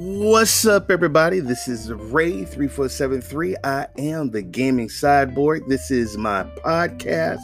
What's 0.00 0.64
up, 0.64 0.92
everybody? 0.92 1.40
This 1.40 1.66
is 1.66 1.90
Ray3473. 1.90 3.56
I 3.64 3.88
am 3.98 4.30
the 4.30 4.42
gaming 4.42 4.88
sideboard. 4.88 5.64
This 5.66 5.90
is 5.90 6.16
my 6.16 6.44
podcast. 6.64 7.40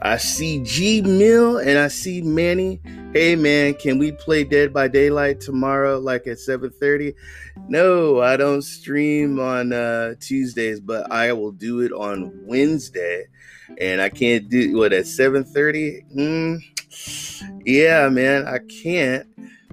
I 0.00 0.16
see 0.16 0.62
G 0.62 1.02
Mill 1.02 1.58
and 1.58 1.76
I 1.76 1.88
see 1.88 2.22
Manny. 2.22 2.80
Hey 3.12 3.34
man, 3.34 3.74
can 3.74 3.98
we 3.98 4.12
play 4.12 4.44
Dead 4.44 4.72
by 4.72 4.86
Daylight 4.86 5.40
tomorrow, 5.40 5.98
like 5.98 6.28
at 6.28 6.38
7:30? 6.38 7.14
No, 7.66 8.20
I 8.20 8.36
don't 8.36 8.62
stream 8.62 9.40
on 9.40 9.72
uh, 9.72 10.14
Tuesdays, 10.20 10.78
but 10.78 11.10
I 11.10 11.32
will 11.32 11.50
do 11.50 11.80
it 11.80 11.90
on 11.90 12.32
Wednesday. 12.46 13.24
And 13.80 14.00
I 14.00 14.08
can't 14.08 14.48
do 14.48 14.76
what 14.76 14.92
at 14.92 15.06
7:30? 15.06 16.12
Hmm. 16.12 16.58
Yeah, 17.64 18.08
man, 18.08 18.46
I 18.46 18.60
can't 18.82 19.26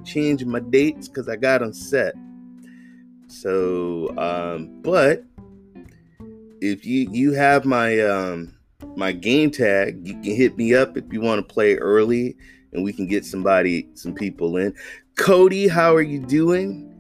change 0.06 0.44
my 0.45 0.59
dates 0.59 1.08
because 1.08 1.28
I 1.28 1.36
got 1.36 1.59
them 1.59 1.73
set. 1.73 2.14
So, 3.28 4.16
um, 4.17 4.81
but 4.81 5.23
if 6.62 6.86
you 6.86 7.09
you 7.12 7.34
have 7.34 7.66
my 7.66 8.00
um 8.00 8.56
my 8.95 9.12
game 9.12 9.52
tag, 9.52 10.08
you 10.08 10.14
can 10.14 10.36
hit 10.36 10.58
me 10.58 10.73
up 10.73 10.97
if 10.97 11.12
you 11.12 11.22
want 11.22 11.47
to 11.47 11.53
play 11.53 11.75
early, 11.75 12.38
and 12.72 12.84
we 12.84 12.94
can 12.94 13.08
get 13.08 13.25
somebody 13.25 13.89
some 13.94 14.14
people 14.14 14.58
in. 14.58 14.73
Cody, 15.17 15.67
how 15.67 15.95
are 15.95 16.02
you 16.02 16.19
doing? 16.19 16.92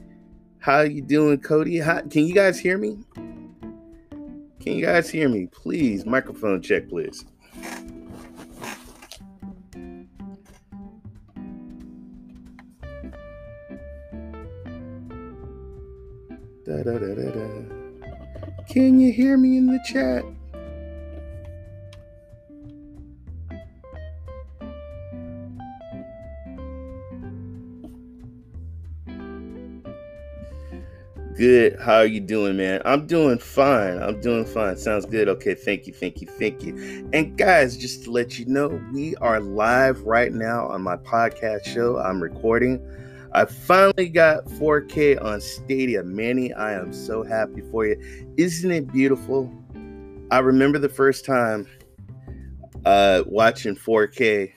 How 0.59 0.77
are 0.77 0.85
you 0.85 1.01
doing, 1.01 1.39
Cody? 1.39 1.77
How, 1.79 2.01
can 2.01 2.25
you 2.25 2.33
guys 2.33 2.59
hear 2.59 2.77
me? 2.77 2.97
Can 4.59 4.73
you 4.73 4.85
guys 4.85 5.09
hear 5.09 5.29
me? 5.29 5.47
Please, 5.47 6.05
microphone 6.05 6.61
check, 6.61 6.89
please. 6.89 7.23
Da, 16.75 16.83
da, 16.83 16.99
da, 16.99 17.15
da, 17.15 17.31
da. 17.31 18.65
Can 18.67 18.99
you 18.99 19.13
hear 19.13 19.37
me 19.37 19.55
in 19.55 19.67
the 19.67 19.79
chat? 19.85 20.25
Good. 31.37 31.79
How 31.79 31.95
are 31.95 32.05
you 32.05 32.19
doing, 32.19 32.57
man? 32.57 32.81
I'm 32.83 33.07
doing 33.07 33.39
fine. 33.39 34.01
I'm 34.01 34.19
doing 34.19 34.45
fine. 34.45 34.75
Sounds 34.75 35.05
good. 35.05 35.29
Okay. 35.29 35.55
Thank 35.55 35.87
you. 35.87 35.93
Thank 35.93 36.19
you. 36.21 36.27
Thank 36.27 36.61
you. 36.63 37.09
And 37.13 37.37
guys, 37.37 37.77
just 37.77 38.03
to 38.03 38.11
let 38.11 38.37
you 38.37 38.45
know, 38.47 38.81
we 38.91 39.15
are 39.17 39.39
live 39.39 40.01
right 40.01 40.33
now 40.33 40.67
on 40.67 40.81
my 40.81 40.97
podcast 40.97 41.65
show. 41.65 41.99
I'm 41.99 42.21
recording. 42.21 42.85
I 43.35 43.43
finally 43.43 44.07
got 44.07 44.45
4K 44.45 45.21
on 45.21 45.41
Stadia. 45.41 46.03
Manny, 46.03 46.53
I 46.53 46.71
am 46.71 46.93
so 46.93 47.21
happy 47.21 47.61
for 47.69 47.85
you. 47.85 47.97
Isn't 48.37 48.71
it 48.71 48.89
beautiful? 48.93 49.53
I 50.31 50.39
remember 50.39 50.79
the 50.79 50.87
first 50.87 51.25
time 51.25 51.67
uh, 52.85 53.23
watching 53.25 53.75
4K 53.75 54.53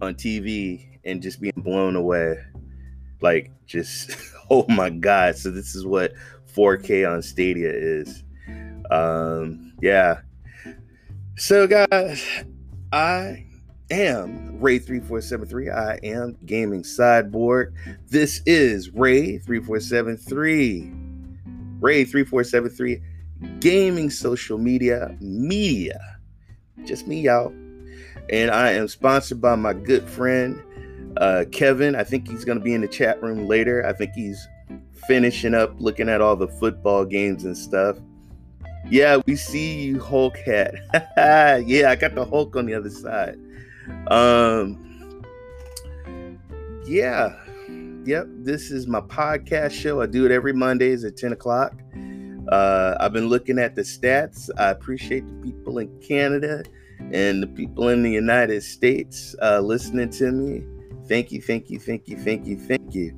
on 0.00 0.14
TV 0.14 0.98
and 1.04 1.20
just 1.20 1.38
being 1.38 1.52
blown 1.58 1.94
away. 1.94 2.38
Like, 3.20 3.50
just, 3.66 4.16
oh 4.50 4.64
my 4.68 4.88
God. 4.88 5.36
So, 5.36 5.50
this 5.50 5.74
is 5.74 5.84
what 5.84 6.14
4K 6.54 7.06
on 7.06 7.20
Stadia 7.20 7.70
is. 7.70 8.24
Um, 8.90 9.74
yeah. 9.82 10.22
So, 11.36 11.66
guys, 11.66 12.26
I 12.90 13.44
am 13.92 14.58
Ray3473. 14.60 15.74
I 15.74 15.98
am 16.02 16.36
Gaming 16.46 16.84
Sideboard. 16.84 17.74
This 18.08 18.42
is 18.46 18.90
Ray3473. 18.90 21.80
Ray3473 21.80 23.02
Gaming 23.60 24.10
Social 24.10 24.58
Media 24.58 25.16
Media. 25.20 26.00
Just 26.84 27.06
me, 27.06 27.20
y'all. 27.20 27.54
And 28.30 28.50
I 28.50 28.72
am 28.72 28.88
sponsored 28.88 29.40
by 29.40 29.54
my 29.56 29.74
good 29.74 30.08
friend 30.08 30.60
uh, 31.18 31.44
Kevin. 31.52 31.94
I 31.94 32.02
think 32.04 32.28
he's 32.28 32.44
going 32.44 32.58
to 32.58 32.64
be 32.64 32.74
in 32.74 32.80
the 32.80 32.88
chat 32.88 33.22
room 33.22 33.46
later. 33.46 33.86
I 33.86 33.92
think 33.92 34.12
he's 34.14 34.48
finishing 35.06 35.54
up 35.54 35.74
looking 35.78 36.08
at 36.08 36.20
all 36.20 36.36
the 36.36 36.48
football 36.48 37.04
games 37.04 37.44
and 37.44 37.58
stuff. 37.58 37.98
Yeah, 38.88 39.20
we 39.26 39.36
see 39.36 39.82
you, 39.82 40.00
Hulk 40.00 40.36
hat. 40.38 40.74
yeah, 41.66 41.90
I 41.90 41.96
got 41.96 42.14
the 42.14 42.24
Hulk 42.24 42.56
on 42.56 42.66
the 42.66 42.74
other 42.74 42.90
side. 42.90 43.38
Um, 44.08 45.22
yeah, 46.84 47.36
yep. 48.04 48.26
This 48.38 48.70
is 48.70 48.86
my 48.86 49.00
podcast 49.00 49.72
show. 49.72 50.00
I 50.00 50.06
do 50.06 50.26
it 50.26 50.32
every 50.32 50.52
Mondays 50.52 51.04
at 51.04 51.16
ten 51.16 51.32
o'clock. 51.32 51.74
Uh, 52.48 52.96
I've 52.98 53.12
been 53.12 53.28
looking 53.28 53.58
at 53.58 53.74
the 53.74 53.82
stats. 53.82 54.50
I 54.58 54.70
appreciate 54.70 55.26
the 55.26 55.34
people 55.34 55.78
in 55.78 56.00
Canada 56.00 56.64
and 57.12 57.42
the 57.42 57.46
people 57.46 57.88
in 57.88 58.02
the 58.02 58.10
United 58.10 58.62
States 58.62 59.34
uh, 59.42 59.60
listening 59.60 60.10
to 60.10 60.32
me. 60.32 60.64
Thank 61.08 61.32
you, 61.32 61.40
thank 61.40 61.70
you, 61.70 61.78
thank 61.78 62.08
you, 62.08 62.16
thank 62.16 62.46
you, 62.46 62.56
thank 62.56 62.94
you, 62.94 63.12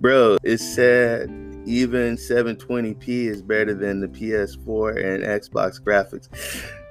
bro. 0.00 0.36
It's 0.42 0.64
sad. 0.64 1.30
Even 1.64 2.16
720p 2.16 3.08
is 3.08 3.40
better 3.40 3.72
than 3.72 4.00
the 4.00 4.08
PS4 4.08 4.96
and 4.96 5.22
Xbox 5.22 5.80
graphics. 5.80 6.28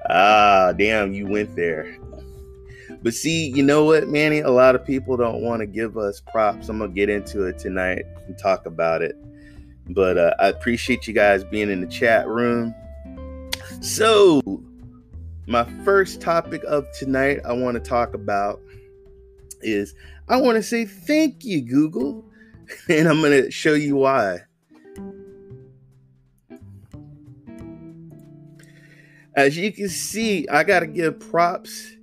Ah, 0.10 0.74
damn, 0.78 1.14
you 1.14 1.28
went 1.28 1.54
there. 1.58 1.98
But 3.04 3.16
see, 3.16 3.50
you 3.50 3.64
know 3.64 3.86
what, 3.86 4.08
Manny? 4.08 4.42
A 4.42 4.52
lot 4.52 4.76
of 4.76 4.86
people 4.86 5.18
don't 5.18 5.42
want 5.42 5.62
to 5.62 5.66
give 5.66 5.98
us 5.98 6.22
props. 6.22 6.70
I'm 6.70 6.78
gonna 6.78 6.92
get 6.92 7.10
into 7.10 7.46
it 7.46 7.58
tonight 7.58 8.06
and 8.28 8.38
talk 8.38 8.66
about 8.68 9.02
it. 9.02 9.16
But 9.90 10.18
uh, 10.18 10.36
I 10.40 10.50
appreciate 10.50 11.08
you 11.08 11.14
guys 11.14 11.44
being 11.44 11.72
in 11.72 11.82
the 11.82 11.88
chat 11.88 12.28
room. 12.28 12.76
So, 13.82 14.42
my 15.48 15.64
first 15.84 16.22
topic 16.22 16.64
of 16.68 16.86
tonight 16.92 17.40
I 17.44 17.54
want 17.54 17.74
to 17.74 17.80
talk 17.80 18.14
about 18.14 18.62
is 19.62 19.96
I 20.30 20.38
want 20.38 20.58
to 20.58 20.64
say 20.64 20.86
thank 20.86 21.44
you, 21.44 21.62
Google, 21.62 22.24
and 22.90 23.08
I'm 23.08 23.22
gonna 23.22 23.50
show 23.50 23.74
you 23.74 23.96
why. 23.96 24.42
As 29.36 29.58
you 29.58 29.72
can 29.72 29.90
see, 29.90 30.48
I 30.50 30.64
gotta 30.64 30.86
give 30.86 31.20
props 31.20 31.96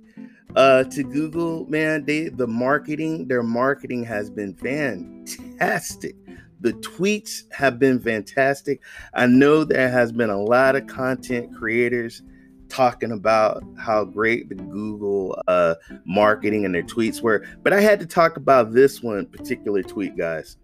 uh 0.55 0.83
to 0.85 1.03
google 1.03 1.65
man 1.67 2.03
they 2.05 2.29
the 2.29 2.47
marketing 2.47 3.27
their 3.27 3.43
marketing 3.43 4.03
has 4.03 4.29
been 4.29 4.53
fantastic. 4.55 6.15
The 6.61 6.73
tweets 6.73 7.43
have 7.53 7.79
been 7.79 8.01
fantastic. 8.01 8.81
I 9.13 9.27
know 9.27 9.63
there 9.63 9.89
has 9.89 10.11
been 10.11 10.29
a 10.29 10.41
lot 10.41 10.75
of 10.75 10.87
content 10.87 11.55
creators 11.55 12.21
talking 12.67 13.11
about 13.11 13.63
how 13.77 14.03
great 14.03 14.49
the 14.49 14.55
google 14.55 15.41
uh 15.47 15.75
marketing 16.05 16.65
and 16.65 16.75
their 16.75 16.83
tweets 16.83 17.19
were 17.19 17.43
but 17.63 17.73
i 17.73 17.81
had 17.81 17.99
to 17.99 18.05
talk 18.05 18.37
about 18.37 18.73
this 18.73 19.01
one 19.01 19.25
particular 19.25 19.81
tweet 19.83 20.17
guys. 20.17 20.57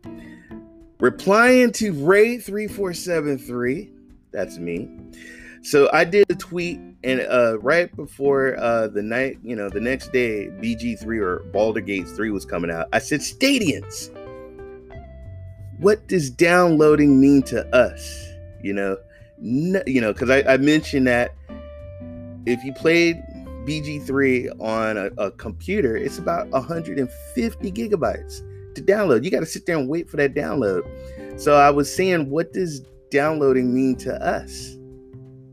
Replying 1.00 1.72
to 1.74 1.94
ray 2.06 2.38
3473 2.38 3.92
that's 4.36 4.58
me. 4.60 4.90
So 5.62 5.90
I 5.94 6.04
did 6.04 6.30
a 6.30 6.36
tweet, 6.36 6.95
and 7.06 7.22
uh, 7.22 7.60
right 7.60 7.96
before 7.96 8.58
uh, 8.58 8.88
the 8.88 9.04
night, 9.04 9.38
you 9.44 9.56
know, 9.56 9.70
the 9.70 9.80
next 9.80 10.12
day, 10.12 10.48
BG3 10.60 11.22
or 11.22 11.40
Baldur's 11.54 11.86
Gate 11.86 12.08
3 12.08 12.32
was 12.32 12.46
coming 12.46 12.72
out. 12.72 12.88
I 12.92 13.00
said, 13.00 13.22
Stadians, 13.22 14.10
what 15.78 16.08
does 16.08 16.32
downloading 16.32 17.22
mean 17.22 17.44
to 17.44 17.64
us? 17.76 18.28
You 18.64 18.74
know, 18.74 18.98
no, 19.38 19.84
you 19.86 20.02
know, 20.02 20.14
because 20.14 20.32
I, 20.32 20.42
I, 20.54 20.58
mentioned 20.58 21.06
that 21.06 21.36
if 22.48 22.64
you 22.64 22.74
played 22.74 23.22
BG3 23.66 24.60
on 24.60 24.98
a, 24.98 25.06
a 25.24 25.30
computer, 25.30 25.96
it's 25.96 26.18
about 26.18 26.50
150 26.50 27.72
gigabytes 27.72 28.42
to 28.74 28.82
download. 28.82 29.24
You 29.24 29.30
got 29.30 29.42
to 29.42 29.46
sit 29.46 29.68
there 29.68 29.78
and 29.78 29.88
wait 29.88 30.10
for 30.10 30.18
that 30.18 30.34
download. 30.34 30.82
So 31.40 31.56
I 31.56 31.70
was 31.70 31.94
saying, 31.94 32.32
what 32.32 32.52
does 32.52 32.82
downloading 33.12 33.76
mean 33.76 33.96
to 33.98 34.16
us? 34.26 34.76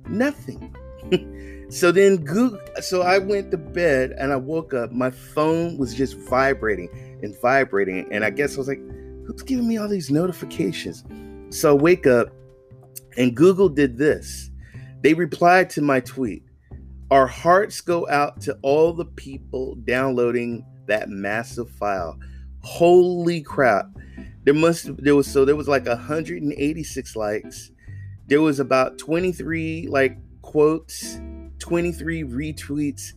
Nothing. 0.09 0.75
so 1.71 1.93
then 1.93 2.19
Google 2.19 2.61
so 2.81 3.03
I 3.03 3.19
went 3.19 3.51
to 3.51 3.59
bed 3.59 4.15
and 4.19 4.33
I 4.33 4.37
woke 4.37 4.75
up. 4.75 4.93
My 4.93 5.11
phone 5.11 5.79
was 5.79 5.95
just 5.95 6.17
vibrating 6.29 6.89
and 7.23 7.39
vibrating. 7.41 8.07
And 8.13 8.25
I 8.25 8.31
guess 8.31 8.55
I 8.55 8.59
was 8.59 8.69
like, 8.69 8.81
who's 9.27 9.43
giving 9.43 9.69
me 9.69 9.79
all 9.79 9.89
these 9.89 10.11
notifications? 10.11 11.05
So 11.51 11.71
I 11.71 11.75
wake 11.75 12.07
up 12.07 12.29
and 13.17 13.35
Google 13.35 13.69
did 13.69 13.99
this. 13.99 14.51
They 15.03 15.15
replied 15.15 15.71
to 15.71 15.83
my 15.83 16.01
tweet. 16.01 16.45
Our 17.11 17.27
hearts 17.27 17.81
go 17.81 18.09
out 18.09 18.41
to 18.43 18.57
all 18.63 18.93
the 18.93 19.05
people 19.05 19.75
downloading 19.85 20.65
that 20.87 21.11
massive 21.11 21.71
file. 21.71 22.19
Holy 22.63 23.43
crap. 23.43 23.87
There 24.45 24.55
must 24.55 24.97
there 24.97 25.15
was 25.15 25.27
so 25.27 25.45
there 25.45 25.57
was 25.57 25.69
like 25.69 25.87
186 25.87 27.17
likes 27.17 27.71
there 28.33 28.41
was 28.41 28.61
about 28.61 28.99
23 28.99 29.89
like 29.91 30.17
quotes 30.53 31.19
23 31.59 32.25
retweets 32.25 33.15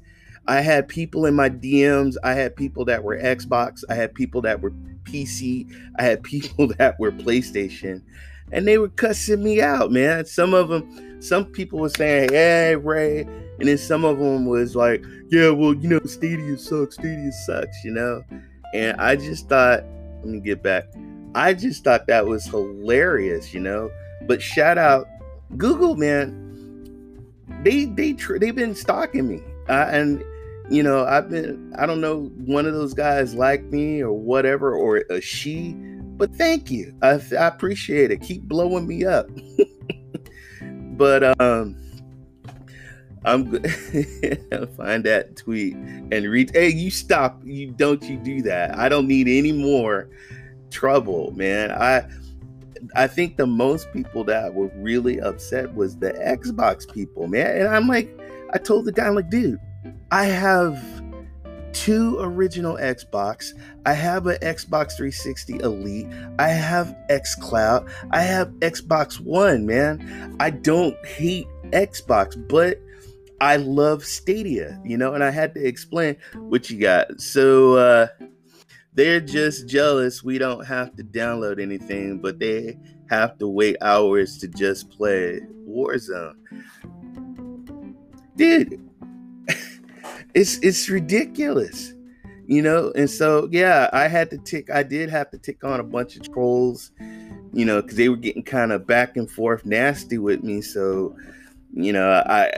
I 0.48 0.62
had 0.62 0.88
people 0.88 1.26
in 1.26 1.34
my 1.34 1.50
DMs. 1.50 2.16
I 2.24 2.34
had 2.34 2.56
people 2.56 2.86
that 2.86 3.04
were 3.04 3.18
Xbox. 3.18 3.84
I 3.90 3.96
had 3.96 4.14
people 4.14 4.42
that 4.42 4.62
were 4.62 4.72
PC. 5.04 5.72
I 5.98 6.04
had 6.04 6.24
people 6.24 6.68
that 6.78 7.00
were 7.00 7.12
PlayStation. 7.12 8.02
And 8.52 8.68
they 8.68 8.78
were 8.78 8.90
cussing 8.90 9.44
me 9.44 9.62
out, 9.62 9.92
man. 9.92 10.26
Some 10.26 10.54
of 10.54 10.70
them, 10.70 11.20
some 11.22 11.46
people 11.46 11.80
were 11.80 11.90
saying, 11.90 12.30
hey, 12.30 12.76
Ray. 12.76 13.22
And 13.22 13.68
then 13.68 13.78
some 13.78 14.06
of 14.06 14.20
them 14.20 14.46
was 14.46 14.76
like, 14.76 15.04
yeah, 15.30 15.50
well, 15.50 15.74
you 15.74 15.90
know, 15.90 16.00
Stadia 16.06 16.58
sucks. 16.58 16.96
Stadia 16.96 17.32
sucks, 17.32 17.84
you 17.84 17.92
know? 17.92 18.22
And 18.76 19.00
I 19.02 19.16
just 19.16 19.50
thought, 19.50 19.84
let 20.20 20.28
me 20.28 20.40
get 20.40 20.62
back. 20.62 20.84
I 21.34 21.54
just 21.54 21.84
thought 21.84 22.06
that 22.08 22.28
was 22.28 22.46
hilarious, 22.46 23.54
you 23.54 23.62
know? 23.62 23.90
But 24.28 24.42
shout 24.42 24.78
out 24.78 25.08
Google, 25.58 25.96
man. 25.96 26.45
They 27.64 27.86
they 27.86 28.14
tr- 28.14 28.38
they've 28.38 28.56
been 28.56 28.76
stalking 28.76 29.28
me, 29.28 29.42
uh, 29.70 29.88
and 29.92 30.24
you 30.70 30.84
know 30.84 31.06
I've 31.06 31.30
been 31.30 31.74
I 31.78 31.86
don't 31.86 32.02
know 32.02 32.26
one 32.46 32.66
of 32.66 32.74
those 32.74 32.94
guys 32.94 33.34
like 33.34 33.64
me 33.66 34.02
or 34.02 34.14
whatever 34.14 34.76
or 34.76 34.98
a 35.10 35.22
she, 35.22 35.74
but 35.74 36.36
thank 36.36 36.72
you. 36.72 36.96
I, 37.02 37.22
I 37.38 37.48
appreciate 37.48 38.12
it. 38.12 38.22
Keep 38.22 38.44
blowing 38.44 38.88
me 38.88 39.06
up. 39.06 39.28
but 40.98 41.40
um, 41.42 41.78
I'm 43.26 43.50
gonna 43.50 44.68
find 44.78 45.04
that 45.04 45.36
tweet 45.36 45.76
and 45.76 46.26
read. 46.26 46.52
Hey, 46.54 46.70
you 46.70 46.92
stop! 46.92 47.42
You 47.44 47.72
don't 47.72 48.04
you 48.04 48.18
do 48.18 48.42
that? 48.44 48.78
I 48.78 48.88
don't 48.88 49.08
need 49.08 49.28
any 49.28 49.52
more 49.52 50.10
trouble, 50.70 51.32
man. 51.36 51.72
I 51.72 52.08
I 52.96 53.08
think 53.08 53.38
the 53.38 53.48
most 53.48 53.92
people 53.94 54.24
that 54.26 54.54
were 54.54 54.70
really 54.76 55.20
upset 55.20 55.74
was 55.74 55.98
the 55.98 56.12
Xbox 56.12 56.92
people, 56.92 57.28
man. 57.28 57.58
And 57.58 57.68
I'm 57.68 57.88
like, 57.88 58.10
I 58.54 58.58
told 58.58 58.86
the 58.86 58.92
guy, 58.92 59.08
I'm 59.08 59.16
like, 59.16 59.30
dude, 59.30 59.60
I 60.12 60.26
have 60.26 60.82
two 61.74 62.18
original 62.20 62.76
Xbox. 62.78 63.52
I 63.86 63.94
have 63.94 64.28
an 64.28 64.38
Xbox 64.38 64.96
360 64.96 65.60
Elite. 65.60 66.08
I 66.40 66.48
have 66.48 66.96
XCloud. 67.10 67.90
I 68.12 68.22
have 68.22 68.48
Xbox 68.60 69.20
One, 69.20 69.66
man. 69.66 70.36
I 70.40 70.52
don't 70.52 70.96
hate 71.06 71.48
Xbox, 71.72 72.36
but 72.48 72.80
I 73.42 73.58
love 73.58 74.06
Stadia, 74.06 74.80
you 74.86 74.98
know, 74.98 75.14
and 75.14 75.24
I 75.24 75.30
had 75.30 75.54
to 75.56 75.66
explain 75.68 76.16
what 76.34 76.70
you 76.70 76.80
got. 76.80 77.20
So 77.20 77.76
uh 77.76 78.08
they're 78.96 79.20
just 79.20 79.68
jealous 79.68 80.24
we 80.24 80.38
don't 80.38 80.66
have 80.66 80.96
to 80.96 81.04
download 81.04 81.62
anything, 81.62 82.20
but 82.20 82.40
they 82.40 82.80
have 83.10 83.38
to 83.38 83.48
wait 83.48 83.76
hours 83.82 84.38
to 84.40 84.48
just 84.48 84.90
play 84.90 85.42
Warzone. 85.68 86.36
Dude, 88.36 88.82
it's 90.34 90.58
it's 90.60 90.90
ridiculous. 90.90 91.94
You 92.48 92.62
know, 92.62 92.92
and 92.96 93.10
so 93.10 93.50
yeah, 93.52 93.90
I 93.92 94.08
had 94.08 94.30
to 94.30 94.38
tick 94.38 94.70
I 94.72 94.84
did 94.84 95.10
have 95.10 95.30
to 95.32 95.38
tick 95.38 95.64
on 95.64 95.80
a 95.80 95.84
bunch 95.84 96.16
of 96.16 96.32
trolls, 96.32 96.92
you 97.54 97.66
know, 97.66 97.82
because 97.82 97.98
they 97.98 98.08
were 98.08 98.16
getting 98.16 98.44
kind 98.44 98.72
of 98.72 98.88
back 98.88 99.18
and 99.18 99.30
forth 99.30 99.66
nasty 99.66 100.20
with 100.20 100.44
me. 100.44 100.62
So 100.62 101.18
you 101.78 101.92
know 101.92 102.24
i 102.26 102.50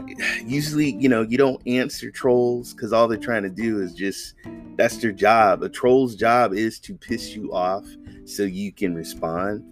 usually 0.45 0.95
you 0.97 1.09
know 1.09 1.23
you 1.23 1.37
don't 1.37 1.61
answer 1.65 2.11
trolls 2.11 2.73
because 2.73 2.93
all 2.93 3.07
they're 3.07 3.17
trying 3.17 3.43
to 3.43 3.49
do 3.49 3.81
is 3.81 3.93
just 3.93 4.35
that's 4.77 4.97
their 4.97 5.11
job. 5.11 5.63
A 5.63 5.69
troll's 5.69 6.15
job 6.15 6.53
is 6.53 6.79
to 6.81 6.95
piss 6.95 7.35
you 7.35 7.51
off 7.51 7.85
so 8.25 8.43
you 8.43 8.71
can 8.71 8.95
respond. 8.95 9.63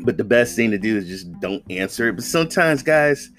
But 0.00 0.16
the 0.16 0.24
best 0.24 0.56
thing 0.56 0.70
to 0.72 0.78
do 0.78 0.96
is 0.98 1.06
just 1.06 1.32
don't 1.40 1.62
answer 1.70 2.08
it. 2.08 2.16
But 2.16 2.24
sometimes 2.24 2.82
guys 2.82 3.30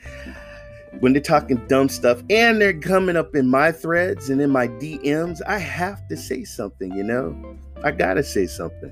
when 0.99 1.13
they're 1.13 1.21
talking 1.21 1.55
dumb 1.67 1.87
stuff 1.87 2.21
and 2.29 2.59
they're 2.59 2.77
coming 2.77 3.15
up 3.15 3.35
in 3.35 3.49
my 3.49 3.71
threads 3.71 4.29
and 4.29 4.41
in 4.41 4.49
my 4.49 4.67
dms 4.67 5.39
i 5.47 5.57
have 5.57 6.05
to 6.09 6.17
say 6.17 6.43
something 6.43 6.93
you 6.93 7.03
know? 7.03 7.57
I 7.83 7.91
gotta 7.91 8.23
say 8.23 8.45
something. 8.45 8.91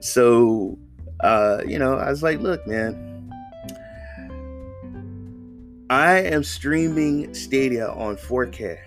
So 0.00 0.78
uh 1.20 1.62
you 1.66 1.78
know 1.78 1.94
i 1.96 2.10
was 2.10 2.22
like 2.22 2.40
look 2.40 2.66
man 2.66 3.09
I 5.90 6.18
am 6.18 6.44
streaming 6.44 7.34
Stadia 7.34 7.88
on 7.88 8.14
4K. 8.14 8.78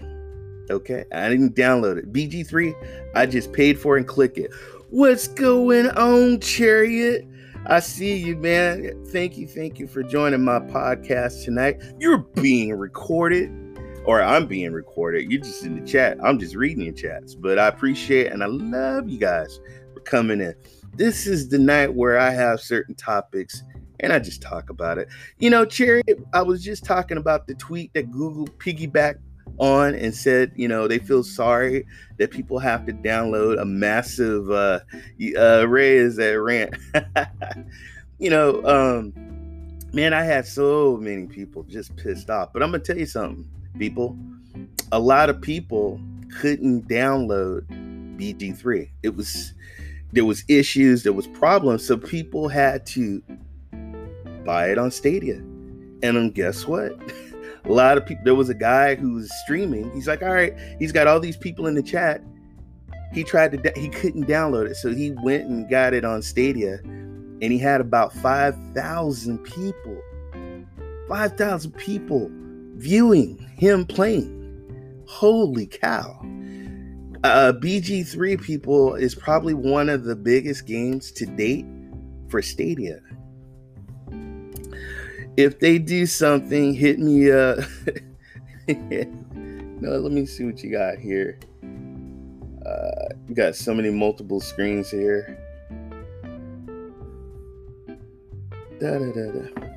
Okay, 0.70 1.04
I 1.12 1.28
didn't 1.28 1.54
download 1.54 1.98
it. 1.98 2.14
BG3, 2.14 2.74
I 3.14 3.26
just 3.26 3.52
paid 3.52 3.78
for 3.78 3.98
and 3.98 4.08
click 4.08 4.38
it. 4.38 4.52
What's 4.90 5.28
going 5.28 5.90
on, 5.90 6.40
Chariot? 6.40 7.28
I 7.66 7.82
see 7.82 8.16
you, 8.16 8.38
man. 8.38 9.04
Thank 9.08 9.38
you, 9.38 9.48
thank 9.50 9.80
you 9.80 9.88
for 9.88 10.02
joining 10.02 10.46
my 10.46 10.62
podcast 10.62 11.44
tonight. 11.44 11.84
You're 12.00 12.20
being 12.20 12.74
recorded, 12.74 13.52
or 14.06 14.22
I'm 14.22 14.48
being 14.48 14.72
recorded. 14.72 15.30
You're 15.30 15.42
just 15.42 15.66
in 15.66 15.78
the 15.78 15.86
chat. 15.86 16.18
I'm 16.24 16.40
just 16.40 16.56
reading 16.56 16.86
your 16.86 16.94
chats, 16.94 17.36
but 17.36 17.60
I 17.60 17.68
appreciate 17.68 18.32
and 18.32 18.42
I 18.42 18.48
love 18.48 19.10
you 19.10 19.20
guys 19.20 19.60
for 19.94 20.00
coming 20.00 20.40
in. 20.40 20.56
This 20.96 21.28
is 21.28 21.50
the 21.50 21.60
night 21.60 21.94
where 21.94 22.18
I 22.18 22.30
have 22.30 22.62
certain 22.62 22.96
topics 22.96 23.62
and 24.00 24.12
I 24.12 24.20
just 24.20 24.42
talk 24.42 24.70
about 24.70 24.98
it. 24.98 25.08
You 25.40 25.50
know, 25.50 25.66
Cherry, 25.66 26.04
I 26.34 26.42
was 26.42 26.64
just 26.64 26.84
talking 26.84 27.18
about 27.18 27.48
the 27.48 27.56
tweet 27.56 27.94
that 27.94 28.12
Google 28.12 28.48
piggybacked 28.48 29.20
on 29.60 29.94
and 29.96 30.14
said, 30.14 30.52
you 30.56 30.68
know, 30.68 30.88
they 30.88 31.00
feel 31.00 31.24
sorry 31.24 31.86
that 32.18 32.32
people 32.32 32.60
have 32.60 32.86
to 32.86 32.94
download 32.94 33.62
a 33.62 33.66
massive 33.66 34.50
uh, 34.50 34.80
uh 35.38 35.68
is 35.76 36.16
that 36.16 36.42
rant. 36.42 36.76
you 38.20 38.30
know, 38.30 38.64
um, 38.66 39.14
man, 39.94 40.14
I 40.14 40.24
had 40.24 40.48
so 40.48 40.98
many 40.98 41.28
people 41.28 41.64
just 41.64 41.96
pissed 41.96 42.30
off. 42.30 42.52
But 42.52 42.64
I'm 42.64 42.72
gonna 42.72 42.84
tell 42.84 42.98
you 42.98 43.06
something, 43.06 43.48
people. 43.78 44.18
A 44.92 45.00
lot 45.00 45.30
of 45.30 45.42
people 45.42 46.00
couldn't 46.40 46.88
download 46.88 47.66
BG3. 48.18 48.90
It 49.02 49.16
was 49.16 49.54
there 50.12 50.26
was 50.26 50.44
issues, 50.48 51.04
there 51.04 51.14
was 51.14 51.28
problems, 51.28 51.86
so 51.86 51.98
people 51.98 52.48
had 52.48 52.86
to 52.88 53.22
buy 54.44 54.70
it 54.70 54.78
on 54.78 54.92
Stadia. 54.92 55.36
And 55.36 56.02
then 56.02 56.32
guess 56.32 56.68
what? 56.68 56.92
a 57.66 57.72
lot 57.72 57.98
of 57.98 58.06
people, 58.06 58.24
there 58.26 58.36
was 58.36 58.50
a 58.50 58.56
guy 58.56 58.96
who 58.96 59.14
was 59.14 59.32
streaming. 59.44 59.92
He's 59.94 60.08
like, 60.08 60.22
all 60.22 60.34
right, 60.34 60.54
he's 60.80 60.92
got 60.92 61.08
all 61.08 61.20
these 61.20 61.38
people 61.38 61.68
in 61.68 61.76
the 61.76 61.84
chat. 61.84 62.22
He 63.14 63.24
tried 63.24 63.52
to, 63.52 63.80
he 63.80 63.90
couldn't 63.90 64.26
download 64.28 64.70
it. 64.70 64.76
So 64.76 64.94
he 64.94 65.12
went 65.24 65.46
and 65.46 65.70
got 65.70 65.94
it 65.94 66.04
on 66.04 66.22
Stadia 66.22 66.80
and 66.84 67.52
he 67.52 67.58
had 67.58 67.82
about 67.82 68.14
5,000 68.14 69.38
people, 69.40 70.02
5,000 71.08 71.72
people 71.74 72.30
viewing 72.76 73.38
him 73.58 73.86
playing. 73.86 74.40
Holy 75.08 75.68
cow. 75.68 76.20
Uh, 77.24 77.54
BG3 77.54 78.42
people 78.42 78.96
is 78.96 79.16
probably 79.16 79.54
one 79.54 79.90
of 79.90 80.04
the 80.04 80.16
biggest 80.16 80.66
games 80.66 81.12
to 81.12 81.26
date 81.26 81.66
for 82.30 82.42
Stadia 82.42 83.00
if 85.38 85.60
they 85.60 85.78
do 85.78 86.06
something, 86.06 86.74
hit 86.74 87.00
me 87.00 87.32
up. 87.32 87.60
no, 88.68 89.98
let 89.98 90.12
me 90.12 90.26
see 90.26 90.46
what 90.46 90.64
you 90.64 90.72
got 90.72 90.98
here. 90.98 91.40
Uh, 92.66 93.14
you 93.28 93.36
got 93.36 93.56
so 93.56 93.74
many 93.74 93.90
multiple 93.90 94.40
screens 94.40 94.90
here. 94.90 95.38
Da, 98.80 99.00
da, 99.00 99.12
da. 99.12 99.74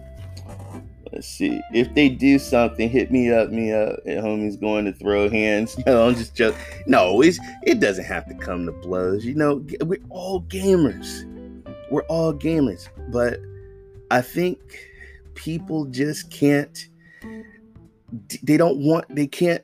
Let's 1.12 1.28
see. 1.28 1.60
If 1.72 1.94
they 1.94 2.08
do 2.08 2.38
something, 2.38 2.90
hit 2.90 3.10
me 3.10 3.32
up, 3.32 3.50
me 3.50 3.72
up. 3.72 4.00
And 4.04 4.20
homie's 4.20 4.56
going 4.56 4.84
to 4.84 4.92
throw 4.92 5.30
hands. 5.30 5.76
No, 5.86 6.08
I'm 6.08 6.14
just 6.14 6.34
joking. 6.34 6.60
No, 6.86 7.22
it's 7.22 7.38
it 7.62 7.80
doesn't 7.80 8.04
have 8.04 8.26
to 8.26 8.34
come 8.34 8.66
to 8.66 8.72
blows. 8.72 9.24
You 9.24 9.34
know, 9.34 9.64
we're 9.82 10.02
all 10.10 10.42
gamers. 10.42 11.24
We're 11.90 12.02
all 12.02 12.34
gamers. 12.34 12.88
But 13.10 13.40
I 14.10 14.20
think 14.20 14.60
people 15.36 15.84
just 15.86 16.30
can't 16.30 16.88
they 18.42 18.56
don't 18.56 18.78
want 18.78 19.04
they 19.14 19.26
can't 19.26 19.62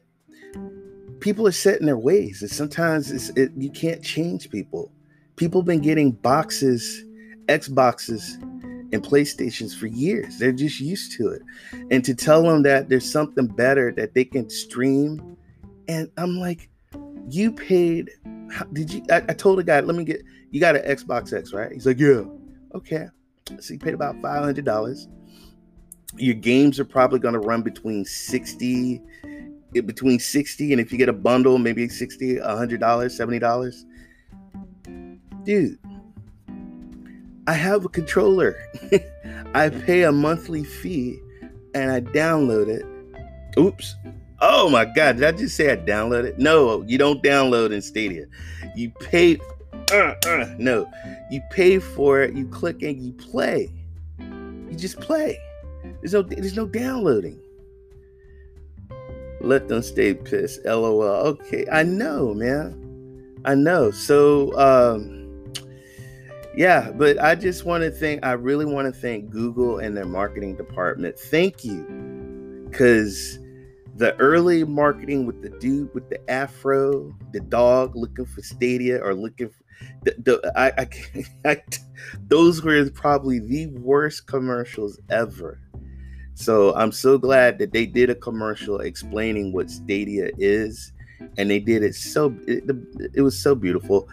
people 1.20 1.46
are 1.46 1.52
set 1.52 1.80
in 1.80 1.86
their 1.86 1.98
ways 1.98 2.42
and 2.42 2.50
sometimes 2.50 3.10
it's 3.10 3.30
it, 3.30 3.50
you 3.56 3.70
can't 3.70 4.02
change 4.02 4.50
people. 4.50 4.92
People 5.36 5.62
been 5.62 5.80
getting 5.80 6.12
boxes 6.12 7.04
xboxes 7.46 8.40
and 8.92 9.02
playstations 9.02 9.76
for 9.76 9.86
years. 9.86 10.38
They're 10.38 10.52
just 10.52 10.78
used 10.78 11.12
to 11.12 11.28
it. 11.28 11.42
And 11.90 12.04
to 12.04 12.14
tell 12.14 12.42
them 12.42 12.62
that 12.62 12.88
there's 12.88 13.10
something 13.10 13.46
better 13.46 13.92
that 13.96 14.14
they 14.14 14.24
can 14.24 14.48
stream 14.48 15.36
and 15.88 16.08
i'm 16.16 16.38
like 16.38 16.70
you 17.28 17.50
paid 17.50 18.10
did 18.72 18.92
you 18.92 19.02
I, 19.10 19.16
I 19.16 19.34
told 19.34 19.58
a 19.58 19.64
guy 19.64 19.80
let 19.80 19.96
me 19.96 20.04
get 20.04 20.22
you 20.50 20.60
got 20.60 20.76
an 20.76 20.82
xbox 20.96 21.32
x 21.32 21.52
right? 21.52 21.72
He's 21.72 21.86
like 21.86 21.98
yeah. 21.98 22.22
Okay. 22.74 23.06
So 23.58 23.74
you 23.74 23.78
paid 23.78 23.94
about 23.94 24.16
$500 24.22 25.08
your 26.16 26.34
games 26.34 26.78
are 26.78 26.84
probably 26.84 27.18
going 27.18 27.34
to 27.34 27.40
run 27.40 27.62
between 27.62 28.04
60 28.04 29.00
between 29.72 30.18
60 30.18 30.72
and 30.72 30.80
if 30.80 30.92
you 30.92 30.98
get 30.98 31.08
a 31.08 31.14
bundle 31.14 31.58
maybe 31.58 31.88
60 31.88 32.36
$100 32.36 32.78
$70 32.78 33.84
dude 35.44 35.78
i 37.46 37.52
have 37.54 37.84
a 37.84 37.88
controller 37.88 38.56
i 39.54 39.70
pay 39.70 40.02
a 40.02 40.12
monthly 40.12 40.62
fee 40.62 41.18
and 41.74 41.90
i 41.90 42.00
download 42.00 42.68
it 42.68 42.84
oops 43.58 43.94
Oh 44.44 44.68
my 44.68 44.84
God, 44.84 45.18
did 45.18 45.24
I 45.24 45.30
just 45.30 45.56
say 45.56 45.70
I 45.70 45.76
download 45.76 46.24
it? 46.24 46.36
No, 46.36 46.82
you 46.82 46.98
don't 46.98 47.22
download 47.22 47.70
in 47.70 47.80
Stadia. 47.80 48.26
You 48.74 48.90
pay. 48.90 49.38
Uh, 49.92 50.14
uh, 50.26 50.52
no, 50.58 50.90
you 51.30 51.40
pay 51.52 51.78
for 51.78 52.22
it. 52.22 52.34
You 52.34 52.48
click 52.48 52.82
and 52.82 53.00
you 53.00 53.12
play. 53.12 53.70
You 54.18 54.74
just 54.74 54.98
play. 54.98 55.38
There's 56.02 56.14
no, 56.14 56.22
there's 56.22 56.56
no 56.56 56.66
downloading. 56.66 57.40
Let 59.40 59.68
them 59.68 59.82
stay 59.82 60.14
pissed. 60.14 60.64
LOL. 60.64 61.02
Okay, 61.02 61.64
I 61.70 61.84
know, 61.84 62.34
man. 62.34 63.40
I 63.44 63.54
know. 63.54 63.90
So, 63.90 64.56
um, 64.58 65.52
yeah, 66.56 66.90
but 66.90 67.20
I 67.20 67.34
just 67.34 67.64
want 67.64 67.82
to 67.84 67.90
thank. 67.90 68.24
I 68.24 68.32
really 68.32 68.66
want 68.66 68.92
to 68.92 69.00
thank 69.00 69.30
Google 69.30 69.78
and 69.78 69.96
their 69.96 70.06
marketing 70.06 70.56
department. 70.56 71.18
Thank 71.18 71.64
you, 71.64 72.66
because 72.68 73.38
the 73.96 74.16
early 74.16 74.64
marketing 74.64 75.26
with 75.26 75.40
the 75.42 75.50
dude 75.60 75.92
with 75.94 76.08
the 76.10 76.30
afro, 76.30 77.14
the 77.32 77.40
dog 77.40 77.94
looking 77.94 78.26
for 78.26 78.42
Stadia 78.42 78.98
or 79.02 79.14
looking 79.14 79.48
for 79.48 79.62
the, 80.04 80.14
the 80.18 80.52
I, 80.56 80.72
I, 80.82 80.88
I 81.52 81.62
those 82.28 82.62
were 82.62 82.88
probably 82.90 83.38
the 83.38 83.66
worst 83.78 84.26
commercials 84.26 85.00
ever. 85.10 85.60
So 86.34 86.74
I'm 86.74 86.92
so 86.92 87.18
glad 87.18 87.58
that 87.58 87.72
they 87.72 87.86
did 87.86 88.10
a 88.10 88.14
commercial 88.14 88.80
explaining 88.80 89.52
what 89.52 89.70
Stadia 89.70 90.30
is, 90.38 90.92
and 91.36 91.50
they 91.50 91.60
did 91.60 91.82
it 91.82 91.94
so 91.94 92.34
it, 92.46 92.64
it 93.14 93.22
was 93.22 93.38
so 93.38 93.54
beautiful, 93.54 94.08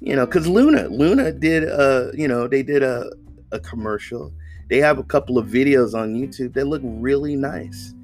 you 0.00 0.14
know. 0.14 0.26
Because 0.26 0.46
Luna, 0.46 0.88
Luna 0.88 1.32
did 1.32 1.64
a 1.64 2.10
you 2.14 2.28
know 2.28 2.46
they 2.46 2.62
did 2.62 2.82
a 2.82 3.10
a 3.52 3.58
commercial. 3.58 4.32
They 4.68 4.78
have 4.78 4.98
a 4.98 5.02
couple 5.02 5.38
of 5.38 5.46
videos 5.48 5.94
on 5.94 6.14
YouTube 6.14 6.54
that 6.54 6.66
look 6.66 6.82
really 6.84 7.36
nice, 7.36 7.94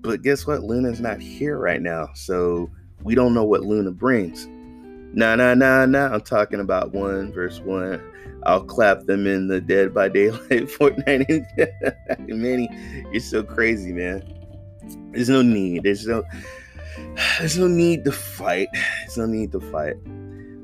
but 0.00 0.22
guess 0.22 0.46
what? 0.46 0.62
Luna's 0.62 1.00
not 1.00 1.20
here 1.20 1.58
right 1.58 1.82
now, 1.82 2.08
so 2.14 2.70
we 3.02 3.14
don't 3.14 3.34
know 3.34 3.44
what 3.44 3.62
Luna 3.62 3.90
brings. 3.90 4.46
Nah, 5.12 5.36
nah, 5.36 5.54
nah, 5.54 5.86
nah. 5.86 6.12
I'm 6.12 6.20
talking 6.20 6.60
about 6.60 6.92
one 6.92 7.32
verse 7.32 7.60
one. 7.60 8.02
I'll 8.46 8.64
clap 8.64 9.04
them 9.04 9.26
in 9.26 9.48
the 9.48 9.60
Dead 9.60 9.92
by 9.92 10.08
Daylight 10.08 10.40
Fortnite. 10.50 11.46
Manny, 12.28 12.68
you're 13.12 13.20
so 13.20 13.42
crazy, 13.42 13.92
man. 13.92 14.22
There's 15.12 15.28
no 15.28 15.42
need. 15.42 15.82
There's 15.82 16.06
no. 16.06 16.22
There's 17.38 17.58
no 17.58 17.68
need 17.68 18.04
to 18.06 18.12
fight. 18.12 18.68
There's 18.72 19.18
no 19.18 19.26
need 19.26 19.52
to 19.52 19.60
fight. 19.60 19.96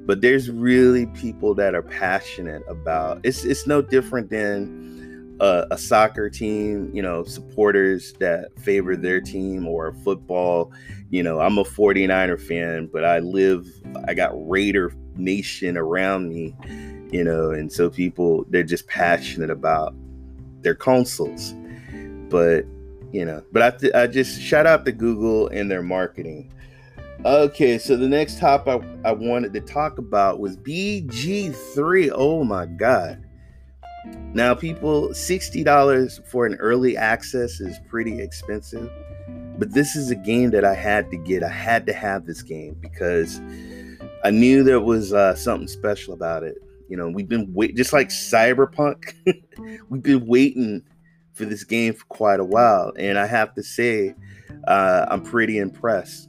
But 0.06 0.22
there's 0.22 0.50
really 0.50 1.06
people 1.06 1.54
that 1.56 1.74
are 1.74 1.82
passionate 1.82 2.62
about. 2.68 3.20
It's 3.22 3.44
it's 3.44 3.66
no 3.66 3.82
different 3.82 4.30
than 4.30 5.36
a, 5.40 5.66
a 5.70 5.78
soccer 5.78 6.30
team. 6.30 6.90
You 6.94 7.02
know, 7.02 7.24
supporters 7.24 8.14
that 8.14 8.58
favor 8.60 8.96
their 8.96 9.20
team 9.20 9.68
or 9.68 9.92
football 10.04 10.72
you 11.12 11.22
know, 11.22 11.40
I'm 11.40 11.58
a 11.58 11.62
49er 11.62 12.40
fan, 12.40 12.88
but 12.90 13.04
I 13.04 13.18
live, 13.18 13.68
I 14.08 14.14
got 14.14 14.32
Raider 14.48 14.94
Nation 15.16 15.76
around 15.76 16.30
me, 16.30 16.56
you 17.12 17.22
know, 17.22 17.50
and 17.50 17.70
so 17.70 17.90
people, 17.90 18.44
they're 18.48 18.62
just 18.62 18.86
passionate 18.88 19.50
about 19.50 19.94
their 20.62 20.74
consoles. 20.74 21.54
But, 22.28 22.64
you 23.12 23.24
know, 23.24 23.42
but 23.52 23.62
I, 23.62 23.70
th- 23.70 23.94
I 23.94 24.06
just 24.06 24.40
shout 24.40 24.66
out 24.66 24.84
to 24.86 24.92
Google 24.92 25.48
and 25.48 25.70
their 25.70 25.82
marketing. 25.82 26.50
Okay, 27.24 27.78
so 27.78 27.96
the 27.96 28.08
next 28.08 28.38
topic 28.40 28.82
I, 29.04 29.10
I 29.10 29.12
wanted 29.12 29.52
to 29.52 29.60
talk 29.60 29.98
about 29.98 30.40
was 30.40 30.56
BG3. 30.56 32.10
Oh 32.12 32.42
my 32.42 32.66
God. 32.66 33.22
Now, 34.34 34.54
people, 34.54 35.10
$60 35.10 36.26
for 36.26 36.46
an 36.46 36.54
early 36.54 36.96
access 36.96 37.60
is 37.60 37.78
pretty 37.88 38.20
expensive. 38.20 38.90
But 39.58 39.72
this 39.74 39.94
is 39.94 40.10
a 40.10 40.16
game 40.16 40.50
that 40.50 40.64
I 40.64 40.74
had 40.74 41.10
to 41.10 41.16
get. 41.16 41.44
I 41.44 41.48
had 41.48 41.86
to 41.86 41.92
have 41.92 42.26
this 42.26 42.42
game 42.42 42.76
because 42.80 43.40
I 44.24 44.30
knew 44.30 44.64
there 44.64 44.80
was 44.80 45.12
uh, 45.12 45.34
something 45.34 45.68
special 45.68 46.14
about 46.14 46.42
it. 46.42 46.56
You 46.92 46.98
know, 46.98 47.08
we've 47.08 47.26
been 47.26 47.50
wait 47.54 47.74
just 47.74 47.94
like 47.94 48.10
Cyberpunk. 48.10 49.14
we've 49.88 50.02
been 50.02 50.26
waiting 50.26 50.82
for 51.32 51.46
this 51.46 51.64
game 51.64 51.94
for 51.94 52.04
quite 52.04 52.38
a 52.38 52.44
while, 52.44 52.92
and 52.98 53.18
I 53.18 53.24
have 53.24 53.54
to 53.54 53.62
say, 53.62 54.14
uh, 54.68 55.06
I'm 55.08 55.22
pretty 55.22 55.56
impressed. 55.56 56.28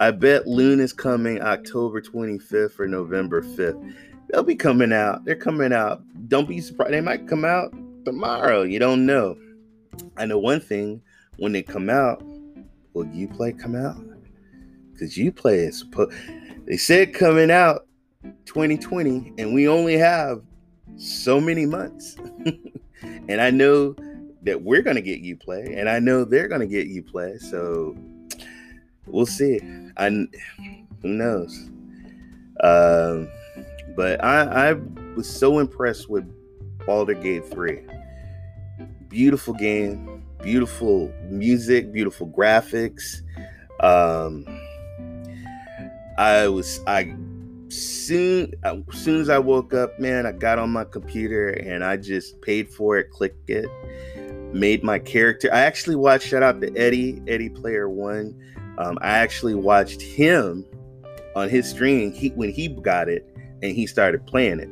I 0.00 0.12
bet 0.12 0.46
Loon 0.46 0.80
is 0.80 0.94
coming 0.94 1.42
October 1.42 2.00
25th 2.00 2.80
or 2.80 2.88
November 2.88 3.42
5th. 3.42 3.94
They'll 4.30 4.42
be 4.42 4.56
coming 4.56 4.90
out. 4.90 5.26
They're 5.26 5.36
coming 5.36 5.74
out. 5.74 6.00
Don't 6.28 6.48
be 6.48 6.62
surprised. 6.62 6.94
They 6.94 7.02
might 7.02 7.28
come 7.28 7.44
out 7.44 7.70
tomorrow. 8.06 8.62
You 8.62 8.78
don't 8.78 9.04
know. 9.04 9.36
I 10.16 10.24
know 10.24 10.38
one 10.38 10.60
thing 10.60 11.02
when 11.36 11.52
they 11.52 11.62
come 11.62 11.90
out, 11.90 12.22
will 12.94 13.04
Uplay 13.04 13.60
come 13.60 13.76
out? 13.76 14.02
Because 14.94 15.14
is 15.18 15.78
supposed. 15.78 16.16
They 16.64 16.78
said 16.78 17.12
coming 17.12 17.50
out 17.50 17.87
2020, 18.44 19.34
and 19.38 19.54
we 19.54 19.68
only 19.68 19.96
have 19.96 20.42
so 20.96 21.40
many 21.40 21.66
months. 21.66 22.16
and 23.02 23.40
I 23.40 23.50
know 23.50 23.94
that 24.42 24.62
we're 24.62 24.82
gonna 24.82 25.00
get 25.00 25.22
Uplay 25.22 25.78
and 25.78 25.88
I 25.88 25.98
know 25.98 26.24
they're 26.24 26.48
gonna 26.48 26.66
get 26.66 26.88
Uplay. 26.88 27.40
So 27.40 27.96
we'll 29.06 29.26
see. 29.26 29.60
I 29.96 30.08
who 31.02 31.08
knows. 31.08 31.70
Um, 32.60 33.28
but 33.96 34.22
I, 34.24 34.70
I 34.70 34.72
was 35.14 35.28
so 35.28 35.58
impressed 35.58 36.08
with 36.08 36.24
Baldur's 36.86 37.22
Gate 37.22 37.44
3. 37.46 37.80
Beautiful 39.08 39.54
game 39.54 40.18
beautiful 40.42 41.12
music, 41.24 41.92
beautiful 41.92 42.28
graphics. 42.28 43.22
Um, 43.80 44.44
I 46.16 46.48
was 46.48 46.80
I 46.86 47.14
soon 47.70 48.52
as 48.64 48.76
soon 48.92 49.20
as 49.20 49.28
I 49.28 49.38
woke 49.38 49.74
up, 49.74 49.98
man, 49.98 50.26
I 50.26 50.32
got 50.32 50.58
on 50.58 50.70
my 50.70 50.84
computer 50.84 51.50
and 51.50 51.84
I 51.84 51.96
just 51.96 52.40
paid 52.40 52.70
for 52.70 52.98
it, 52.98 53.10
clicked 53.10 53.50
it, 53.50 53.68
made 54.52 54.82
my 54.82 54.98
character. 54.98 55.52
I 55.52 55.60
actually 55.60 55.96
watched 55.96 56.28
shout 56.28 56.42
out 56.42 56.60
to 56.60 56.76
Eddie, 56.76 57.22
Eddie 57.26 57.50
Player 57.50 57.88
One. 57.88 58.38
Um, 58.78 58.98
I 59.00 59.08
actually 59.08 59.54
watched 59.54 60.00
him 60.00 60.64
on 61.34 61.48
his 61.48 61.68
stream 61.68 62.12
he, 62.12 62.30
when 62.30 62.50
he 62.50 62.68
got 62.68 63.08
it 63.08 63.26
and 63.62 63.74
he 63.74 63.86
started 63.86 64.26
playing 64.26 64.60
it. 64.60 64.70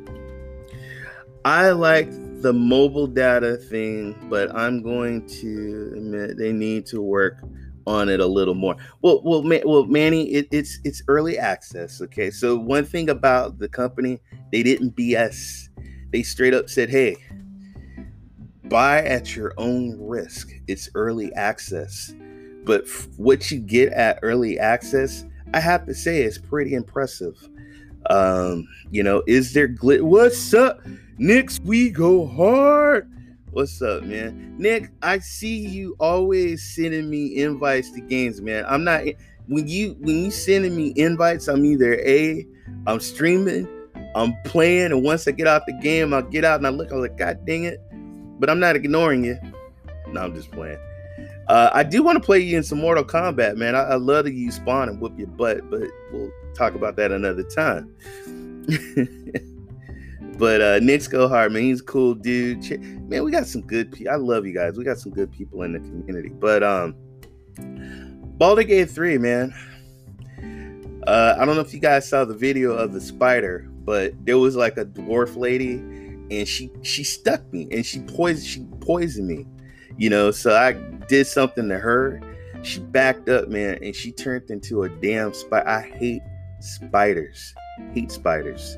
I 1.45 1.71
like 1.71 2.09
the 2.41 2.53
mobile 2.53 3.07
data 3.07 3.57
thing, 3.57 4.15
but 4.29 4.53
I'm 4.55 4.81
going 4.81 5.27
to 5.27 5.93
admit 5.95 6.37
they 6.37 6.51
need 6.51 6.85
to 6.87 7.01
work 7.01 7.37
on 7.87 8.09
it 8.09 8.19
a 8.19 8.25
little 8.27 8.53
more. 8.53 8.75
Well, 9.01 9.21
well, 9.23 9.41
well, 9.65 9.85
Manny, 9.85 10.25
it, 10.25 10.47
it's 10.51 10.79
it's 10.83 11.01
early 11.07 11.39
access. 11.39 12.01
Okay, 12.01 12.29
so 12.29 12.55
one 12.55 12.85
thing 12.85 13.09
about 13.09 13.57
the 13.57 13.69
company, 13.69 14.19
they 14.51 14.61
didn't 14.61 14.95
BS. 14.95 15.69
They 16.11 16.21
straight 16.21 16.53
up 16.53 16.69
said, 16.69 16.89
"Hey, 16.89 17.15
buy 18.65 19.03
at 19.03 19.35
your 19.35 19.53
own 19.57 19.97
risk. 19.99 20.51
It's 20.67 20.89
early 20.93 21.33
access." 21.33 22.13
But 22.65 22.83
f- 22.83 23.07
what 23.15 23.49
you 23.49 23.59
get 23.59 23.93
at 23.93 24.19
early 24.21 24.59
access, 24.59 25.23
I 25.53 25.61
have 25.61 25.85
to 25.85 25.93
say, 25.95 26.21
is 26.21 26.37
pretty 26.37 26.73
impressive. 26.73 27.49
Um, 28.09 28.67
you 28.91 29.03
know, 29.03 29.23
is 29.25 29.53
there 29.53 29.69
glit? 29.69 30.01
What's 30.01 30.53
up? 30.53 30.81
Knicks, 31.17 31.59
we 31.63 31.89
go 31.89 32.27
hard. 32.27 33.09
What's 33.57 33.81
up, 33.81 34.03
man? 34.03 34.53
Nick, 34.59 34.91
I 35.01 35.17
see 35.17 35.57
you 35.57 35.95
always 35.99 36.61
sending 36.75 37.09
me 37.09 37.41
invites 37.41 37.89
to 37.93 38.01
games, 38.01 38.39
man. 38.39 38.63
I'm 38.67 38.83
not 38.83 39.01
when 39.47 39.67
you 39.67 39.97
when 39.99 40.25
you 40.25 40.29
sending 40.29 40.75
me 40.75 40.93
invites, 40.95 41.47
I'm 41.47 41.65
either 41.65 41.95
A, 42.01 42.45
I'm 42.85 42.99
streaming, 42.99 43.67
I'm 44.13 44.35
playing, 44.45 44.91
and 44.91 45.03
once 45.03 45.27
I 45.27 45.31
get 45.31 45.47
out 45.47 45.65
the 45.65 45.73
game, 45.81 46.13
I'll 46.13 46.21
get 46.21 46.45
out 46.45 46.57
and 46.59 46.67
I 46.67 46.69
look, 46.69 46.91
I'm 46.91 47.01
like, 47.01 47.17
God 47.17 47.47
dang 47.47 47.63
it. 47.63 47.81
But 48.39 48.51
I'm 48.51 48.59
not 48.59 48.75
ignoring 48.75 49.25
you. 49.25 49.39
No, 50.09 50.21
I'm 50.21 50.35
just 50.35 50.51
playing. 50.51 50.77
Uh, 51.47 51.71
I 51.73 51.81
do 51.81 52.03
want 52.03 52.21
to 52.21 52.23
play 52.23 52.37
you 52.37 52.57
in 52.57 52.63
some 52.63 52.77
Mortal 52.77 53.03
Kombat, 53.03 53.55
man. 53.55 53.73
I, 53.73 53.85
I 53.85 53.95
love 53.95 54.25
to 54.25 54.31
use 54.31 54.57
spawn 54.57 54.87
and 54.87 55.01
whoop 55.01 55.17
your 55.17 55.29
butt, 55.29 55.67
but 55.71 55.81
we'll 56.13 56.31
talk 56.53 56.75
about 56.75 56.95
that 56.97 57.11
another 57.11 57.41
time. 57.41 57.91
But 60.37 60.61
uh 60.61 60.79
Nick's 60.79 61.07
go 61.07 61.27
hard, 61.27 61.51
man. 61.51 61.63
He's 61.63 61.81
a 61.81 61.85
cool 61.85 62.13
dude. 62.13 62.79
Man, 63.09 63.23
we 63.23 63.31
got 63.31 63.47
some 63.47 63.61
good 63.61 63.91
people. 63.91 64.13
I 64.13 64.17
love 64.17 64.45
you 64.45 64.53
guys. 64.53 64.77
We 64.77 64.83
got 64.83 64.99
some 64.99 65.11
good 65.11 65.31
people 65.31 65.63
in 65.63 65.73
the 65.73 65.79
community. 65.79 66.29
But 66.29 66.63
um 66.63 66.95
Baldur's 68.37 68.65
Gate 68.65 68.91
3, 68.91 69.17
man. 69.17 69.53
Uh, 71.07 71.35
I 71.39 71.45
don't 71.45 71.55
know 71.55 71.61
if 71.61 71.73
you 71.73 71.79
guys 71.79 72.07
saw 72.07 72.25
the 72.25 72.35
video 72.35 72.73
of 72.73 72.93
the 72.93 73.01
spider, 73.01 73.67
but 73.85 74.13
there 74.25 74.37
was 74.37 74.55
like 74.55 74.77
a 74.77 74.85
dwarf 74.85 75.37
lady 75.37 75.75
and 76.29 76.47
she 76.47 76.69
she 76.81 77.03
stuck 77.03 77.41
me 77.53 77.67
and 77.71 77.85
she 77.85 78.01
poisoned 78.01 78.45
she 78.45 78.65
poisoned 78.81 79.27
me. 79.27 79.45
You 79.97 80.09
know, 80.11 80.29
so 80.31 80.55
I 80.55 80.73
did 81.07 81.25
something 81.25 81.69
to 81.69 81.79
her. 81.79 82.21
She 82.61 82.79
backed 82.79 83.29
up, 83.29 83.47
man, 83.47 83.79
and 83.81 83.95
she 83.95 84.11
turned 84.11 84.49
into 84.51 84.83
a 84.83 84.89
damn 84.89 85.33
spider. 85.33 85.67
I 85.67 85.81
hate 85.81 86.21
spiders. 86.59 87.55
Hate 87.93 88.11
spiders. 88.11 88.77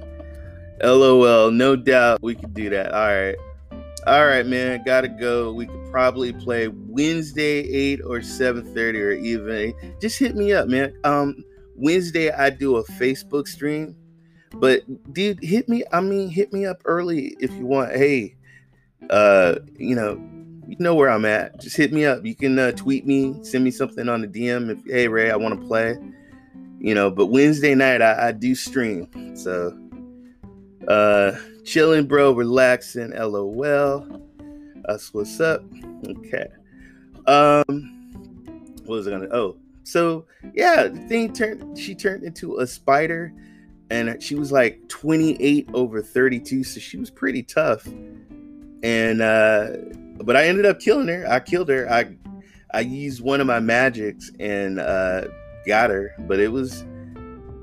LOL, 0.84 1.52
no 1.52 1.76
doubt 1.76 2.22
we 2.22 2.36
could 2.36 2.54
do 2.54 2.70
that. 2.70 2.94
All 2.94 3.08
right. 3.08 3.36
All 4.08 4.26
right, 4.26 4.46
man, 4.46 4.82
gotta 4.86 5.10
go. 5.10 5.52
We 5.52 5.66
could 5.68 5.92
probably 5.92 6.32
play 6.32 6.70
Wednesday 6.70 7.60
eight 7.60 8.00
or 8.04 8.22
seven 8.22 8.74
thirty 8.74 9.02
or 9.02 9.12
even. 9.12 9.74
Just 10.00 10.18
hit 10.18 10.36
me 10.36 10.54
up, 10.54 10.70
man. 10.70 10.94
Um, 11.04 11.44
Wednesday 11.76 12.32
I 12.32 12.50
do 12.50 12.78
a 12.78 12.84
Facebook 12.84 13.48
stream, 13.48 13.96
but 14.54 14.82
dude, 15.14 15.44
hit 15.44 15.68
me. 15.68 15.84
I 15.92 16.00
mean, 16.00 16.30
hit 16.30 16.54
me 16.54 16.66
up 16.66 16.82
early 16.86 17.36
if 17.40 17.52
you 17.54 17.66
want. 17.66 17.92
Hey, 17.92 18.36
uh, 19.10 19.56
you 19.78 19.96
know, 19.96 20.14
you 20.68 20.78
know 20.80 20.96
where 20.96 21.10
I'm 21.10 21.26
at. 21.26 21.60
Just 21.60 21.76
hit 21.76 21.92
me 21.92 22.06
up. 22.06 22.26
You 22.26 22.36
can 22.36 22.58
uh, 22.58 22.72
tweet 22.72 23.06
me, 23.06 23.36
send 23.44 23.64
me 23.64 23.72
something 23.72 24.08
on 24.08 24.22
the 24.22 24.28
DM. 24.28 24.70
If 24.70 24.80
hey 24.86 25.08
Ray, 25.10 25.30
I 25.30 25.36
want 25.36 25.60
to 25.60 25.68
play. 25.68 25.98
You 26.80 26.96
know, 26.96 27.12
but 27.12 27.28
Wednesday 27.28 27.76
night 27.76 28.02
I, 28.02 28.30
I 28.30 28.32
do 28.32 28.56
stream. 28.56 29.36
So, 29.36 29.78
uh, 30.88 31.34
chilling, 31.66 32.06
bro, 32.06 32.32
relaxing. 32.32 33.12
LOL. 33.12 34.08
Us, 34.86 35.14
what's 35.14 35.40
up. 35.40 35.64
Okay. 36.08 36.48
Um, 37.28 37.64
what 38.86 38.96
was 38.96 39.08
I 39.08 39.12
gonna? 39.12 39.28
Oh, 39.32 39.58
so 39.84 40.26
yeah, 40.54 40.88
the 40.88 41.00
thing 41.08 41.34
turned. 41.34 41.78
She 41.78 41.94
turned 41.94 42.24
into 42.24 42.58
a 42.58 42.68
spider, 42.68 43.34
and 43.90 44.22
she 44.22 44.36
was 44.36 44.52
like 44.52 44.88
28 44.90 45.70
over 45.74 46.02
32, 46.02 46.64
so 46.64 46.80
she 46.80 46.98
was 46.98 47.10
pretty 47.10 47.44
tough. 47.44 47.86
And 48.82 49.22
uh, 49.22 49.72
but 50.24 50.36
I 50.36 50.48
ended 50.48 50.66
up 50.66 50.80
killing 50.80 51.08
her. 51.08 51.26
I 51.30 51.40
killed 51.40 51.70
her. 51.70 51.92
I 51.92 52.16
I 52.74 52.82
used 52.82 53.22
one 53.22 53.42
of 53.42 53.48
my 53.48 53.60
magics 53.60 54.32
and 54.40 54.80
uh, 54.80 55.26
got 55.68 55.90
her, 55.90 56.16
but 56.20 56.40
it 56.40 56.52
was 56.52 56.86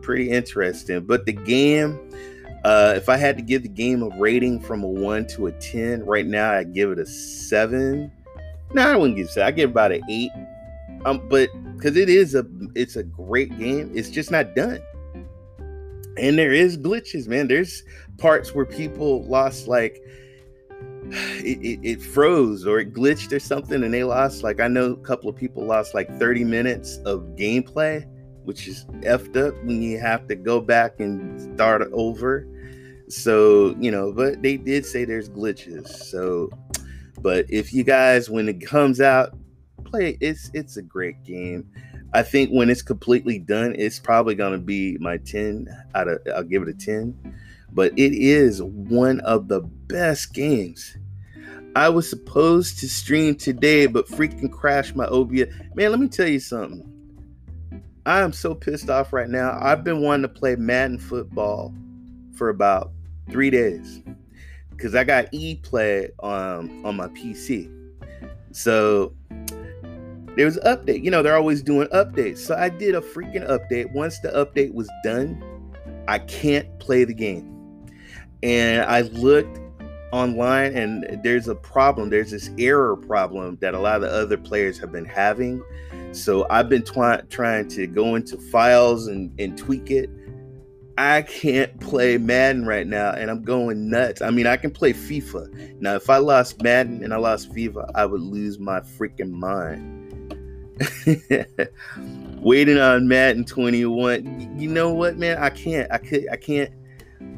pretty 0.02 0.30
interesting. 0.30 1.00
But 1.04 1.26
the 1.26 1.32
game 1.32 1.98
uh, 2.66 2.94
if 2.96 3.08
I 3.08 3.16
had 3.16 3.36
to 3.36 3.42
give 3.44 3.62
the 3.62 3.68
game 3.68 4.02
a 4.02 4.08
rating 4.18 4.58
from 4.58 4.82
a 4.82 4.88
one 4.88 5.24
to 5.28 5.46
a 5.46 5.52
ten, 5.52 6.04
right 6.04 6.26
now 6.26 6.50
I'd 6.50 6.74
give 6.74 6.90
it 6.90 6.98
a 6.98 7.06
seven. 7.06 8.10
No, 8.74 8.82
I 8.82 8.96
wouldn't 8.96 9.16
give 9.16 9.28
it. 9.28 9.38
I 9.38 9.52
give 9.52 9.70
about 9.70 9.92
an 9.92 10.02
eight. 10.10 10.32
Um, 11.04 11.28
but 11.28 11.48
because 11.76 11.96
it 11.96 12.08
is 12.08 12.34
a, 12.34 12.44
it's 12.74 12.96
a 12.96 13.04
great 13.04 13.56
game. 13.56 13.92
It's 13.94 14.10
just 14.10 14.32
not 14.32 14.56
done. 14.56 14.80
And 16.18 16.36
there 16.36 16.52
is 16.52 16.76
glitches, 16.76 17.28
man. 17.28 17.46
There's 17.46 17.84
parts 18.18 18.52
where 18.52 18.66
people 18.66 19.24
lost 19.26 19.68
like 19.68 20.02
it, 21.12 21.58
it, 21.62 21.78
it, 21.84 22.02
froze 22.02 22.66
or 22.66 22.80
it 22.80 22.92
glitched 22.92 23.30
or 23.30 23.38
something 23.38 23.84
and 23.84 23.94
they 23.94 24.02
lost 24.02 24.42
like 24.42 24.58
i 24.58 24.66
know 24.66 24.90
a 24.90 24.96
couple 24.96 25.30
of 25.30 25.36
people 25.36 25.64
lost 25.64 25.94
like 25.94 26.08
30 26.18 26.42
minutes 26.42 26.96
of 27.04 27.20
gameplay 27.36 28.04
which 28.42 28.66
is 28.66 28.86
effed 29.02 29.36
up 29.36 29.54
when 29.64 29.80
you 29.82 30.00
have 30.00 30.26
to 30.26 30.34
go 30.34 30.60
back 30.60 30.98
and 30.98 31.54
start 31.54 31.88
over 31.92 32.44
so, 33.08 33.74
you 33.78 33.90
know, 33.90 34.12
but 34.12 34.42
they 34.42 34.56
did 34.56 34.84
say 34.84 35.04
there's 35.04 35.28
glitches. 35.28 35.88
So, 35.88 36.50
but 37.20 37.46
if 37.48 37.72
you 37.72 37.84
guys, 37.84 38.28
when 38.28 38.48
it 38.48 38.60
comes 38.60 39.00
out, 39.00 39.34
play 39.84 40.18
it's 40.20 40.50
it's 40.54 40.76
a 40.76 40.82
great 40.82 41.22
game. 41.24 41.68
I 42.14 42.22
think 42.22 42.50
when 42.50 42.70
it's 42.70 42.82
completely 42.82 43.38
done, 43.38 43.74
it's 43.76 43.98
probably 43.98 44.34
gonna 44.34 44.58
be 44.58 44.96
my 44.98 45.18
10 45.18 45.68
out 45.94 46.08
of 46.08 46.20
I'll 46.34 46.42
give 46.42 46.62
it 46.62 46.68
a 46.68 46.74
10. 46.74 47.34
But 47.72 47.92
it 47.92 48.12
is 48.14 48.62
one 48.62 49.20
of 49.20 49.48
the 49.48 49.60
best 49.60 50.32
games. 50.32 50.96
I 51.74 51.90
was 51.90 52.08
supposed 52.08 52.78
to 52.78 52.88
stream 52.88 53.34
today, 53.34 53.86
but 53.86 54.08
freaking 54.08 54.50
crashed 54.50 54.96
my 54.96 55.04
OBS. 55.06 55.52
Man, 55.74 55.90
let 55.90 56.00
me 56.00 56.08
tell 56.08 56.26
you 56.26 56.40
something. 56.40 56.90
I 58.06 58.20
am 58.20 58.32
so 58.32 58.54
pissed 58.54 58.88
off 58.88 59.12
right 59.12 59.28
now. 59.28 59.58
I've 59.60 59.84
been 59.84 60.00
wanting 60.00 60.22
to 60.22 60.28
play 60.28 60.56
Madden 60.56 60.98
football 60.98 61.74
for 62.34 62.48
about 62.48 62.92
three 63.30 63.50
days 63.50 64.02
because 64.70 64.94
I 64.94 65.04
got 65.04 65.28
e 65.32 65.56
play 65.56 66.10
on 66.20 66.58
um, 66.58 66.86
on 66.86 66.96
my 66.96 67.08
PC. 67.08 67.72
So 68.52 69.12
there 70.36 70.44
was 70.44 70.56
an 70.58 70.76
update. 70.76 71.02
You 71.02 71.10
know, 71.10 71.22
they're 71.22 71.36
always 71.36 71.62
doing 71.62 71.88
updates. 71.88 72.38
So 72.38 72.54
I 72.54 72.68
did 72.68 72.94
a 72.94 73.00
freaking 73.00 73.48
update. 73.48 73.92
Once 73.92 74.18
the 74.20 74.28
update 74.28 74.72
was 74.72 74.88
done, 75.02 75.42
I 76.08 76.18
can't 76.20 76.78
play 76.78 77.04
the 77.04 77.14
game. 77.14 77.52
And 78.42 78.82
I 78.82 79.02
looked 79.02 79.58
online 80.12 80.76
and 80.76 81.20
there's 81.22 81.48
a 81.48 81.54
problem. 81.54 82.10
There's 82.10 82.30
this 82.30 82.50
error 82.58 82.96
problem 82.96 83.58
that 83.60 83.74
a 83.74 83.78
lot 83.78 83.96
of 83.96 84.02
the 84.02 84.10
other 84.10 84.36
players 84.36 84.78
have 84.78 84.92
been 84.92 85.04
having. 85.04 85.62
So 86.12 86.46
I've 86.48 86.68
been 86.68 86.82
twi- 86.82 87.22
trying 87.28 87.68
to 87.68 87.86
go 87.86 88.14
into 88.14 88.38
files 88.38 89.08
and, 89.08 89.32
and 89.40 89.56
tweak 89.58 89.90
it 89.90 90.08
I 90.98 91.22
can't 91.22 91.78
play 91.80 92.16
Madden 92.16 92.64
right 92.64 92.86
now 92.86 93.10
and 93.10 93.30
I'm 93.30 93.42
going 93.42 93.90
nuts. 93.90 94.22
I 94.22 94.30
mean, 94.30 94.46
I 94.46 94.56
can 94.56 94.70
play 94.70 94.94
FIFA. 94.94 95.80
Now, 95.80 95.94
if 95.94 96.08
I 96.08 96.16
lost 96.16 96.62
Madden 96.62 97.04
and 97.04 97.12
I 97.12 97.18
lost 97.18 97.52
FIFA, 97.52 97.90
I 97.94 98.06
would 98.06 98.22
lose 98.22 98.58
my 98.58 98.80
freaking 98.80 99.30
mind. 99.30 100.02
Waiting 102.40 102.78
on 102.78 103.08
Madden 103.08 103.44
21. 103.44 104.58
You 104.58 104.68
know 104.68 104.92
what, 104.92 105.18
man? 105.18 105.38
I 105.38 105.50
can't. 105.50 105.90
I 105.92 105.98
could 105.98 106.26
I 106.30 106.36
can't. 106.36 106.70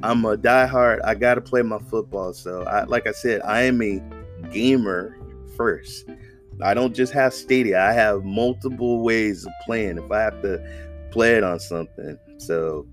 I'm 0.02 0.24
a 0.24 0.36
diehard. 0.36 1.00
I 1.04 1.14
got 1.14 1.34
to 1.34 1.40
play 1.40 1.62
my 1.62 1.78
football. 1.78 2.32
So, 2.32 2.62
I 2.64 2.84
like 2.84 3.06
I 3.06 3.12
said, 3.12 3.40
I 3.44 3.62
am 3.62 3.82
a 3.82 4.02
gamer 4.50 5.16
first. 5.56 6.08
I 6.62 6.74
don't 6.74 6.94
just 6.94 7.12
have 7.12 7.32
Stadia. 7.32 7.80
I 7.80 7.92
have 7.92 8.24
multiple 8.24 9.02
ways 9.02 9.46
of 9.46 9.52
playing 9.64 9.98
if 9.98 10.10
I 10.10 10.20
have 10.20 10.42
to 10.42 10.60
play 11.10 11.36
it 11.36 11.44
on 11.44 11.60
something. 11.60 12.18
So, 12.38 12.86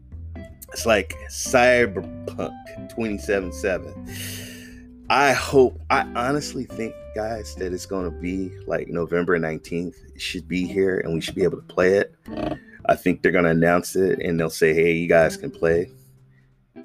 it's 0.76 0.86
like 0.86 1.16
Cyberpunk 1.30 2.52
2077. 2.90 5.06
I 5.10 5.32
hope, 5.32 5.80
I 5.90 6.02
honestly 6.18 6.66
think, 6.66 6.94
guys, 7.16 7.56
that 7.56 7.72
it's 7.72 7.86
going 7.86 8.04
to 8.04 8.12
be 8.12 8.52
like 8.68 8.90
November 8.90 9.40
19th. 9.40 9.96
It 10.14 10.20
should 10.20 10.50
be 10.50 10.68
here 10.68 11.00
and 11.00 11.14
we 11.14 11.22
should 11.22 11.36
be 11.36 11.46
able 11.46 11.62
to 11.62 11.74
play 11.74 11.94
it. 11.94 12.14
I 12.88 12.96
think 12.98 13.22
they're 13.22 13.32
going 13.32 13.46
to 13.46 13.52
announce 13.52 13.96
it 13.96 14.20
and 14.20 14.38
they'll 14.38 14.50
say, 14.50 14.74
hey, 14.74 14.92
you 14.92 15.08
guys 15.08 15.38
can 15.38 15.50
play. 15.50 15.90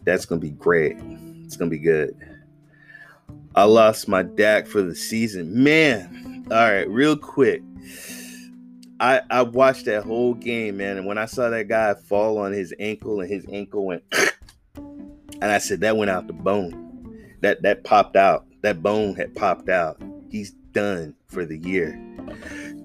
That's 0.05 0.25
going 0.25 0.41
to 0.41 0.47
be 0.47 0.53
great. 0.53 0.97
It's 1.45 1.57
going 1.57 1.69
to 1.69 1.77
be 1.77 1.83
good. 1.83 2.17
I 3.57 3.65
lost 3.65 4.07
my 4.07 4.23
Dak 4.23 4.69
for 4.69 4.83
the 4.83 4.95
season. 4.95 5.65
Man, 5.65 6.47
all 6.49 6.59
right, 6.59 6.89
real 6.89 7.17
quick. 7.17 7.61
I, 9.01 9.23
I 9.31 9.43
watched 9.43 9.87
that 9.87 10.05
whole 10.05 10.35
game, 10.35 10.77
man. 10.77 10.99
And 10.99 11.07
when 11.07 11.17
I 11.17 11.25
saw 11.25 11.49
that 11.49 11.69
guy 11.69 11.95
fall 11.95 12.37
on 12.37 12.53
his 12.53 12.75
ankle 12.79 13.21
and 13.21 13.31
his 13.31 13.47
ankle 13.51 13.87
went, 13.87 14.05
and 14.77 15.45
I 15.45 15.57
said, 15.57 15.81
that 15.81 15.97
went 15.97 16.11
out 16.11 16.27
the 16.27 16.35
bone. 16.35 17.37
That 17.41 17.63
that 17.63 17.83
popped 17.83 18.17
out. 18.17 18.45
That 18.61 18.83
bone 18.83 19.15
had 19.15 19.35
popped 19.35 19.71
out. 19.71 20.03
He's 20.31 20.51
done 20.73 21.15
for 21.29 21.47
the 21.47 21.57
year. 21.57 21.99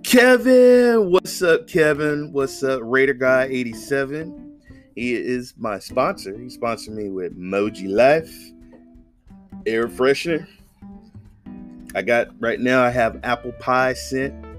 Kevin, 0.04 1.12
what's 1.12 1.41
up, 1.41 1.67
Kevin? 1.67 2.32
What's 2.32 2.63
up, 2.63 2.80
Raider 2.82 3.13
Guy 3.13 3.43
87? 3.51 4.62
He 4.95 5.13
is 5.13 5.54
my 5.58 5.80
sponsor. 5.80 6.38
He 6.38 6.47
sponsored 6.47 6.95
me 6.95 7.10
with 7.10 7.38
Moji 7.38 7.89
Life, 7.89 8.34
air 9.65 9.89
freshener. 9.89 10.47
I 11.93 12.01
got 12.01 12.30
right 12.39 12.62
now. 12.62 12.82
I 12.82 12.91
have 12.91 13.19
apple 13.23 13.51
pie 13.54 13.93
scent 13.93 14.54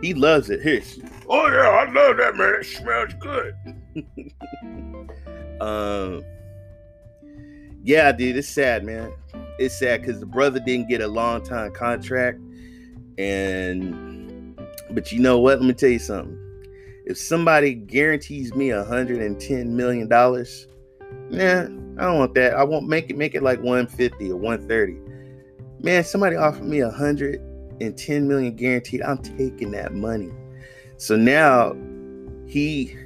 he 0.00 0.14
loves 0.14 0.50
it. 0.50 0.62
Here. 0.62 0.82
Oh 1.28 1.46
yeah, 1.48 1.68
I 1.68 1.90
love 1.92 2.16
that 2.18 2.36
man. 2.36 2.56
It 2.60 2.64
smells 2.64 3.14
good. 3.20 3.54
um 5.60 6.24
yeah, 7.82 8.12
dude, 8.12 8.36
it's 8.36 8.48
sad, 8.48 8.84
man. 8.84 9.12
It's 9.58 9.78
sad 9.78 10.02
because 10.02 10.20
the 10.20 10.26
brother 10.26 10.60
didn't 10.60 10.88
get 10.88 11.00
a 11.00 11.08
long 11.08 11.42
time 11.42 11.72
contract. 11.72 12.38
And 13.16 14.60
but 14.90 15.10
you 15.10 15.20
know 15.20 15.38
what? 15.38 15.60
Let 15.60 15.66
me 15.66 15.74
tell 15.74 15.88
you 15.88 15.98
something. 15.98 16.36
If 17.06 17.16
somebody 17.16 17.74
guarantees 17.74 18.54
me 18.54 18.70
a 18.70 18.84
hundred 18.84 19.22
and 19.22 19.40
ten 19.40 19.74
million 19.76 20.08
dollars, 20.08 20.66
nah, 21.30 21.62
I 21.62 22.04
don't 22.04 22.18
want 22.18 22.34
that. 22.34 22.54
I 22.54 22.62
won't 22.62 22.86
make 22.86 23.10
it 23.10 23.16
make 23.16 23.34
it 23.34 23.42
like 23.42 23.58
150 23.62 24.30
or 24.30 24.36
130. 24.36 25.00
Man, 25.80 26.04
somebody 26.04 26.36
offered 26.36 26.66
me 26.66 26.80
a 26.80 26.90
hundred 26.90 27.40
and 27.80 27.96
10 27.96 28.28
million 28.28 28.54
guaranteed, 28.56 29.02
I'm 29.02 29.18
taking 29.18 29.70
that 29.72 29.94
money. 29.94 30.30
So 30.96 31.16
now 31.16 31.76
he 32.46 32.96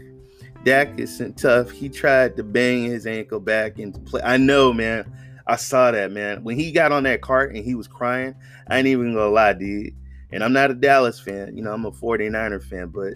Dak 0.64 0.98
isn't 0.98 1.38
tough. 1.38 1.70
He 1.70 1.88
tried 1.88 2.36
to 2.36 2.44
bang 2.44 2.84
his 2.84 3.06
ankle 3.06 3.40
back 3.40 3.78
and 3.78 4.04
play. 4.06 4.22
I 4.22 4.36
know, 4.36 4.72
man. 4.72 5.10
I 5.46 5.56
saw 5.56 5.90
that, 5.90 6.12
man. 6.12 6.44
When 6.44 6.56
he 6.56 6.70
got 6.70 6.92
on 6.92 7.02
that 7.02 7.20
cart 7.20 7.54
and 7.54 7.64
he 7.64 7.74
was 7.74 7.88
crying, 7.88 8.34
I 8.68 8.78
ain't 8.78 8.86
even 8.86 9.12
gonna 9.12 9.26
lie, 9.26 9.54
dude. 9.54 9.94
And 10.30 10.42
I'm 10.42 10.52
not 10.52 10.70
a 10.70 10.74
Dallas 10.74 11.20
fan, 11.20 11.56
you 11.56 11.62
know, 11.62 11.72
I'm 11.72 11.84
a 11.84 11.90
49er 11.90 12.62
fan, 12.64 12.88
but 12.88 13.14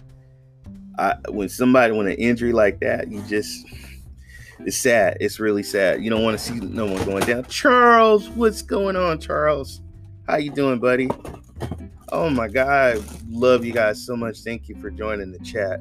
I, 0.98 1.14
when 1.30 1.48
somebody 1.48 1.92
when 1.92 2.06
an 2.08 2.14
injury 2.14 2.52
like 2.52 2.80
that, 2.80 3.10
you 3.10 3.22
just 3.22 3.64
it's 4.60 4.76
sad. 4.76 5.18
It's 5.20 5.38
really 5.38 5.62
sad. 5.62 6.02
You 6.02 6.10
don't 6.10 6.22
want 6.22 6.38
to 6.38 6.44
see 6.44 6.54
no 6.54 6.86
one 6.86 7.04
going 7.04 7.24
down. 7.24 7.44
Charles, 7.44 8.28
what's 8.30 8.62
going 8.62 8.96
on, 8.96 9.20
Charles? 9.20 9.80
How 10.26 10.36
you 10.36 10.50
doing, 10.50 10.78
buddy? 10.78 11.08
Oh 12.16 12.30
my 12.30 12.48
God, 12.48 12.68
I 12.68 13.02
love 13.28 13.64
you 13.64 13.72
guys 13.72 14.04
so 14.04 14.16
much. 14.16 14.38
Thank 14.38 14.68
you 14.68 14.80
for 14.80 14.90
joining 14.90 15.32
the 15.32 15.38
chat. 15.40 15.80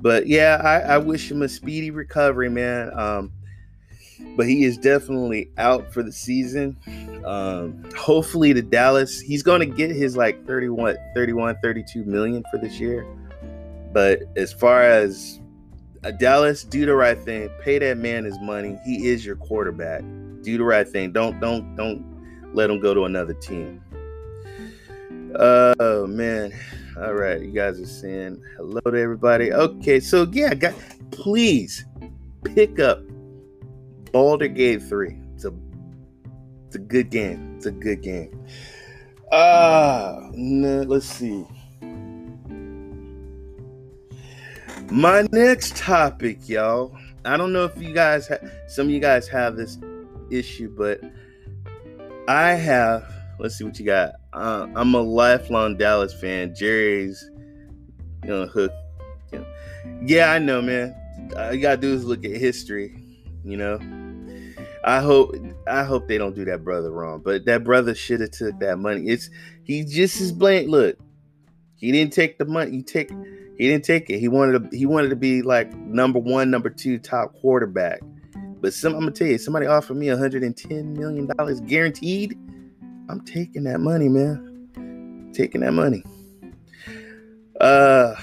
But 0.00 0.26
yeah, 0.26 0.60
I, 0.62 0.94
I 0.94 0.98
wish 0.98 1.30
him 1.30 1.40
a 1.40 1.48
speedy 1.48 1.90
recovery, 1.90 2.50
man. 2.50 2.90
Um, 2.98 3.32
but 4.36 4.46
he 4.46 4.64
is 4.64 4.76
definitely 4.76 5.50
out 5.56 5.92
for 5.92 6.02
the 6.02 6.12
season. 6.12 6.76
Um, 7.24 7.82
hopefully 7.96 8.52
the 8.52 8.60
Dallas, 8.60 9.20
he's 9.20 9.42
going 9.42 9.60
to 9.60 9.66
get 9.66 9.90
his 9.90 10.16
like 10.16 10.46
31, 10.46 10.96
31, 11.14 11.56
32 11.62 12.04
million 12.04 12.44
for 12.50 12.58
this 12.58 12.78
year. 12.78 13.06
But 13.92 14.20
as 14.36 14.52
far 14.52 14.82
as 14.82 15.40
Dallas, 16.18 16.64
do 16.64 16.84
the 16.84 16.94
right 16.94 17.18
thing. 17.18 17.48
Pay 17.62 17.78
that 17.78 17.96
man 17.96 18.24
his 18.24 18.38
money. 18.40 18.78
He 18.84 19.08
is 19.08 19.24
your 19.24 19.36
quarterback. 19.36 20.02
Do 20.42 20.58
the 20.58 20.64
right 20.64 20.86
thing. 20.86 21.12
Don't 21.12 21.40
don't 21.40 21.74
don't 21.76 22.04
let 22.52 22.68
him 22.68 22.80
go 22.80 22.92
to 22.92 23.04
another 23.04 23.34
team. 23.34 23.82
Oh 25.38 26.06
man. 26.06 26.52
All 26.96 27.14
right, 27.14 27.40
you 27.40 27.50
guys 27.50 27.80
are 27.80 27.86
saying 27.86 28.40
hello 28.56 28.80
to 28.80 28.96
everybody. 28.96 29.52
Okay, 29.52 29.98
so 29.98 30.28
yeah, 30.30 30.54
guys, 30.54 30.74
please 31.10 31.84
pick 32.44 32.78
up 32.78 33.02
Baldur's 34.12 34.56
Gate 34.56 34.82
3. 34.82 35.16
It's 35.34 35.44
a 35.44 35.52
it's 36.66 36.76
a 36.76 36.78
good 36.78 37.10
game. 37.10 37.54
It's 37.56 37.66
a 37.66 37.72
good 37.72 38.00
game. 38.00 38.46
Ah, 39.32 40.18
uh, 40.18 40.30
let's 40.34 41.06
see. 41.06 41.44
My 44.90 45.26
next 45.32 45.76
topic, 45.76 46.48
y'all. 46.48 46.96
I 47.24 47.36
don't 47.36 47.52
know 47.52 47.64
if 47.64 47.76
you 47.82 47.92
guys, 47.92 48.28
ha- 48.28 48.46
some 48.68 48.86
of 48.86 48.92
you 48.92 49.00
guys 49.00 49.26
have 49.28 49.56
this 49.56 49.78
issue, 50.30 50.68
but 50.68 51.00
I 52.28 52.52
have. 52.52 53.23
Let's 53.38 53.56
see 53.56 53.64
what 53.64 53.78
you 53.78 53.84
got. 53.84 54.12
Uh, 54.32 54.68
I'm 54.74 54.94
a 54.94 55.00
lifelong 55.00 55.76
Dallas 55.76 56.14
fan. 56.14 56.54
Jerry's, 56.54 57.30
know, 58.24 58.46
hook. 58.46 58.72
You. 59.32 59.44
Yeah, 60.02 60.32
I 60.32 60.38
know, 60.38 60.62
man. 60.62 60.94
All 61.36 61.52
you 61.52 61.60
gotta 61.60 61.80
do 61.80 61.92
is 61.92 62.04
look 62.04 62.24
at 62.24 62.30
history. 62.30 62.96
You 63.44 63.56
know, 63.56 63.78
I 64.84 65.00
hope 65.00 65.34
I 65.66 65.84
hope 65.84 66.08
they 66.08 66.18
don't 66.18 66.34
do 66.34 66.44
that 66.46 66.64
brother 66.64 66.90
wrong. 66.90 67.20
But 67.24 67.44
that 67.46 67.64
brother 67.64 67.94
should 67.94 68.20
have 68.20 68.30
took 68.30 68.58
that 68.60 68.78
money. 68.78 69.08
It's 69.08 69.30
he 69.64 69.84
just 69.84 70.20
is 70.20 70.32
blank. 70.32 70.68
Look, 70.68 70.98
he 71.76 71.92
didn't 71.92 72.12
take 72.12 72.38
the 72.38 72.44
money. 72.44 72.70
He 72.70 72.82
take 72.82 73.10
he 73.10 73.68
didn't 73.68 73.84
take 73.84 74.10
it. 74.10 74.18
He 74.18 74.28
wanted 74.28 74.70
to 74.70 74.76
he 74.76 74.86
wanted 74.86 75.10
to 75.10 75.16
be 75.16 75.42
like 75.42 75.74
number 75.74 76.18
one, 76.18 76.50
number 76.50 76.70
two 76.70 76.98
top 76.98 77.34
quarterback. 77.34 78.00
But 78.60 78.72
some 78.72 78.94
I'm 78.94 79.00
gonna 79.00 79.12
tell 79.12 79.26
you, 79.26 79.38
somebody 79.38 79.66
offered 79.66 79.96
me 79.96 80.08
110 80.08 80.94
million 80.94 81.26
dollars 81.26 81.60
guaranteed. 81.60 82.38
I'm 83.08 83.20
taking 83.20 83.64
that 83.64 83.80
money, 83.80 84.08
man. 84.08 85.32
Taking 85.34 85.60
that 85.62 85.72
money. 85.72 86.04
Uh 87.60 88.14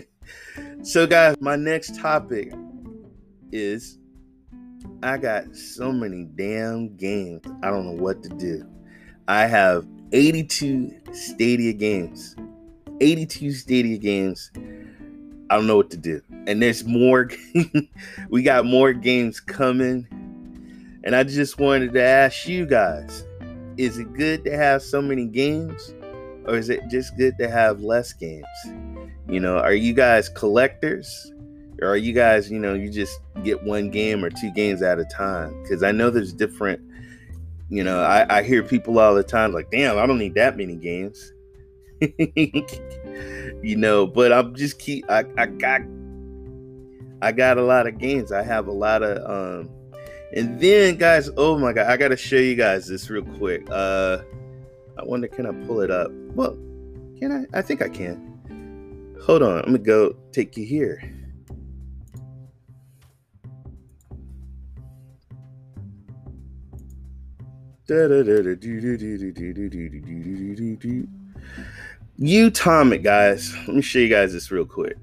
so 0.82 1.06
guys, 1.06 1.36
my 1.40 1.56
next 1.56 1.98
topic 1.98 2.52
is 3.50 3.98
I 5.02 5.18
got 5.18 5.56
so 5.56 5.92
many 5.92 6.24
damn 6.24 6.96
games. 6.96 7.42
I 7.62 7.70
don't 7.70 7.86
know 7.86 8.02
what 8.02 8.22
to 8.22 8.28
do. 8.28 8.66
I 9.28 9.46
have 9.46 9.86
82 10.12 10.94
Stadia 11.12 11.72
games. 11.72 12.36
82 13.00 13.52
Stadia 13.52 13.98
games. 13.98 14.50
I 15.50 15.56
don't 15.56 15.66
know 15.66 15.76
what 15.76 15.90
to 15.90 15.96
do. 15.96 16.22
And 16.46 16.62
there's 16.62 16.84
more. 16.84 17.30
we 18.30 18.42
got 18.42 18.64
more 18.64 18.92
games 18.92 19.40
coming. 19.40 20.06
And 21.04 21.16
I 21.16 21.24
just 21.24 21.58
wanted 21.58 21.92
to 21.94 22.02
ask 22.02 22.46
you 22.46 22.64
guys 22.64 23.24
is 23.76 23.98
it 23.98 24.12
good 24.12 24.44
to 24.44 24.56
have 24.56 24.82
so 24.82 25.00
many 25.02 25.26
games? 25.26 25.94
Or 26.46 26.56
is 26.56 26.68
it 26.68 26.80
just 26.90 27.16
good 27.16 27.38
to 27.38 27.48
have 27.48 27.80
less 27.82 28.12
games? 28.12 28.46
You 29.28 29.40
know, 29.40 29.58
are 29.58 29.74
you 29.74 29.92
guys 29.92 30.28
collectors? 30.28 31.32
Or 31.80 31.88
are 31.88 31.96
you 31.96 32.12
guys, 32.12 32.50
you 32.50 32.58
know, 32.58 32.74
you 32.74 32.90
just 32.90 33.20
get 33.44 33.62
one 33.62 33.90
game 33.90 34.24
or 34.24 34.30
two 34.30 34.50
games 34.52 34.82
at 34.82 34.98
a 34.98 35.04
time? 35.04 35.60
Because 35.62 35.82
I 35.82 35.92
know 35.92 36.10
there's 36.10 36.32
different, 36.32 36.80
you 37.68 37.82
know, 37.82 38.02
I, 38.02 38.38
I 38.38 38.42
hear 38.42 38.62
people 38.62 38.98
all 38.98 39.14
the 39.14 39.22
time 39.22 39.52
like, 39.52 39.70
damn, 39.70 39.98
I 39.98 40.06
don't 40.06 40.18
need 40.18 40.34
that 40.34 40.56
many 40.56 40.76
games. 40.76 41.32
you 43.62 43.76
know, 43.76 44.06
but 44.06 44.32
I'm 44.32 44.54
just 44.54 44.78
keep 44.78 45.08
I, 45.08 45.24
I 45.38 45.46
got 45.46 45.82
I 47.20 47.30
got 47.30 47.58
a 47.58 47.62
lot 47.62 47.86
of 47.86 47.98
games. 47.98 48.32
I 48.32 48.42
have 48.42 48.66
a 48.66 48.72
lot 48.72 49.02
of 49.02 49.18
um 49.30 49.70
and 50.34 50.60
then, 50.60 50.96
guys, 50.96 51.30
oh 51.36 51.58
my 51.58 51.72
god, 51.72 51.88
I 51.88 51.96
gotta 51.96 52.16
show 52.16 52.36
you 52.36 52.54
guys 52.54 52.86
this 52.86 53.08
real 53.10 53.24
quick. 53.24 53.68
Uh, 53.70 54.18
I 54.98 55.04
wonder, 55.04 55.28
can 55.28 55.46
I 55.46 55.52
pull 55.66 55.80
it 55.80 55.90
up? 55.90 56.10
Well, 56.34 56.56
can 57.18 57.46
I? 57.52 57.58
I 57.58 57.62
think 57.62 57.82
I 57.82 57.88
can. 57.88 59.16
Hold 59.24 59.42
on, 59.42 59.58
I'm 59.58 59.66
gonna 59.66 59.78
go 59.78 60.16
take 60.32 60.56
you 60.56 60.66
here. 60.66 61.02
Utomik, 72.18 73.02
guys. 73.02 73.54
Let 73.66 73.76
me 73.76 73.82
show 73.82 73.98
you 73.98 74.08
guys 74.08 74.32
this 74.32 74.50
real 74.50 74.64
quick. 74.64 74.96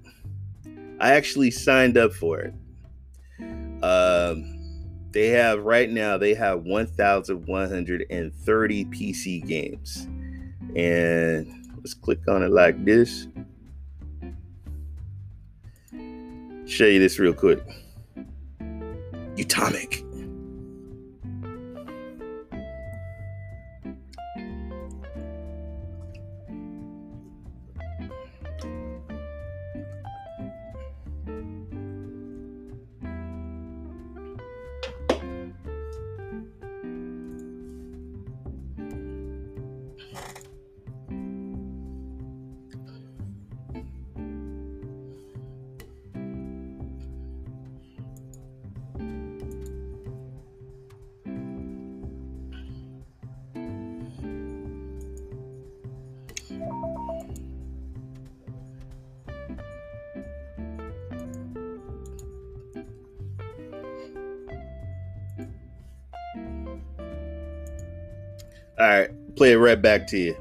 I 1.00 1.12
actually 1.12 1.52
signed 1.52 1.98
up 1.98 2.14
for 2.14 2.40
it. 2.40 2.54
Um, 3.84 4.49
they 5.12 5.30
have 5.30 5.64
right 5.64 5.90
now 5.90 6.18
they 6.18 6.34
have 6.34 6.64
1,130 6.64 8.86
PC 8.86 9.48
games, 9.48 10.08
and 10.76 11.48
let's 11.78 11.94
click 11.94 12.20
on 12.28 12.44
it 12.44 12.52
like 12.52 12.84
this. 12.86 13.28
Show 16.66 16.86
you 16.86 17.00
this 17.00 17.18
real 17.20 17.34
quick. 17.34 17.64
Utomik. 19.36 20.09
All 68.80 68.88
right, 68.88 69.10
play 69.36 69.52
it 69.52 69.58
right 69.58 69.82
back 69.82 70.08
to 70.08 70.18
you. 70.18 70.36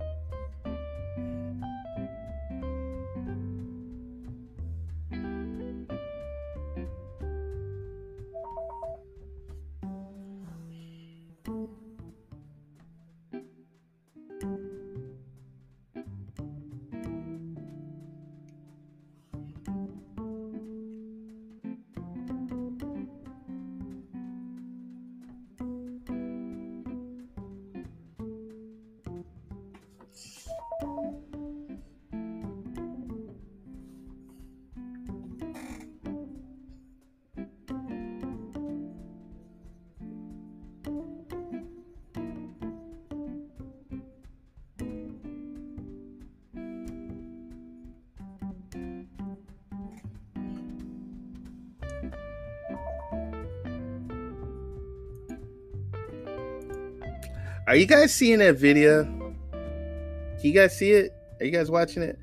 Are 57.68 57.76
you 57.76 57.84
guys 57.84 58.14
seeing 58.14 58.38
that 58.38 58.56
video? 58.56 59.04
Can 59.04 60.40
you 60.40 60.54
guys 60.54 60.74
see 60.74 60.92
it? 60.92 61.12
Are 61.38 61.44
you 61.44 61.52
guys 61.52 61.70
watching 61.70 62.02
it? 62.02 62.18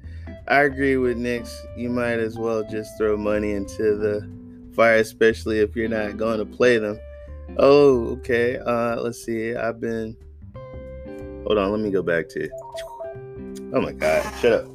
I 0.47 0.61
agree 0.61 0.97
with 0.97 1.17
Nix. 1.17 1.55
You 1.77 1.89
might 1.89 2.17
as 2.17 2.35
well 2.35 2.63
just 2.67 2.97
throw 2.97 3.15
money 3.15 3.51
into 3.51 3.95
the 3.95 4.27
fire, 4.75 4.95
especially 4.95 5.59
if 5.59 5.75
you're 5.75 5.87
not 5.87 6.17
going 6.17 6.39
to 6.39 6.45
play 6.45 6.79
them. 6.79 6.99
Oh, 7.57 8.07
okay. 8.13 8.57
Uh, 8.57 8.99
let's 9.01 9.23
see. 9.23 9.53
I've 9.53 9.79
been. 9.79 10.17
Hold 11.45 11.59
on. 11.59 11.69
Let 11.69 11.79
me 11.79 11.91
go 11.91 12.01
back 12.01 12.27
to. 12.29 12.49
Oh 13.71 13.81
my 13.81 13.91
God! 13.91 14.23
Shut 14.41 14.51
up. 14.51 14.74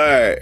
All 0.00 0.06
right. 0.06 0.38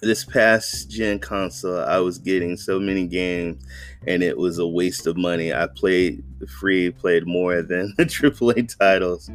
This 0.00 0.24
past 0.24 0.88
gen 0.88 1.18
console, 1.18 1.80
I 1.80 1.98
was 1.98 2.18
getting 2.18 2.56
so 2.56 2.78
many 2.78 3.04
games, 3.04 3.66
and 4.06 4.22
it 4.22 4.38
was 4.38 4.60
a 4.60 4.66
waste 4.66 5.08
of 5.08 5.16
money. 5.16 5.52
I 5.52 5.66
played 5.66 6.22
free, 6.60 6.92
played 6.92 7.26
more 7.26 7.62
than 7.62 7.94
the 7.98 8.04
AAA 8.04 8.78
titles. 8.78 9.28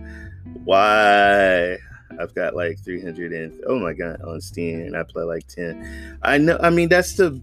Why? 0.63 1.75
I've 2.17 2.33
got 2.33 2.55
like 2.55 2.79
300 2.79 3.33
and 3.33 3.61
oh 3.67 3.77
my 3.77 3.91
god 3.91 4.21
on 4.21 4.39
Steam, 4.39 4.79
and 4.79 4.95
I 4.95 5.03
play 5.03 5.23
like 5.23 5.47
10. 5.47 6.19
I 6.23 6.37
know. 6.37 6.57
I 6.61 6.69
mean, 6.69 6.87
that's 6.87 7.17
the. 7.17 7.41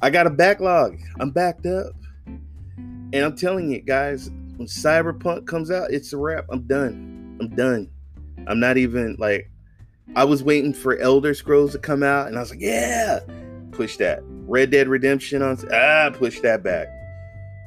I 0.00 0.08
got 0.08 0.26
a 0.26 0.30
backlog. 0.30 0.96
I'm 1.20 1.32
backed 1.32 1.66
up, 1.66 1.92
and 2.26 3.14
I'm 3.14 3.36
telling 3.36 3.72
you 3.72 3.82
guys, 3.82 4.30
when 4.56 4.68
Cyberpunk 4.68 5.46
comes 5.46 5.70
out, 5.70 5.90
it's 5.90 6.14
a 6.14 6.16
wrap. 6.16 6.46
I'm 6.48 6.62
done. 6.62 7.36
I'm 7.42 7.50
done. 7.50 7.90
I'm 8.46 8.58
not 8.58 8.78
even 8.78 9.16
like 9.18 9.50
I 10.14 10.24
was 10.24 10.42
waiting 10.42 10.72
for 10.72 10.96
Elder 10.98 11.34
Scrolls 11.34 11.72
to 11.72 11.78
come 11.78 12.02
out, 12.02 12.28
and 12.28 12.36
I 12.36 12.40
was 12.40 12.50
like, 12.50 12.60
yeah, 12.60 13.20
push 13.72 13.96
that. 13.96 14.20
Red 14.22 14.70
Dead 14.70 14.88
Redemption 14.88 15.42
on 15.42 15.58
ah, 15.72 16.10
push 16.12 16.40
that 16.40 16.62
back. 16.62 16.88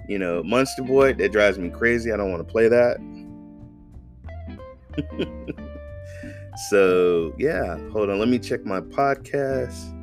You 0.08 0.18
know, 0.18 0.42
Monster 0.44 0.84
Boy, 0.84 1.14
that 1.14 1.32
drives 1.32 1.60
me 1.60 1.70
crazy. 1.70 2.12
I 2.12 2.18
don't 2.18 2.32
want 2.32 2.48
to 2.48 2.52
play 2.52 2.68
that. 2.70 2.98
so 6.70 7.34
yeah, 7.38 7.78
hold 7.90 8.10
on. 8.10 8.18
Let 8.20 8.30
me 8.30 8.40
check 8.40 8.66
my 8.66 8.80
podcast. 8.80 9.96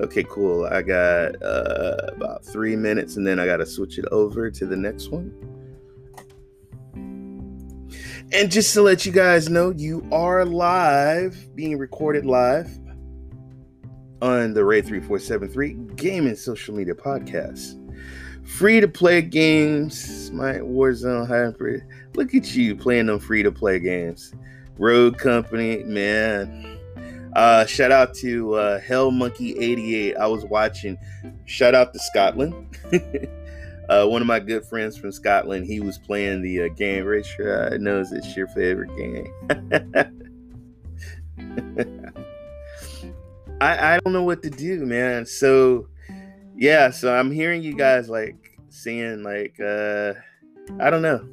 Okay, 0.00 0.24
cool. 0.24 0.66
I 0.66 0.82
got 0.82 1.40
uh, 1.42 1.96
about 2.08 2.44
three 2.44 2.76
minutes, 2.76 3.16
and 3.16 3.26
then 3.26 3.38
I 3.38 3.46
got 3.46 3.58
to 3.58 3.66
switch 3.66 3.98
it 3.98 4.06
over 4.10 4.50
to 4.50 4.66
the 4.66 4.76
next 4.76 5.10
one. 5.10 5.32
And 8.32 8.50
just 8.50 8.74
to 8.74 8.82
let 8.82 9.06
you 9.06 9.12
guys 9.12 9.48
know, 9.48 9.70
you 9.70 10.06
are 10.10 10.44
live, 10.44 11.54
being 11.54 11.78
recorded 11.78 12.26
live 12.26 12.68
on 14.20 14.52
the 14.52 14.64
Ray 14.64 14.82
3473 14.82 15.94
Gaming 15.94 16.34
Social 16.34 16.74
Media 16.74 16.94
Podcast. 16.94 17.80
Free 18.44 18.80
to 18.80 18.88
play 18.88 19.22
games, 19.22 20.32
my 20.32 20.54
Warzone 20.54 21.28
Hybrid. 21.28 21.82
Look 22.16 22.34
at 22.34 22.52
you 22.52 22.74
playing 22.74 23.06
them 23.06 23.20
free 23.20 23.44
to 23.44 23.52
play 23.52 23.78
games. 23.78 24.34
Rogue 24.76 25.18
Company, 25.18 25.84
man. 25.84 26.78
Uh, 27.36 27.64
shout 27.66 27.92
out 27.92 28.12
to 28.14 28.54
uh, 28.54 28.80
Hell 28.80 29.12
Monkey 29.12 29.56
88. 29.56 30.16
I 30.16 30.26
was 30.26 30.44
watching. 30.44 30.98
Shout 31.44 31.76
out 31.76 31.92
to 31.92 31.98
Scotland. 32.00 32.76
Uh, 33.88 34.06
one 34.06 34.20
of 34.20 34.26
my 34.26 34.40
good 34.40 34.64
friends 34.64 34.96
from 34.96 35.12
Scotland, 35.12 35.64
he 35.66 35.80
was 35.80 35.98
playing 35.98 36.42
the 36.42 36.62
uh, 36.62 36.68
game. 36.68 37.06
Uh, 37.06 37.76
knows 37.78 38.12
it's 38.12 38.36
your 38.36 38.48
favorite 38.48 38.94
game. 38.96 39.32
I 43.60 43.94
I 43.94 44.00
don't 44.00 44.12
know 44.12 44.24
what 44.24 44.42
to 44.42 44.50
do, 44.50 44.84
man. 44.84 45.24
So 45.24 45.88
yeah, 46.56 46.90
so 46.90 47.14
I'm 47.14 47.30
hearing 47.30 47.62
you 47.62 47.74
guys 47.74 48.08
like 48.08 48.58
saying 48.68 49.22
like 49.22 49.58
uh 49.60 50.14
I 50.80 50.90
don't 50.90 51.02
know. 51.02 51.26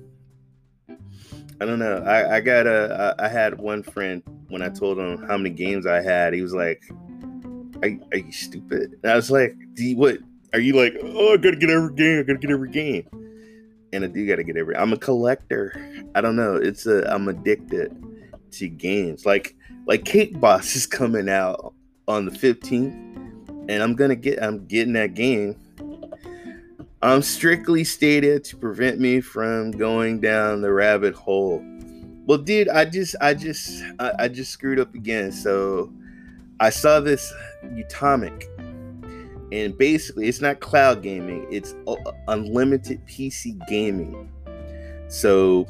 I 1.59 1.65
don't 1.65 1.79
know. 1.79 2.03
I 2.05 2.37
I 2.37 2.41
got 2.41 2.67
a 2.67 3.15
I 3.19 3.27
had 3.27 3.59
one 3.59 3.83
friend 3.83 4.21
when 4.49 4.61
I 4.61 4.69
told 4.69 4.99
him 4.99 5.25
how 5.27 5.37
many 5.37 5.49
games 5.49 5.85
I 5.85 6.01
had, 6.01 6.33
he 6.33 6.41
was 6.41 6.53
like, 6.53 6.83
"Are, 7.81 7.89
are 8.11 8.17
you 8.17 8.31
stupid?" 8.31 8.99
And 9.01 9.11
I 9.11 9.15
was 9.15 9.31
like, 9.31 9.55
"Do 9.73 9.97
what? 9.97 10.17
Are 10.53 10.59
you 10.59 10.75
like, 10.75 10.95
oh, 11.01 11.33
I 11.33 11.37
gotta 11.37 11.55
get 11.55 11.71
every 11.71 11.93
game, 11.95 12.19
I 12.19 12.23
gotta 12.23 12.39
get 12.39 12.51
every 12.51 12.69
game? 12.69 13.07
And 13.91 14.03
I 14.03 14.07
do 14.07 14.25
gotta 14.27 14.43
get 14.43 14.55
every. 14.55 14.75
I'm 14.75 14.93
a 14.93 14.97
collector. 14.97 15.73
I 16.13 16.21
don't 16.21 16.35
know. 16.35 16.55
It's 16.55 16.85
a. 16.85 17.03
I'm 17.11 17.27
addicted 17.27 17.95
to 18.51 18.69
games. 18.69 19.25
Like 19.25 19.55
like 19.87 20.05
Cake 20.05 20.39
Boss 20.39 20.75
is 20.75 20.85
coming 20.85 21.27
out 21.27 21.73
on 22.07 22.25
the 22.25 22.31
15th, 22.31 22.93
and 23.69 23.83
I'm 23.83 23.95
gonna 23.95 24.15
get. 24.15 24.41
I'm 24.41 24.65
getting 24.67 24.93
that 24.93 25.15
game. 25.15 25.55
I'm 27.01 27.21
strictly 27.21 27.83
stated 27.83 28.45
to 28.45 28.55
prevent 28.55 28.99
me 28.99 29.21
from 29.21 29.71
going 29.71 30.21
down 30.21 30.61
the 30.61 30.71
rabbit 30.71 31.13
hole. 31.13 31.61
Well, 32.25 32.37
dude, 32.37 32.69
I 32.69 32.85
just, 32.85 33.17
I 33.19 33.33
just, 33.33 33.83
I, 33.99 34.13
I 34.19 34.27
just 34.29 34.51
screwed 34.51 34.79
up 34.79 34.95
again. 34.95 35.33
So 35.33 35.91
I 36.61 36.69
saw 36.69 37.01
this 37.01 37.33
Utomik 37.65 38.45
and 39.53 39.77
basically 39.77 40.27
it's 40.27 40.41
not 40.41 40.59
cloud 40.59 41.01
gaming 41.03 41.45
it's 41.51 41.75
unlimited 42.27 42.99
pc 43.05 43.55
gaming. 43.67 44.31
So 45.07 45.67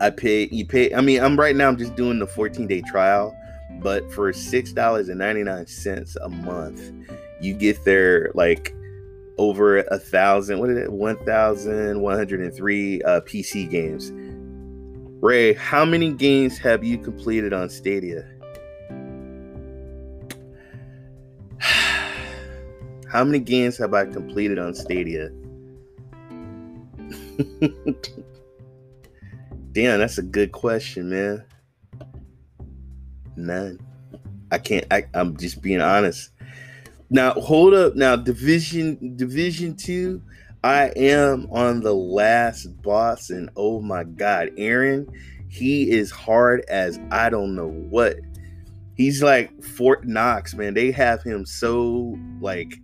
i 0.00 0.10
pay 0.10 0.48
you 0.50 0.66
pay 0.66 0.92
i 0.94 1.00
mean 1.00 1.22
i'm 1.22 1.38
right 1.38 1.56
now 1.56 1.68
i'm 1.68 1.76
just 1.76 1.94
doing 1.94 2.18
the 2.18 2.26
14 2.26 2.66
day 2.66 2.82
trial 2.82 3.34
but 3.80 4.10
for 4.12 4.32
$6.99 4.32 6.16
a 6.22 6.28
month 6.28 6.92
you 7.40 7.54
get 7.54 7.82
there 7.84 8.30
like 8.34 8.74
over 9.38 9.78
a 9.78 9.98
thousand 9.98 10.58
what 10.58 10.68
is 10.70 10.76
it? 10.76 10.92
1103 10.92 13.02
uh, 13.02 13.20
pc 13.22 13.70
games. 13.70 14.12
Ray 15.22 15.54
how 15.54 15.86
many 15.86 16.12
games 16.12 16.58
have 16.58 16.84
you 16.84 16.98
completed 16.98 17.54
on 17.54 17.70
stadia 17.70 18.28
How 23.14 23.22
many 23.22 23.38
games 23.38 23.78
have 23.78 23.94
I 23.94 24.06
completed 24.06 24.58
on 24.58 24.74
Stadia? 24.74 25.30
Damn, 29.70 30.00
that's 30.00 30.18
a 30.18 30.22
good 30.22 30.50
question, 30.50 31.10
man. 31.10 31.44
None. 33.36 33.78
I 34.50 34.58
can't. 34.58 34.84
I, 34.90 35.04
I'm 35.14 35.36
just 35.36 35.62
being 35.62 35.80
honest. 35.80 36.30
Now, 37.08 37.34
hold 37.34 37.72
up. 37.72 37.94
Now, 37.94 38.16
division 38.16 39.16
division 39.16 39.76
two. 39.76 40.20
I 40.64 40.86
am 40.96 41.46
on 41.52 41.82
the 41.82 41.94
last 41.94 42.66
boss, 42.82 43.30
and 43.30 43.48
oh 43.54 43.80
my 43.80 44.02
god, 44.02 44.50
Aaron, 44.56 45.06
he 45.46 45.88
is 45.88 46.10
hard 46.10 46.64
as 46.68 46.98
I 47.12 47.30
don't 47.30 47.54
know 47.54 47.68
what 47.68 48.16
he's 48.94 49.22
like 49.22 49.62
Fort 49.62 50.06
Knox, 50.06 50.54
man. 50.54 50.74
They 50.74 50.90
have 50.92 51.22
him 51.22 51.44
so 51.44 52.18
like 52.40 52.74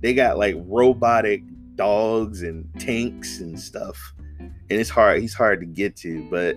they 0.00 0.14
got 0.14 0.38
like 0.38 0.56
robotic 0.58 1.42
dogs 1.76 2.42
and 2.42 2.68
tanks 2.78 3.40
and 3.40 3.58
stuff. 3.58 4.14
And 4.38 4.78
it's 4.78 4.90
hard, 4.90 5.20
he's 5.20 5.34
hard 5.34 5.60
to 5.60 5.66
get 5.66 5.96
to, 5.96 6.28
but 6.30 6.56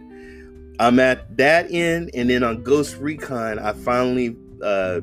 I'm 0.79 0.99
at 0.99 1.37
that 1.37 1.71
end, 1.71 2.11
and 2.13 2.29
then 2.29 2.43
on 2.43 2.63
Ghost 2.63 2.97
Recon, 2.97 3.59
I 3.59 3.73
finally 3.73 4.35
uh 4.63 5.01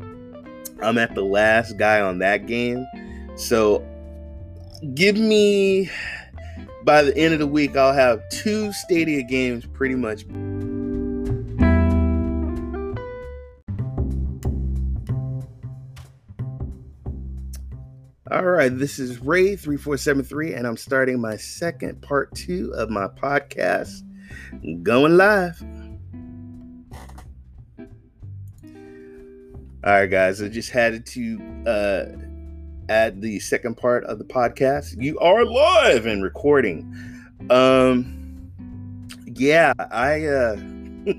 I'm 0.82 0.96
at 0.98 1.14
the 1.14 1.24
last 1.24 1.76
guy 1.76 2.00
on 2.00 2.18
that 2.20 2.46
game. 2.46 2.86
So 3.36 3.86
give 4.94 5.16
me 5.16 5.90
by 6.84 7.02
the 7.02 7.16
end 7.16 7.34
of 7.34 7.40
the 7.40 7.46
week, 7.46 7.76
I'll 7.76 7.92
have 7.92 8.26
two 8.30 8.72
Stadia 8.72 9.22
games 9.22 9.66
pretty 9.66 9.94
much 9.94 10.24
All 18.33 18.45
right, 18.45 18.69
this 18.69 19.01
is 19.01 19.19
Ray3473, 19.19 20.57
and 20.57 20.64
I'm 20.64 20.77
starting 20.77 21.21
my 21.21 21.37
second 21.37 22.01
part 22.01 22.33
two 22.33 22.73
of 22.77 22.88
my 22.88 23.09
podcast, 23.09 24.05
Going 24.85 25.16
Live. 25.16 25.61
All 29.83 29.93
right, 29.93 30.07
guys, 30.07 30.40
I 30.40 30.49
just 30.49 30.71
had 30.71 31.05
to 31.07 31.40
uh, 31.66 32.05
add 32.88 33.21
the 33.21 33.40
second 33.40 33.77
part 33.77 34.05
of 34.05 34.19
the 34.19 34.25
podcast. 34.25 35.03
You 35.03 35.19
are 35.19 35.45
live 35.45 36.07
and 36.07 36.23
recording. 36.23 36.95
Um, 37.51 38.49
yeah, 39.27 39.73
I, 39.90 40.27
uh, 40.27 40.57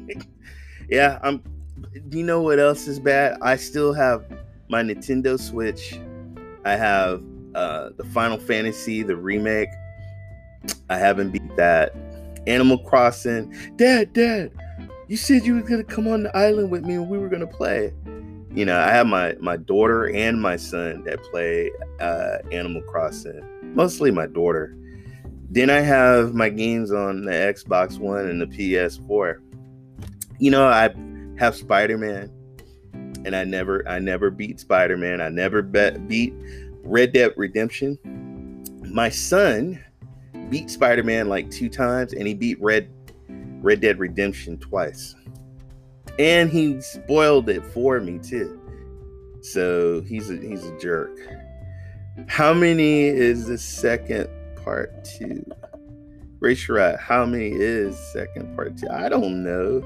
yeah, 0.90 1.20
I'm, 1.24 1.44
do 2.08 2.18
you 2.18 2.24
know 2.24 2.42
what 2.42 2.58
else 2.58 2.88
is 2.88 3.02
bad? 3.02 3.38
I 3.42 3.58
still 3.58 3.92
have 3.92 4.24
my 4.70 4.82
Nintendo 4.82 5.38
Switch 5.38 6.00
I 6.66 6.76
have 6.76 7.24
uh, 7.56 7.90
the 7.98 8.04
Final 8.06 8.38
Fantasy, 8.38 9.04
the 9.04 9.16
remake. 9.16 9.70
I 10.90 10.98
haven't 10.98 11.32
beat 11.32 11.56
that. 11.58 11.96
Animal 12.48 12.80
Crossing. 12.80 13.54
Dad, 13.76 14.14
Dad, 14.14 14.52
you 15.08 15.18
said 15.18 15.46
you 15.46 15.56
were 15.56 15.62
gonna 15.62 15.84
come 15.84 16.08
on 16.08 16.24
the 16.24 16.36
island 16.36 16.72
with 16.72 16.84
me 16.84 16.96
and 16.96 17.10
we 17.10 17.18
were 17.18 17.30
gonna 17.30 17.48
play. 17.48 17.94
You 18.54 18.66
know, 18.66 18.80
I 18.80 18.90
have 18.90 19.08
my 19.08 19.36
my 19.40 19.58
daughter 19.58 20.10
and 20.10 20.42
my 20.42 20.58
son 20.58 21.04
that 21.06 21.22
play 21.24 21.72
uh, 22.00 22.38
Animal 22.52 22.82
Crossing. 22.84 23.42
Mostly 23.76 24.12
my 24.12 24.28
daughter. 24.28 24.76
Then 25.50 25.70
I 25.70 25.82
have 25.82 26.34
my 26.34 26.50
games 26.50 26.92
on 26.92 27.26
the 27.26 27.32
Xbox 27.32 28.00
One 28.00 28.28
and 28.28 28.42
the 28.42 28.46
PS4. 28.46 29.42
You 30.40 30.52
know, 30.52 30.68
I 30.68 30.90
have 31.38 31.56
Spider 31.56 31.98
Man, 31.98 32.32
and 33.26 33.36
I 33.36 33.44
never, 33.44 33.88
I 33.88 34.00
never 34.00 34.30
beat 34.30 34.60
Spider 34.60 34.98
Man. 34.98 35.22
I 35.22 35.30
never 35.30 35.62
beat 35.62 36.34
Red 36.84 37.14
Dead 37.14 37.34
Redemption. 37.38 37.98
My 38.94 39.10
son 39.10 39.84
beat 40.50 40.70
Spider 40.70 41.04
Man 41.04 41.30
like 41.30 41.50
two 41.50 41.70
times, 41.70 42.14
and 42.14 42.28
he 42.28 42.34
beat 42.34 42.62
Red 42.62 42.90
Red 43.62 43.82
Dead 43.82 44.00
Redemption 44.00 44.58
twice, 44.58 45.16
and 46.20 46.50
he 46.50 46.82
spoiled 46.82 47.50
it 47.50 47.64
for 47.66 48.00
me 48.00 48.20
too. 48.20 48.60
So 49.42 50.02
he's 50.02 50.30
a 50.30 50.38
he's 50.38 50.64
a 50.66 50.78
jerk. 50.78 51.18
How 52.28 52.54
many 52.54 53.06
is 53.06 53.48
the 53.48 53.58
second 53.58 54.28
part 54.64 55.06
two? 55.06 55.44
Ray 56.40 56.56
how 57.00 57.24
many 57.26 57.52
is 57.52 57.98
second 58.14 58.56
part 58.56 58.78
two? 58.78 58.88
I 58.90 59.10
don't 59.10 59.44
know. 59.44 59.82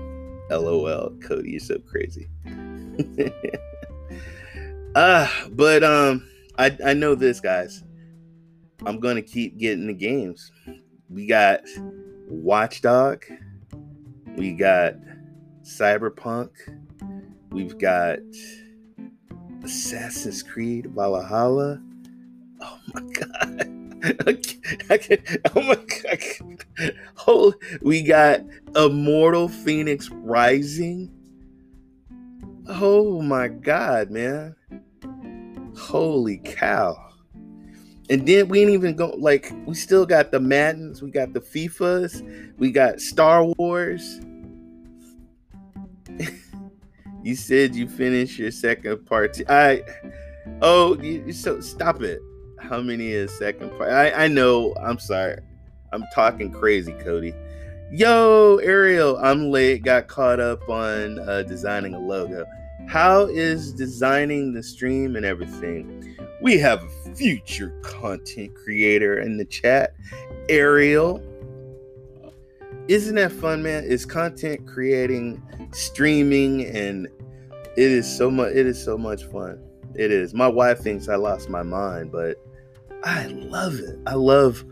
LOL, 0.49 1.11
Cody, 1.21 1.51
you're 1.51 1.59
so 1.59 1.79
crazy. 1.79 2.29
Uh, 4.95 5.27
but 5.51 5.83
um, 5.83 6.27
I 6.57 6.75
I 6.85 6.93
know 6.93 7.15
this, 7.15 7.39
guys. 7.39 7.83
I'm 8.85 8.99
gonna 8.99 9.21
keep 9.21 9.57
getting 9.57 9.87
the 9.87 9.93
games. 9.93 10.51
We 11.09 11.27
got 11.27 11.61
Watchdog, 12.27 13.23
we 14.35 14.53
got 14.53 14.95
Cyberpunk, 15.63 16.49
we've 17.51 17.77
got 17.77 18.19
Assassin's 19.63 20.43
Creed 20.43 20.87
Valhalla. 20.87 21.81
Oh 22.61 22.79
my 22.93 23.01
god. 23.13 23.71
Oh 25.55 25.61
my 25.61 25.75
god. 25.75 26.65
Oh, 27.27 27.53
we 27.81 28.03
got 28.03 28.41
Immortal 28.75 29.47
Fenyx 29.49 30.09
Rising. 30.11 31.09
Oh 32.67 33.21
my 33.21 33.47
god, 33.47 34.09
man. 34.09 34.55
Holy 35.77 36.37
cow. 36.37 36.97
And 38.09 38.27
then 38.27 38.47
we 38.47 38.61
ain't 38.61 38.71
even 38.71 38.95
go 38.95 39.15
like 39.17 39.51
we 39.65 39.75
still 39.75 40.05
got 40.05 40.31
the 40.31 40.39
Maddens, 40.39 41.01
we 41.01 41.09
got 41.11 41.33
the 41.33 41.41
FIFAs, 41.41 42.57
we 42.57 42.71
got 42.71 43.01
Star 43.01 43.45
Wars. 43.57 44.19
you 47.23 47.35
said 47.35 47.75
you 47.75 47.87
finished 47.87 48.37
your 48.37 48.51
second 48.51 49.05
part. 49.05 49.39
I 49.49 49.83
oh 50.61 50.97
you, 51.01 51.31
so 51.33 51.59
stop 51.59 52.01
it. 52.01 52.21
How 52.59 52.81
many 52.81 53.11
is 53.11 53.31
second 53.37 53.71
part? 53.77 53.91
I 53.91 54.25
I 54.25 54.27
know. 54.27 54.75
I'm 54.75 54.99
sorry. 54.99 55.39
I'm 55.91 56.03
talking 56.13 56.51
crazy, 56.51 56.93
Cody. 56.93 57.33
Yo, 57.97 58.59
Ariel, 58.61 59.17
I'm 59.23 59.51
late. 59.51 59.81
Got 59.81 60.09
caught 60.09 60.41
up 60.41 60.67
on 60.67 61.17
uh, 61.17 61.43
designing 61.43 61.93
a 61.93 61.99
logo. 61.99 62.43
How 62.89 63.21
is 63.21 63.71
designing 63.71 64.51
the 64.51 64.61
stream 64.61 65.15
and 65.15 65.25
everything? 65.25 66.13
We 66.41 66.57
have 66.57 66.83
a 66.83 67.15
future 67.15 67.69
content 67.83 68.53
creator 68.53 69.19
in 69.19 69.37
the 69.37 69.45
chat, 69.45 69.95
Ariel. 70.49 71.23
Isn't 72.89 73.15
that 73.15 73.31
fun, 73.31 73.63
man? 73.63 73.85
Is 73.85 74.05
content 74.05 74.67
creating, 74.67 75.41
streaming, 75.71 76.65
and 76.65 77.07
it 77.77 77.91
is 77.91 78.13
so 78.13 78.29
much. 78.29 78.51
It 78.51 78.65
is 78.65 78.83
so 78.83 78.97
much 78.97 79.23
fun. 79.23 79.57
It 79.93 80.11
is. 80.11 80.33
My 80.33 80.49
wife 80.49 80.79
thinks 80.79 81.07
I 81.07 81.15
lost 81.15 81.49
my 81.49 81.63
mind, 81.63 82.11
but 82.11 82.35
I 83.05 83.27
love 83.27 83.79
it. 83.79 83.97
I 84.05 84.15
love, 84.15 84.65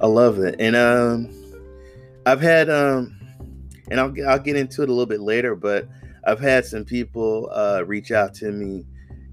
I 0.00 0.08
love 0.08 0.40
it. 0.40 0.56
And 0.58 0.74
um, 0.74 1.43
I've 2.26 2.40
had 2.40 2.70
um, 2.70 3.18
and 3.90 4.00
I'll 4.00 4.14
I'll 4.28 4.38
get 4.38 4.56
into 4.56 4.82
it 4.82 4.88
a 4.88 4.92
little 4.92 5.06
bit 5.06 5.20
later, 5.20 5.54
but 5.54 5.88
I've 6.26 6.40
had 6.40 6.64
some 6.64 6.84
people 6.84 7.50
uh, 7.52 7.84
reach 7.86 8.10
out 8.10 8.34
to 8.34 8.50
me 8.50 8.86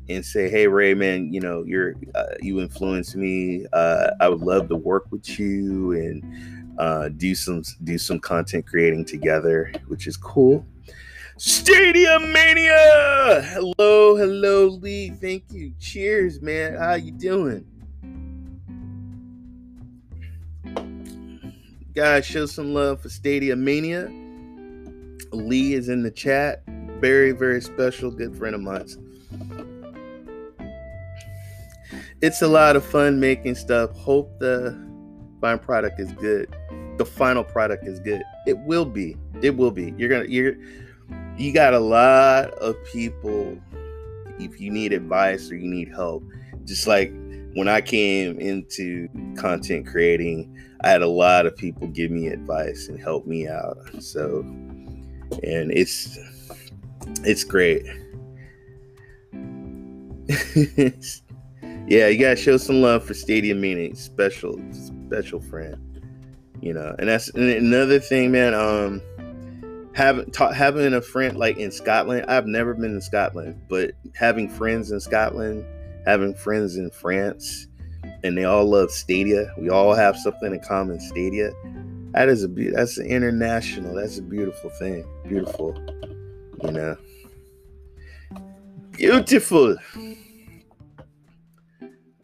and 0.10 0.25
say, 0.25 0.49
"Hey, 0.49 0.67
Ray, 0.67 0.93
man, 0.93 1.32
you 1.32 1.39
know, 1.39 1.63
you're 1.63 1.95
uh, 2.15 2.36
you 2.41 2.60
influence 2.60 3.15
me. 3.15 3.65
Uh, 3.71 4.12
I 4.19 4.27
would 4.27 4.41
love 4.41 4.67
to 4.69 4.75
work 4.75 5.06
with 5.10 5.39
you 5.39 5.93
and 5.93 6.73
uh, 6.80 7.10
do 7.10 7.34
some 7.34 7.63
do 7.84 7.97
some 7.97 8.19
content 8.19 8.67
creating 8.67 9.06
together, 9.06 9.71
which 9.88 10.08
is 10.08 10.17
cool." 10.17 10.65
Stadia 11.38 12.19
Mania! 12.19 13.41
Hello, 13.54 14.15
hello, 14.15 14.67
Lee. 14.67 15.10
Thank 15.10 15.45
you. 15.51 15.73
Cheers, 15.80 16.41
man. 16.41 16.75
How 16.75 16.93
you 16.93 17.12
doing? 17.12 17.65
Guys, 21.93 22.25
show 22.25 22.45
some 22.45 22.73
love 22.73 23.01
for 23.01 23.10
Stadia 23.10 23.54
Mania. 23.54 24.10
Lee 25.34 25.73
is 25.73 25.89
in 25.89 26.04
the 26.04 26.12
chat. 26.12 26.63
Very, 27.01 27.34
very 27.34 27.60
special, 27.60 28.10
good 28.10 28.34
friend 28.38 28.56
of 28.56 28.62
mine. 28.62 28.88
It's 32.21 32.41
a 32.41 32.47
lot 32.47 32.77
of 32.77 32.86
fun 32.86 33.19
making 33.19 33.56
stuff. 33.56 33.91
Hope 33.97 34.39
the 34.39 34.71
final 35.41 35.60
product 35.60 35.99
is 35.99 36.13
good. 36.13 36.56
The 36.97 37.04
final 37.06 37.43
product 37.43 37.86
is 37.86 37.99
good. 37.99 38.21
It 38.47 38.58
will 38.60 38.86
be. 38.86 39.17
It 39.41 39.58
will 39.58 39.71
be. 39.71 39.93
You're 39.97 40.08
gonna 40.08 40.30
you're 40.30 40.56
you 41.38 41.51
got 41.51 41.73
a 41.73 41.80
lot 41.80 42.51
of 42.51 42.77
people 42.86 43.58
if 44.39 44.62
you 44.62 44.71
need 44.71 44.93
advice 44.93 45.51
or 45.51 45.58
you 45.58 45.67
need 45.67 45.89
help. 45.89 46.23
Just 46.63 46.88
like 46.88 47.12
when 47.54 47.67
I 47.67 47.82
came 47.82 48.39
into 48.39 49.10
content 49.36 49.88
creating, 49.88 50.56
I 50.84 50.89
had 50.89 51.02
a 51.02 51.08
lot 51.08 51.46
of 51.46 51.56
people 51.56 51.88
give 51.88 52.12
me 52.12 52.28
advice 52.28 52.88
and 52.88 53.00
help 53.00 53.26
me 53.28 53.48
out. 53.48 53.78
So 54.00 54.39
and 55.44 55.72
it's 55.72 56.17
it's 57.24 57.44
great. 57.44 57.86
yeah, 61.88 62.08
you 62.08 62.19
gotta 62.19 62.36
show 62.36 62.58
some 62.58 62.82
love 62.82 63.04
for 63.04 63.13
Stadia 63.13 63.56
Mania, 63.56 63.96
special, 63.96 64.60
special 65.08 65.42
friend. 65.42 65.77
You 66.62 66.73
know, 66.73 66.96
and 67.00 67.10
that's 67.10 67.29
another 67.29 68.00
thing, 68.00 68.32
man. 68.32 68.54
Um, 68.54 69.02
having 69.94 70.29
ta- 70.32 70.54
having 70.54 70.94
a 70.94 71.02
friend 71.02 71.38
like 71.38 71.58
in 71.58 71.71
Scotland. 71.71 72.25
I've 72.27 72.46
never 72.46 72.73
been 72.73 72.94
in 72.94 73.02
Scotland, 73.02 73.60
but 73.67 73.92
having 74.15 74.48
friends 74.50 74.92
in 74.92 75.00
Scotland, 75.00 75.65
having 76.06 76.34
friends 76.34 76.77
in 76.77 76.90
France, 76.92 77.67
and 78.23 78.37
they 78.37 78.43
all 78.43 78.65
love 78.65 78.91
Stadia. 78.91 79.52
We 79.58 79.69
all 79.69 79.93
have 79.93 80.17
something 80.17 80.54
in 80.54 80.60
common, 80.62 80.99
Stadia. 80.99 81.52
That 82.13 82.29
is 82.29 82.43
a 82.43 82.47
that's 82.47 82.97
an 82.97 83.08
international. 83.08 83.95
That's 83.95 84.17
a 84.17 84.21
beautiful 84.21 84.69
thing. 84.71 85.06
Beautiful, 85.27 85.75
you 86.63 86.71
know. 86.71 86.97
Beautiful. 88.91 89.77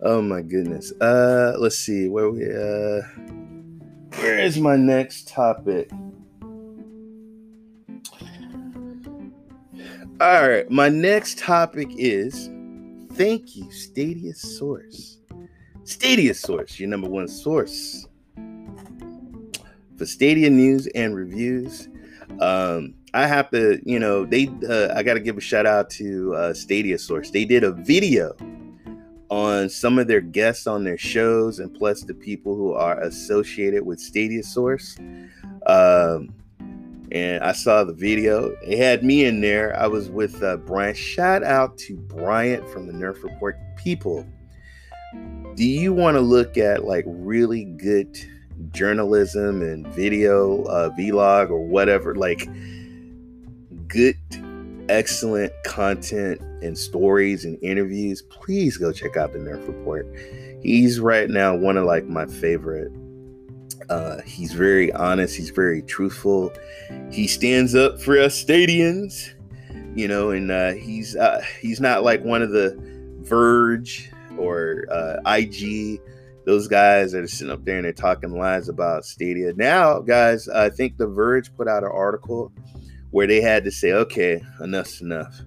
Oh 0.01 0.21
my 0.21 0.41
goodness. 0.41 0.91
Uh, 1.01 1.55
let's 1.57 1.78
see 1.78 2.07
where 2.07 2.30
we 2.30 2.45
uh, 2.45 3.01
where 4.19 4.39
is 4.39 4.59
my 4.59 4.75
next 4.75 5.28
topic? 5.28 5.89
All 10.19 10.49
right, 10.49 10.69
my 10.69 10.89
next 10.89 11.39
topic 11.39 11.89
is 11.91 12.49
thank 13.13 13.55
you, 13.55 13.71
Stadia 13.71 14.34
Source. 14.34 15.16
Stadia 15.88 16.34
Source, 16.34 16.78
your 16.82 16.90
number 16.90 17.08
one 17.08 17.30
source 17.30 18.06
for 19.98 20.06
Stadia 20.06 20.50
news 20.50 20.86
and 20.88 21.16
reviews. 21.16 21.88
Um, 22.42 22.94
I 23.14 23.26
have 23.26 23.50
to, 23.52 23.80
you 23.86 23.98
know, 23.98 24.26
they. 24.26 24.50
Uh, 24.68 24.94
I 24.94 25.02
got 25.02 25.14
to 25.14 25.22
give 25.22 25.38
a 25.38 25.42
shout 25.42 25.66
out 25.66 25.90
to 25.92 26.36
uh, 26.36 26.54
Stadia 26.54 26.98
Source. 26.98 27.32
They 27.32 27.46
did 27.46 27.64
a 27.64 27.72
video 27.72 28.36
on 29.30 29.70
some 29.70 29.98
of 29.98 30.08
their 30.08 30.20
guests 30.20 30.68
on 30.68 30.84
their 30.84 30.98
shows, 30.98 31.60
and 31.60 31.74
plus 31.74 32.02
the 32.02 32.14
people 32.14 32.54
who 32.54 32.74
are 32.74 33.00
associated 33.00 33.86
with 33.86 34.02
Stadia 34.02 34.44
Source. 34.44 34.98
Um, 35.68 36.34
and 37.14 37.42
I 37.42 37.54
saw 37.54 37.86
the 37.86 37.94
video. 37.94 38.54
It 38.62 38.78
had 38.78 39.06
me 39.06 39.24
in 39.24 39.40
there. 39.40 39.74
I 39.80 39.88
was 39.88 40.10
with 40.10 40.44
uh, 40.44 40.58
Brian. 40.58 40.96
Shout 40.96 41.46
out 41.46 41.78
to 41.78 41.96
Bryant 41.96 42.68
from 42.68 42.88
the 42.88 42.94
Nerf 42.94 43.24
Report. 43.24 43.58
People, 43.78 44.28
do 45.58 45.66
you 45.66 45.91
want 45.91 46.16
to 46.16 46.22
look 46.22 46.55
at 46.55 46.86
like 46.86 47.03
really 47.08 47.66
good 47.66 48.16
journalism 48.72 49.64
and 49.64 49.88
video, 49.88 50.64
uh, 50.66 50.91
vlog, 50.91 51.49
or 51.49 51.66
whatever? 51.66 52.14
Like 52.14 52.47
good, 53.88 54.16
excellent 54.88 55.51
content 55.66 56.39
and 56.62 56.78
stories 56.78 57.43
and 57.43 57.58
interviews. 57.64 58.22
Please 58.22 58.78
go 58.78 58.91
check 58.91 59.18
out 59.18 59.34
the 59.34 59.39
Nerf 59.39 59.68
Report. 59.68 60.05
He's 60.62 60.99
right 60.99 61.28
now 61.28 61.55
one 61.55 61.76
of 61.76 61.86
like 61.86 62.05
my 62.05 62.28
favorite 62.28 62.91
uh, 63.89 64.22
he's 64.22 64.51
very 64.51 64.91
honest. 64.93 65.36
He's 65.36 65.49
very 65.49 65.82
truthful. 65.82 66.51
He 67.10 67.26
stands 67.26 67.74
up 67.74 68.01
for 68.01 68.20
us 68.20 68.36
stadians, 68.36 69.34
you 69.95 70.10
know, 70.10 70.32
and 70.32 70.51
uh, 70.51 70.74
he's 70.74 71.16
uh, 71.16 71.41
he's 71.62 71.80
not 71.80 72.03
like 72.03 72.24
one 72.24 72.41
of 72.41 72.51
the 72.51 72.78
Verge 73.22 74.12
or 74.38 74.86
uh, 74.92 75.18
IG 75.26 76.00
those 76.48 76.70
guys 76.70 77.14
are 77.14 77.28
sitting 77.28 77.52
up 77.52 77.66
there 77.66 77.76
and 77.76 77.84
they're 77.84 77.92
talking 77.92 78.32
lies 78.32 78.70
about 78.70 79.04
Stadia. 79.04 79.52
Now, 79.52 80.00
guys, 80.00 80.48
I 80.48 80.70
think 80.70 80.96
The 80.96 81.06
Verge 81.06 81.54
put 81.58 81.68
out 81.68 81.84
an 81.84 81.92
article 81.94 82.54
where 83.12 83.28
they 83.28 83.42
had 83.42 83.66
to 83.66 83.72
say, 83.72 83.92
okay, 83.92 84.42
enough's 84.62 85.02
enough. 85.02 85.42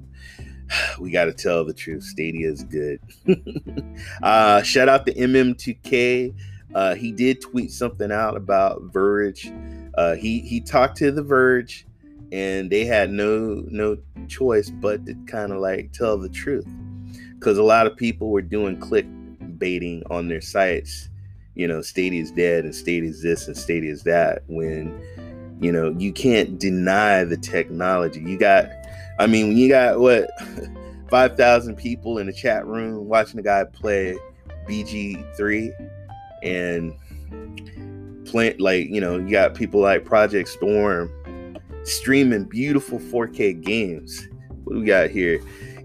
We 1.01 1.11
got 1.11 1.25
to 1.25 1.33
tell 1.33 1.65
the 1.65 1.73
truth. 1.73 2.05
Stadia 2.05 2.49
is 2.49 2.63
good. 2.63 3.01
uh, 4.23 4.63
shout 4.63 4.89
out 4.89 5.05
to 5.07 5.15
MM2K. 5.15 6.33
Uh, 6.75 6.95
he 6.95 7.11
did 7.11 7.41
tweet 7.41 7.73
something 7.73 8.13
out 8.13 8.37
about 8.37 8.83
Verge. 8.93 9.51
Uh, 9.95 10.15
he 10.15 10.39
he 10.43 10.61
talked 10.61 10.97
to 10.99 11.11
The 11.11 11.25
Verge, 11.25 11.87
and 12.31 12.71
they 12.71 12.85
had 12.85 13.11
no 13.11 13.65
no 13.67 13.97
choice 14.29 14.71
but 14.71 15.05
to 15.07 15.15
kind 15.27 15.51
of 15.51 15.59
like 15.59 15.91
tell 15.91 16.17
the 16.17 16.29
truth, 16.29 16.69
because 17.41 17.57
a 17.57 17.63
lot 17.63 17.87
of 17.87 17.97
people 17.97 18.29
were 18.29 18.43
doing 18.43 18.79
click 18.79 19.07
baiting 19.59 20.03
on 20.11 20.29
their 20.29 20.43
sites. 20.43 21.09
You 21.55 21.67
know, 21.67 21.81
Stadia 21.81 22.23
is 22.23 22.31
dead, 22.31 22.65
and 22.65 22.75
Stadia 22.75 23.09
is 23.09 23.23
this, 23.23 23.49
and 23.49 23.57
Stadia 23.57 23.91
is 23.91 24.03
that. 24.05 24.43
When 24.47 25.03
you 25.61 25.73
know 25.73 25.95
you 25.99 26.13
can't 26.13 26.59
deny 26.59 27.25
the 27.25 27.39
technology. 27.39 28.21
You 28.21 28.39
got, 28.39 28.67
I 29.19 29.27
mean, 29.27 29.49
when 29.49 29.57
you 29.57 29.69
got 29.69 29.99
what 29.99 30.29
five 31.11 31.37
thousand 31.37 31.77
people 31.77 32.19
in 32.19 32.27
the 32.27 32.33
chat 32.33 32.67
room 32.67 33.09
watching 33.09 33.39
the 33.39 33.43
guy 33.43 33.65
play 33.65 34.17
BG 34.69 35.37
three 35.37 35.73
and 36.43 36.95
plant 38.27 38.61
like 38.61 38.89
you 38.89 39.01
know 39.01 39.19
you 39.19 39.31
got 39.31 39.55
people 39.55 39.81
like 39.81 40.05
project 40.05 40.49
storm 40.49 41.13
streaming 41.83 42.45
beautiful 42.45 42.99
4k 42.99 43.61
games 43.61 44.29
what 44.65 44.75
do 44.75 44.81
we 44.81 44.87
got 44.87 45.11
here 45.11 45.43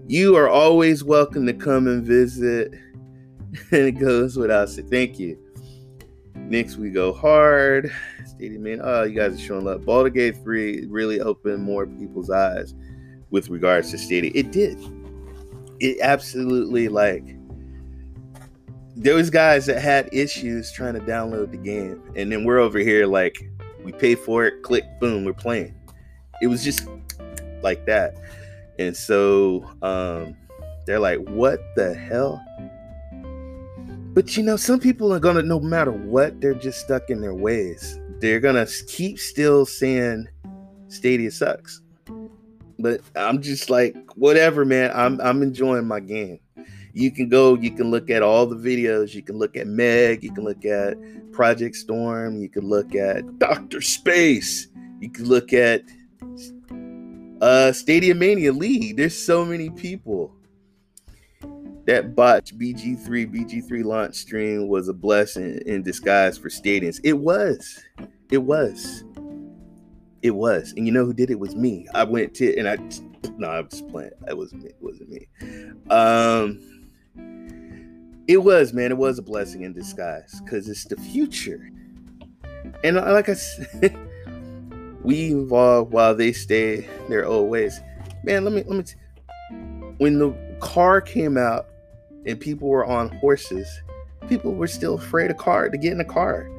you 0.08 0.36
are 0.36 0.48
always 0.48 1.02
welcome 1.02 1.46
to 1.46 1.52
come 1.52 1.86
and 1.86 2.04
visit. 2.04 2.72
And 3.70 3.86
it 3.86 3.92
goes 3.92 4.36
without 4.36 4.68
saying 4.68 4.90
thank 4.90 5.18
you. 5.18 5.38
Next 6.34 6.76
we 6.76 6.90
go 6.90 7.10
hard. 7.14 7.90
Stadium 8.26 8.64
man 8.64 8.80
oh 8.82 9.04
you 9.04 9.18
guys 9.18 9.34
are 9.34 9.38
showing 9.38 9.64
love. 9.64 9.86
Baldur's 9.86 10.12
Gate 10.12 10.36
3 10.42 10.88
really 10.90 11.22
opened 11.22 11.62
more 11.62 11.86
people's 11.86 12.28
eyes 12.28 12.74
with 13.30 13.48
regards 13.48 13.90
to 13.92 13.98
Stadia. 13.98 14.30
It 14.34 14.52
did. 14.52 14.78
It 15.80 15.98
absolutely 16.02 16.88
like 16.88 17.34
there 18.94 19.14
was 19.14 19.30
guys 19.30 19.64
that 19.66 19.80
had 19.80 20.10
issues 20.12 20.70
trying 20.70 20.94
to 20.94 21.00
download 21.00 21.50
the 21.50 21.56
game. 21.56 22.02
And 22.14 22.30
then 22.30 22.44
we're 22.44 22.58
over 22.58 22.78
here 22.78 23.06
like 23.06 23.38
we 23.82 23.92
pay 23.92 24.16
for 24.16 24.44
it. 24.44 24.62
Click. 24.62 24.84
Boom. 25.00 25.24
We're 25.24 25.32
playing. 25.32 25.74
It 26.42 26.48
was 26.48 26.62
just 26.62 26.86
like 27.62 27.86
that 27.86 28.16
and 28.78 28.96
so 28.96 29.68
um 29.82 30.36
they're 30.86 31.00
like 31.00 31.18
what 31.28 31.60
the 31.76 31.94
hell? 31.94 32.42
But 34.14 34.36
you 34.36 34.42
know 34.42 34.56
some 34.56 34.80
people 34.80 35.12
are 35.12 35.20
gonna 35.20 35.42
no 35.42 35.60
matter 35.60 35.92
what 35.92 36.40
they're 36.40 36.54
just 36.54 36.80
stuck 36.80 37.10
in 37.10 37.20
their 37.20 37.34
ways. 37.34 37.98
They're 38.20 38.40
gonna 38.40 38.66
keep 38.88 39.18
still 39.18 39.66
saying 39.66 40.28
stadia 40.88 41.30
sucks. 41.30 41.82
But 42.78 43.00
i'm 43.16 43.40
just 43.40 43.70
like 43.70 43.96
whatever 44.16 44.64
man 44.64 44.90
i'm 44.94 45.20
i'm 45.20 45.42
enjoying 45.42 45.86
my 45.86 46.00
game. 46.00 46.40
You 46.96 47.10
can 47.10 47.28
go, 47.28 47.56
you 47.56 47.72
can 47.72 47.90
look 47.90 48.08
at 48.08 48.22
all 48.22 48.46
the 48.46 48.56
videos. 48.56 49.12
You 49.12 49.22
can 49.22 49.36
look 49.36 49.54
at 49.54 49.66
Meg, 49.66 50.24
you 50.24 50.32
can 50.32 50.44
look 50.44 50.64
at 50.64 50.96
Project 51.30 51.76
Storm, 51.76 52.40
you 52.40 52.48
can 52.48 52.66
look 52.66 52.94
at 52.94 53.38
Dr. 53.38 53.82
Space, 53.82 54.68
you 54.98 55.10
can 55.10 55.26
look 55.26 55.52
at 55.52 55.82
uh 57.40 57.72
Stadia 57.72 58.14
Mania 58.14 58.52
League. 58.52 58.96
There's 58.96 59.16
so 59.16 59.44
many 59.44 59.70
people. 59.70 60.34
That 61.86 62.16
botch 62.16 62.56
BG3 62.58 63.06
BG3 63.06 63.84
launch 63.84 64.16
stream 64.16 64.68
was 64.68 64.88
a 64.88 64.92
blessing 64.92 65.60
in 65.66 65.82
disguise 65.82 66.36
for 66.36 66.50
Stadians. 66.50 66.98
It 67.04 67.12
was. 67.12 67.80
It 68.30 68.38
was. 68.38 69.04
It 70.22 70.32
was. 70.32 70.72
And 70.76 70.86
you 70.86 70.92
know 70.92 71.04
who 71.04 71.14
did 71.14 71.30
it 71.30 71.38
was 71.38 71.54
me. 71.54 71.86
I 71.94 72.02
went 72.02 72.34
to 72.34 72.58
and 72.58 72.68
I 72.68 72.76
no, 73.38 73.48
I 73.48 73.60
was 73.60 73.82
playing. 73.82 74.10
It 74.26 74.36
wasn't 74.36 74.64
me. 74.64 74.70
It 74.70 74.82
wasn't 74.82 75.10
me. 75.10 75.28
Um 75.90 76.76
it 78.28 78.38
was, 78.38 78.72
man. 78.72 78.90
It 78.90 78.98
was 78.98 79.18
a 79.18 79.22
blessing 79.22 79.62
in 79.62 79.72
disguise 79.72 80.40
because 80.44 80.68
it's 80.68 80.84
the 80.84 80.96
future. 80.96 81.70
And 82.82 82.96
like 82.96 83.28
I 83.28 83.34
said, 83.34 83.96
we 85.06 85.34
evolve 85.34 85.92
while 85.92 86.14
they 86.14 86.32
stay 86.32 86.88
their 87.08 87.24
old 87.24 87.48
ways. 87.48 87.80
Man, 88.24 88.44
let 88.44 88.52
me 88.52 88.62
let 88.66 88.76
me. 88.76 88.82
T- 88.82 88.96
when 89.98 90.18
the 90.18 90.34
car 90.60 91.00
came 91.00 91.38
out 91.38 91.68
and 92.26 92.38
people 92.38 92.68
were 92.68 92.84
on 92.84 93.08
horses, 93.16 93.68
people 94.28 94.54
were 94.54 94.66
still 94.66 94.94
afraid 94.94 95.30
of 95.30 95.38
car 95.38 95.70
to 95.70 95.78
get 95.78 95.92
in 95.92 96.00
a 96.00 96.04
car. 96.04 96.50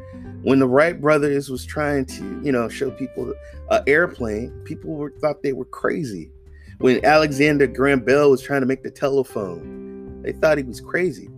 When 0.42 0.60
the 0.60 0.68
Wright 0.68 1.00
brothers 1.00 1.50
was 1.50 1.66
trying 1.66 2.06
to, 2.06 2.42
you 2.44 2.52
know, 2.52 2.70
show 2.70 2.90
people 2.92 3.34
an 3.70 3.84
airplane, 3.86 4.50
people 4.64 4.96
were, 4.96 5.12
thought 5.20 5.44
they 5.44 5.54
were 5.54 5.66
crazy. 5.66 6.32
When 6.80 7.04
Alexander 7.04 7.68
Graham 7.68 8.00
Bell 8.00 8.32
was 8.32 8.42
trying 8.42 8.62
to 8.62 8.68
make 8.68 8.84
the 8.84 8.92
telephone, 8.92 10.22
they 10.22 10.32
thought 10.32 10.58
he 10.58 10.64
was 10.64 10.80
crazy 10.80 11.30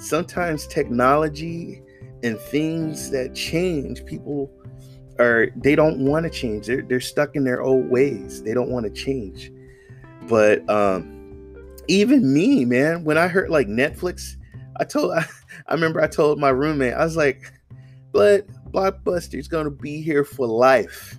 sometimes 0.00 0.66
technology 0.66 1.82
and 2.22 2.38
things 2.38 3.10
that 3.10 3.34
change 3.34 4.04
people 4.04 4.50
are 5.20 5.50
they 5.56 5.76
don't 5.76 5.98
want 5.98 6.24
to 6.24 6.30
change. 6.30 6.66
They're, 6.66 6.82
they're 6.82 7.00
stuck 7.00 7.36
in 7.36 7.44
their 7.44 7.62
old 7.62 7.88
ways. 7.90 8.42
They 8.42 8.54
don't 8.54 8.70
want 8.70 8.86
to 8.86 8.90
change. 8.90 9.52
But 10.28 10.68
um 10.68 11.16
even 11.88 12.32
me 12.32 12.64
man 12.64 13.02
when 13.02 13.18
i 13.18 13.26
heard 13.26 13.50
like 13.50 13.66
netflix 13.66 14.36
i 14.76 14.84
told 14.84 15.12
i, 15.12 15.26
I 15.66 15.74
remember 15.74 16.00
i 16.00 16.06
told 16.06 16.38
my 16.38 16.50
roommate 16.50 16.94
i 16.94 17.02
was 17.02 17.16
like 17.16 17.52
but 18.12 18.46
blockbuster's 18.72 19.48
gonna 19.48 19.70
be 19.70 20.02
here 20.02 20.24
for 20.24 20.46
life. 20.46 21.18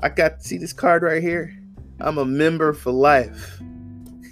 I 0.00 0.08
got 0.08 0.40
to 0.40 0.46
see 0.46 0.58
this 0.58 0.72
card 0.72 1.02
right 1.02 1.22
here. 1.22 1.56
I'm 2.00 2.18
a 2.18 2.24
member 2.24 2.72
for 2.72 2.92
life. 2.92 3.60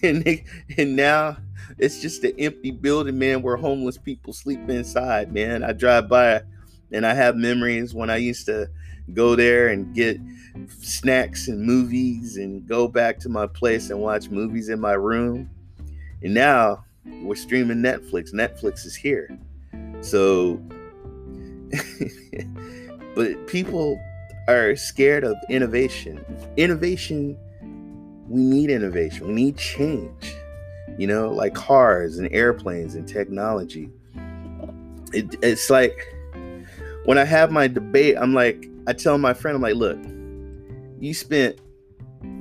And 0.03 0.25
they, 0.25 0.47
and 0.79 0.97
now 0.97 1.37
it's 1.77 2.01
just 2.01 2.25
an 2.25 2.33
empty 2.39 2.71
building, 2.71 3.19
man, 3.19 3.43
where 3.43 3.59
homeless 3.59 3.99
people 3.99 4.33
sleep 4.33 4.67
inside, 4.71 5.31
man. 5.31 5.63
I 5.63 5.75
drive 5.75 6.09
by 6.09 6.41
and 6.91 7.05
I 7.05 7.13
have 7.13 7.37
memories 7.37 7.93
when 7.93 8.09
I 8.09 8.17
used 8.17 8.47
to 8.47 8.71
go 9.15 9.35
there 9.37 9.69
and 9.69 9.95
get 9.95 10.19
snacks 10.79 11.49
and 11.49 11.63
movies 11.63 12.37
and 12.37 12.67
go 12.67 12.89
back 12.89 13.19
to 13.21 13.29
my 13.29 13.47
place 13.47 13.91
and 13.91 14.01
watch 14.01 14.29
movies 14.31 14.69
in 14.69 14.81
my 14.81 14.93
room. 14.93 15.51
And 16.23 16.35
now 16.35 16.85
we're 17.23 17.35
streaming 17.35 17.79
Netflix. 17.79 18.33
Netflix 18.33 18.85
is 18.85 18.95
here. 18.95 19.39
So, 20.01 20.61
but 23.15 23.47
people 23.47 24.01
are 24.49 24.77
scared 24.77 25.25
of 25.25 25.37
innovation. 25.49 26.25
Innovation, 26.57 27.37
we 28.29 28.41
need 28.41 28.71
innovation, 28.71 29.29
we 29.29 29.33
need 29.35 29.57
change 29.57 30.35
you 30.99 31.07
know, 31.07 31.31
like 31.31 31.55
cars 31.55 32.19
and 32.19 32.31
airplanes 32.33 32.95
and 32.95 33.07
technology. 33.07 33.91
It, 35.13 35.35
it's 35.43 35.71
like 35.71 36.15
when 37.05 37.19
I 37.19 37.25
have 37.25 37.51
my 37.51 37.69
debate, 37.69 38.17
I'm 38.19 38.35
like, 38.35 38.69
I 38.87 38.93
tell 38.93 39.19
my 39.19 39.35
friend, 39.35 39.57
I'm 39.57 39.63
like, 39.63 39.75
look, 39.75 39.99
you 41.01 41.15
spent 41.15 41.61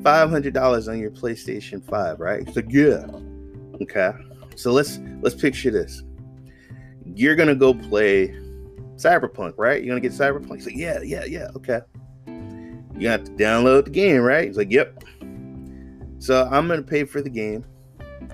five 0.03 0.29
hundred 0.29 0.53
dollars 0.53 0.87
on 0.87 0.99
your 0.99 1.11
PlayStation 1.11 1.83
Five, 1.83 2.19
right? 2.19 2.45
He's 2.45 2.55
like, 2.55 2.69
yeah. 2.69 3.05
Okay. 3.81 4.11
So 4.55 4.71
let's 4.71 4.99
let's 5.21 5.35
picture 5.35 5.71
this. 5.71 6.03
You're 7.05 7.35
gonna 7.35 7.55
go 7.55 7.73
play 7.73 8.29
Cyberpunk, 8.95 9.53
right? 9.57 9.81
You're 9.83 9.95
gonna 9.95 10.01
get 10.01 10.11
Cyberpunk. 10.11 10.55
He's 10.55 10.65
like, 10.65 10.75
yeah, 10.75 10.99
yeah, 11.01 11.25
yeah. 11.25 11.47
Okay. 11.55 11.79
You 12.97 13.07
have 13.07 13.23
to 13.23 13.31
download 13.31 13.85
the 13.85 13.91
game, 13.91 14.21
right? 14.21 14.47
He's 14.47 14.57
like, 14.57 14.71
yep. 14.71 15.03
So 16.19 16.47
I'm 16.51 16.67
gonna 16.67 16.81
pay 16.83 17.05
for 17.05 17.21
the 17.21 17.29
game 17.29 17.65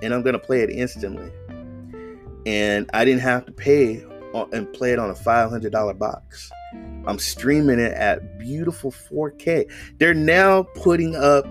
and 0.02 0.14
I'm 0.14 0.24
gonna 0.24 0.40
play 0.40 0.62
it 0.62 0.72
instantly. 0.72 1.32
And 2.48 2.90
I 2.94 3.06
didn't 3.06 3.22
have 3.22 3.46
to 3.46 3.52
pay 3.52 4.04
and 4.52 4.72
play 4.74 4.92
it 4.92 5.00
on 5.00 5.10
a 5.10 5.14
$500 5.14 5.98
box. 5.98 6.52
I'm 7.08 7.20
streaming 7.20 7.80
it 7.80 7.94
at 7.94 8.40
beautiful 8.40 8.92
4K. 8.92 9.70
They're 10.00 10.14
now 10.14 10.64
putting 10.64 11.16
up 11.16 11.46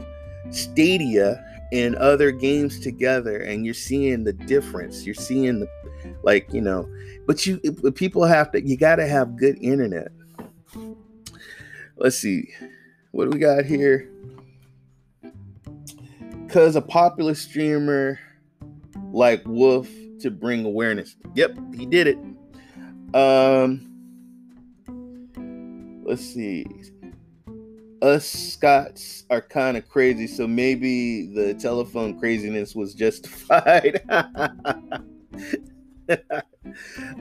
Stadia 0.51 1.45
and 1.73 1.95
other 1.97 2.31
games 2.31 2.81
together, 2.81 3.39
and 3.39 3.65
you're 3.65 3.75
seeing 3.75 4.25
the 4.25 4.33
difference. 4.33 5.05
You're 5.05 5.15
seeing 5.15 5.61
the, 5.61 5.69
like, 6.23 6.53
you 6.53 6.61
know, 6.61 6.89
but 7.27 7.47
you 7.47 7.59
people 7.95 8.25
have 8.25 8.53
to, 8.53 8.67
you 8.67 8.77
got 8.77 8.97
to 8.97 9.07
have 9.07 9.37
good 9.37 9.59
internet. 9.61 10.09
Let's 11.97 12.19
see, 12.19 12.53
what 13.13 13.25
do 13.25 13.31
we 13.31 13.39
got 13.39 13.65
here? 13.65 14.11
Because 16.47 16.77
a 16.77 16.83
popular 16.83 17.35
streamer 17.35 18.19
like 19.13 19.43
Wolf 19.47 19.89
to 20.21 20.31
bring 20.31 20.65
awareness. 20.65 21.17
Yep, 21.35 21.59
he 21.75 21.87
did 21.87 22.07
it. 22.09 22.19
Um, 23.15 23.94
let's 26.05 26.25
see. 26.25 26.67
Us 28.03 28.27
Scots 28.27 29.25
are 29.31 29.41
kind 29.41 29.77
of 29.77 29.89
crazy, 29.89 30.27
so 30.27 30.47
maybe 30.47 31.27
the 31.35 31.55
telephone 31.55 32.19
craziness 32.19 32.75
was 32.75 32.95
justified. 32.95 34.03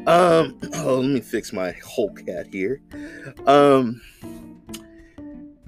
um, 0.08 0.60
oh, 0.76 1.00
let 1.00 1.10
me 1.10 1.22
fix 1.22 1.54
my 1.54 1.72
whole 1.86 2.10
cat 2.14 2.48
here. 2.52 2.82
Um, 3.48 4.02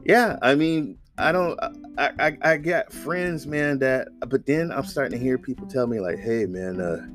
yeah, 0.03 0.37
I 0.41 0.55
mean, 0.55 0.97
I 1.17 1.31
don't, 1.31 1.57
I, 1.97 2.11
I, 2.19 2.37
I 2.41 2.57
got 2.57 2.91
friends, 2.91 3.47
man, 3.47 3.79
that, 3.79 4.09
but 4.27 4.45
then 4.45 4.71
I'm 4.71 4.83
starting 4.83 5.17
to 5.17 5.23
hear 5.23 5.37
people 5.37 5.65
tell 5.65 5.87
me, 5.87 6.01
like, 6.01 6.19
hey, 6.19 6.45
man, 6.45 6.81
uh, 6.81 7.07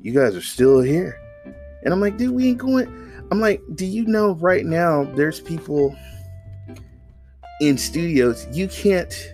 you 0.00 0.12
guys 0.14 0.34
are 0.34 0.40
still 0.40 0.80
here. 0.80 1.18
And 1.84 1.92
I'm 1.92 2.00
like, 2.00 2.16
dude, 2.16 2.34
we 2.34 2.48
ain't 2.48 2.58
going. 2.58 3.01
I'm 3.32 3.40
like, 3.40 3.62
do 3.76 3.86
you 3.86 4.04
know 4.04 4.34
right 4.34 4.66
now 4.66 5.04
there's 5.14 5.40
people 5.40 5.96
in 7.62 7.78
studios, 7.78 8.46
you 8.52 8.68
can't, 8.68 9.32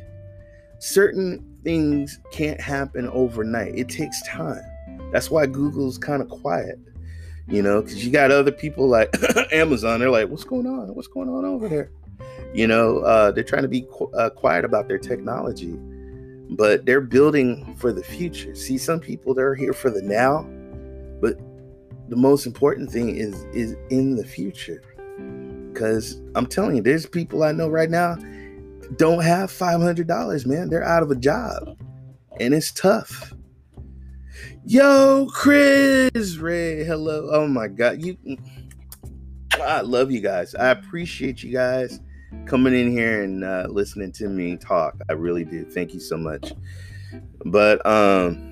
certain 0.78 1.44
things 1.64 2.20
can't 2.30 2.61
happen 2.61 3.09
overnight. 3.09 3.76
It 3.76 3.88
takes 3.88 4.22
time. 4.22 4.62
That's 5.11 5.32
why 5.32 5.46
Google's 5.46 5.99
kind 5.99 6.22
of 6.22 6.28
quiet, 6.28 6.78
you 7.49 7.61
know, 7.61 7.82
because 7.82 8.07
you 8.07 8.12
got 8.12 8.30
other 8.30 8.53
people 8.53 8.86
like 8.86 9.12
Amazon. 9.53 9.99
They're 9.99 10.11
like, 10.11 10.28
what's 10.28 10.44
going 10.44 10.68
on? 10.68 10.94
What's 10.94 11.09
going 11.09 11.28
on 11.28 11.44
over 11.44 11.68
there? 11.68 11.90
You 12.55 12.68
know, 12.68 13.01
uh, 13.01 13.32
they're 13.32 13.42
trying 13.42 13.62
to 13.62 13.68
be 13.68 13.84
qu- 13.90 14.12
uh, 14.12 14.30
quiet 14.30 14.64
about 14.64 14.86
their 14.86 14.99
technology, 14.99 15.76
but 16.51 16.86
they're 16.86 17.01
building 17.01 17.74
for 17.74 17.92
the 17.92 18.05
future. 18.05 18.55
See, 18.55 18.78
some 18.78 19.01
people 19.01 19.34
they're 19.34 19.57
here 19.57 19.72
for 19.72 19.90
the 19.90 20.03
now, 20.03 20.44
but 21.20 21.36
the 22.09 22.16
most 22.16 22.46
important 22.46 22.90
thing 22.90 23.16
is 23.16 23.44
is 23.52 23.76
in 23.90 24.16
the 24.16 24.24
future. 24.24 24.82
Because 25.72 26.20
I'm 26.34 26.46
telling 26.46 26.76
you, 26.76 26.82
there's 26.82 27.06
people 27.06 27.44
I 27.44 27.52
know 27.52 27.68
right 27.68 27.90
now 27.90 28.16
don't 28.96 29.22
have 29.22 29.50
$500, 29.50 30.46
man. 30.46 30.70
They're 30.70 30.84
out 30.84 31.02
of 31.02 31.11
a 31.11 31.16
job, 31.16 31.78
and 32.40 32.54
it's 32.54 32.72
tough. 32.72 33.34
Yo, 34.64 35.28
Chris 35.32 36.36
Ray, 36.36 36.84
hello. 36.84 37.28
Oh 37.30 37.46
my 37.46 37.68
God, 37.68 38.02
you. 38.02 38.16
I 39.54 39.80
love 39.80 40.11
you 40.11 40.20
guys. 40.20 40.54
I 40.54 40.68
appreciate 40.68 41.42
you 41.42 41.52
guys 41.52 42.00
coming 42.46 42.74
in 42.74 42.90
here 42.90 43.22
and 43.22 43.44
uh, 43.44 43.66
listening 43.68 44.12
to 44.12 44.28
me 44.28 44.56
talk. 44.56 44.96
I 45.09 45.14
really 45.14 45.44
do. 45.44 45.64
Thank 45.64 45.94
you 45.94 46.00
so 46.00 46.16
much. 46.16 46.52
But 47.46 47.84
um, 47.86 48.47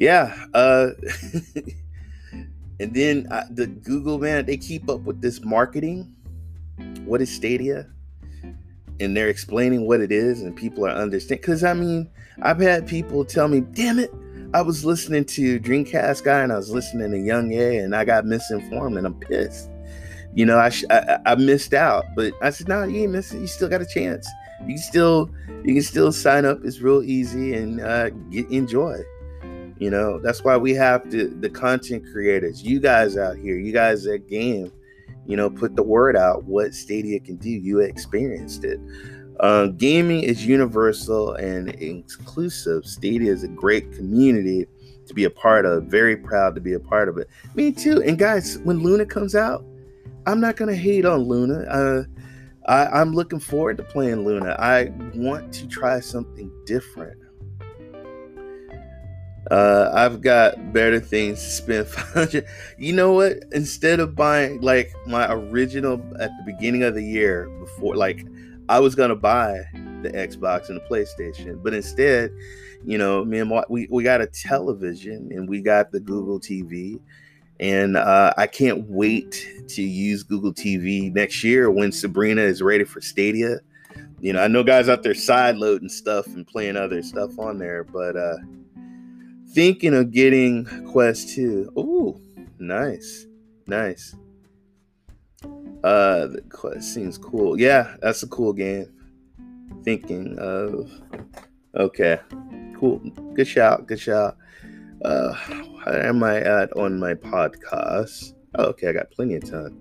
yeah. 0.00 0.34
Uh, 0.52 0.88
and 2.80 2.92
then 2.92 3.28
uh, 3.30 3.44
the 3.50 3.68
Google 3.68 4.18
man, 4.18 4.46
they 4.46 4.56
keep 4.56 4.90
up 4.90 5.02
with 5.02 5.20
this 5.20 5.44
marketing. 5.44 6.12
What 7.04 7.20
is 7.22 7.32
Stadia? 7.32 7.86
And 8.98 9.16
they're 9.16 9.28
explaining 9.28 9.86
what 9.86 10.00
it 10.00 10.10
is, 10.10 10.42
and 10.42 10.54
people 10.54 10.84
are 10.84 10.90
understanding. 10.90 11.40
Because 11.40 11.62
I 11.62 11.74
mean, 11.74 12.10
I've 12.42 12.58
had 12.58 12.88
people 12.88 13.24
tell 13.24 13.46
me, 13.46 13.60
"Damn 13.60 14.00
it." 14.00 14.12
I 14.52 14.62
was 14.62 14.84
listening 14.84 15.26
to 15.26 15.60
Dreamcast 15.60 16.24
guy 16.24 16.40
and 16.40 16.52
I 16.52 16.56
was 16.56 16.70
listening 16.70 17.12
to 17.12 17.18
YongYea 17.18 17.84
and 17.84 17.94
I 17.94 18.04
got 18.04 18.26
misinformed 18.26 18.98
and 18.98 19.06
I'm 19.06 19.14
pissed 19.14 19.70
you 20.34 20.46
know, 20.46 20.58
I, 20.58 20.68
sh- 20.68 20.84
I, 20.90 21.18
I 21.26 21.34
missed 21.34 21.74
out, 21.74 22.04
but 22.14 22.32
I 22.40 22.50
said, 22.50 22.68
no, 22.68 22.84
you 22.84 23.02
ain't 23.02 23.12
missing. 23.12 23.40
You 23.40 23.46
still 23.46 23.68
got 23.68 23.82
a 23.82 23.86
chance. 23.86 24.28
You 24.60 24.74
can 24.74 24.78
still 24.78 25.30
you 25.64 25.74
can 25.74 25.82
still 25.82 26.12
sign 26.12 26.44
up. 26.44 26.58
It's 26.64 26.80
real 26.80 27.02
easy 27.02 27.54
and 27.54 27.80
uh, 27.80 28.10
get 28.30 28.50
enjoy. 28.50 28.98
You 29.80 29.88
know, 29.88 30.18
that's 30.18 30.44
why 30.44 30.58
we 30.58 30.74
have 30.74 31.08
to 31.10 31.28
the 31.28 31.48
content 31.48 32.04
creators, 32.12 32.62
you 32.62 32.80
guys 32.80 33.16
out 33.16 33.38
here, 33.38 33.56
you 33.56 33.72
guys 33.72 34.06
at 34.06 34.28
game, 34.28 34.70
you 35.26 35.38
know, 35.38 35.48
put 35.48 35.74
the 35.74 35.82
word 35.82 36.16
out 36.16 36.44
what 36.44 36.74
Stadia 36.74 37.18
can 37.18 37.36
do. 37.36 37.48
You 37.48 37.80
experienced 37.80 38.62
it. 38.64 38.78
Uh, 39.40 39.68
gaming 39.68 40.22
is 40.22 40.44
universal 40.44 41.32
and 41.32 41.70
inclusive. 41.76 42.84
Stadia 42.84 43.32
is 43.32 43.42
a 43.42 43.48
great 43.48 43.90
community 43.92 44.66
to 45.06 45.14
be 45.14 45.24
a 45.24 45.30
part 45.30 45.64
of. 45.64 45.84
Very 45.84 46.14
proud 46.14 46.54
to 46.56 46.60
be 46.60 46.74
a 46.74 46.80
part 46.80 47.08
of 47.08 47.16
it. 47.16 47.28
Me 47.54 47.72
too. 47.72 48.02
And 48.02 48.18
guys, 48.18 48.58
when 48.58 48.80
Luna 48.80 49.06
comes 49.06 49.34
out, 49.34 49.64
I'm 50.26 50.40
not 50.40 50.56
gonna 50.56 50.76
hate 50.76 51.06
on 51.06 51.20
Luna. 51.20 51.60
Uh, 51.62 52.02
I, 52.66 53.00
I'm 53.00 53.14
looking 53.14 53.40
forward 53.40 53.78
to 53.78 53.82
playing 53.82 54.26
Luna. 54.26 54.56
I 54.58 54.92
want 55.14 55.54
to 55.54 55.66
try 55.66 56.00
something 56.00 56.52
different. 56.66 57.19
Uh, 59.50 59.90
I've 59.92 60.20
got 60.20 60.72
better 60.72 61.00
things 61.00 61.40
to 61.42 61.50
spend 61.50 61.86
500. 61.88 62.46
You 62.78 62.92
know 62.92 63.12
what? 63.12 63.44
Instead 63.52 64.00
of 64.00 64.14
buying 64.14 64.60
like 64.60 64.92
my 65.06 65.30
original 65.32 65.94
at 66.20 66.30
the 66.36 66.42
beginning 66.46 66.82
of 66.82 66.94
the 66.94 67.02
year, 67.02 67.48
before 67.58 67.96
like 67.96 68.26
I 68.68 68.78
was 68.78 68.94
gonna 68.94 69.16
buy 69.16 69.62
the 70.02 70.10
Xbox 70.10 70.68
and 70.68 70.76
the 70.76 70.84
PlayStation, 70.88 71.62
but 71.62 71.74
instead, 71.74 72.30
you 72.84 72.96
know, 72.96 73.24
me 73.24 73.40
and 73.40 73.50
my, 73.50 73.64
we 73.68 73.88
we 73.90 74.02
got 74.04 74.20
a 74.20 74.26
television 74.26 75.30
and 75.32 75.48
we 75.48 75.60
got 75.60 75.90
the 75.90 76.00
Google 76.00 76.38
TV 76.38 77.00
and 77.60 77.98
uh, 77.98 78.32
I 78.38 78.46
can't 78.46 78.88
wait 78.88 79.46
to 79.68 79.82
use 79.82 80.22
Google 80.22 80.52
TV 80.52 81.12
next 81.12 81.44
year 81.44 81.70
when 81.70 81.92
Sabrina 81.92 82.40
is 82.40 82.62
ready 82.62 82.84
for 82.84 83.02
Stadia. 83.02 83.58
You 84.20 84.32
know, 84.32 84.42
I 84.42 84.48
know 84.48 84.62
guys 84.62 84.88
out 84.88 85.02
there 85.02 85.14
side 85.14 85.56
loading 85.56 85.90
stuff 85.90 86.26
and 86.28 86.46
playing 86.46 86.76
other 86.78 87.02
stuff 87.02 87.38
on 87.38 87.58
there, 87.58 87.84
but 87.84 88.16
uh, 88.16 88.36
thinking 89.52 89.94
of 89.94 90.10
getting 90.10 90.64
Quest 90.90 91.34
2. 91.34 91.72
Ooh, 91.78 92.20
nice, 92.58 93.26
nice. 93.66 94.14
Uh, 95.82 96.26
the 96.26 96.42
Quest 96.50 96.94
seems 96.94 97.18
cool. 97.18 97.58
Yeah, 97.58 97.96
that's 98.00 98.22
a 98.22 98.28
cool 98.28 98.52
game. 98.52 98.86
Thinking 99.84 100.38
of. 100.38 100.90
Okay, 101.74 102.18
cool. 102.78 102.98
Good 103.34 103.46
shout. 103.46 103.86
Good 103.86 104.00
shout. 104.00 104.36
Uh, 105.02 105.32
how 105.32 105.92
am 105.92 106.22
I 106.22 106.36
at 106.36 106.72
on 106.74 106.98
my 106.98 107.14
podcast? 107.14 108.34
Oh, 108.56 108.64
okay, 108.66 108.88
I 108.88 108.92
got 108.92 109.10
plenty 109.10 109.36
of 109.36 109.48
time. 109.48 109.80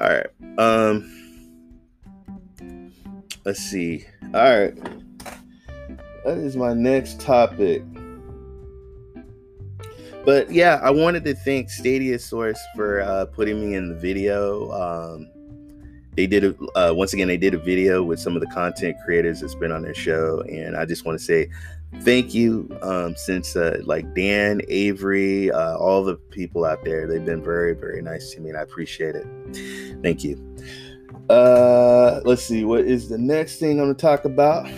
All 0.00 0.08
right. 0.08 0.26
Um, 0.58 1.10
let's 3.44 3.60
see. 3.60 4.06
All 4.32 4.58
right. 4.58 4.74
That 6.24 6.38
is 6.38 6.56
my 6.56 6.72
next 6.72 7.20
topic. 7.20 7.82
But 10.24 10.50
yeah, 10.50 10.80
I 10.82 10.90
wanted 10.90 11.24
to 11.24 11.34
thank 11.34 11.70
Stadia 11.70 12.18
Source 12.18 12.58
for 12.74 13.02
uh, 13.02 13.26
putting 13.26 13.60
me 13.60 13.74
in 13.74 13.88
the 13.88 13.94
video. 13.94 14.70
Um, 14.72 15.30
they 16.16 16.26
did 16.26 16.44
a, 16.44 16.56
uh, 16.76 16.94
once 16.94 17.12
again 17.12 17.28
they 17.28 17.36
did 17.36 17.54
a 17.54 17.58
video 17.58 18.02
with 18.02 18.20
some 18.20 18.34
of 18.34 18.40
the 18.40 18.46
content 18.46 18.96
creators 19.04 19.40
that's 19.40 19.54
been 19.54 19.72
on 19.72 19.82
their 19.82 19.94
show, 19.94 20.42
and 20.42 20.76
I 20.76 20.84
just 20.84 21.04
want 21.04 21.18
to 21.18 21.24
say 21.24 21.50
thank 22.00 22.32
you 22.32 22.68
um, 22.82 23.14
since 23.16 23.56
uh, 23.56 23.80
like 23.84 24.14
Dan, 24.14 24.62
Avery, 24.68 25.50
uh, 25.50 25.76
all 25.76 26.04
the 26.04 26.16
people 26.16 26.64
out 26.64 26.84
there. 26.84 27.06
They've 27.06 27.24
been 27.24 27.42
very, 27.42 27.74
very 27.74 28.00
nice 28.00 28.32
to 28.34 28.40
me, 28.40 28.50
and 28.50 28.58
I 28.58 28.62
appreciate 28.62 29.16
it. 29.16 29.26
Thank 30.02 30.24
you. 30.24 30.40
Uh, 31.28 32.20
let's 32.24 32.44
see, 32.44 32.64
what 32.64 32.84
is 32.84 33.08
the 33.08 33.18
next 33.18 33.58
thing 33.58 33.80
I'm 33.80 33.88
to 33.88 34.00
talk 34.00 34.24
about? 34.24 34.68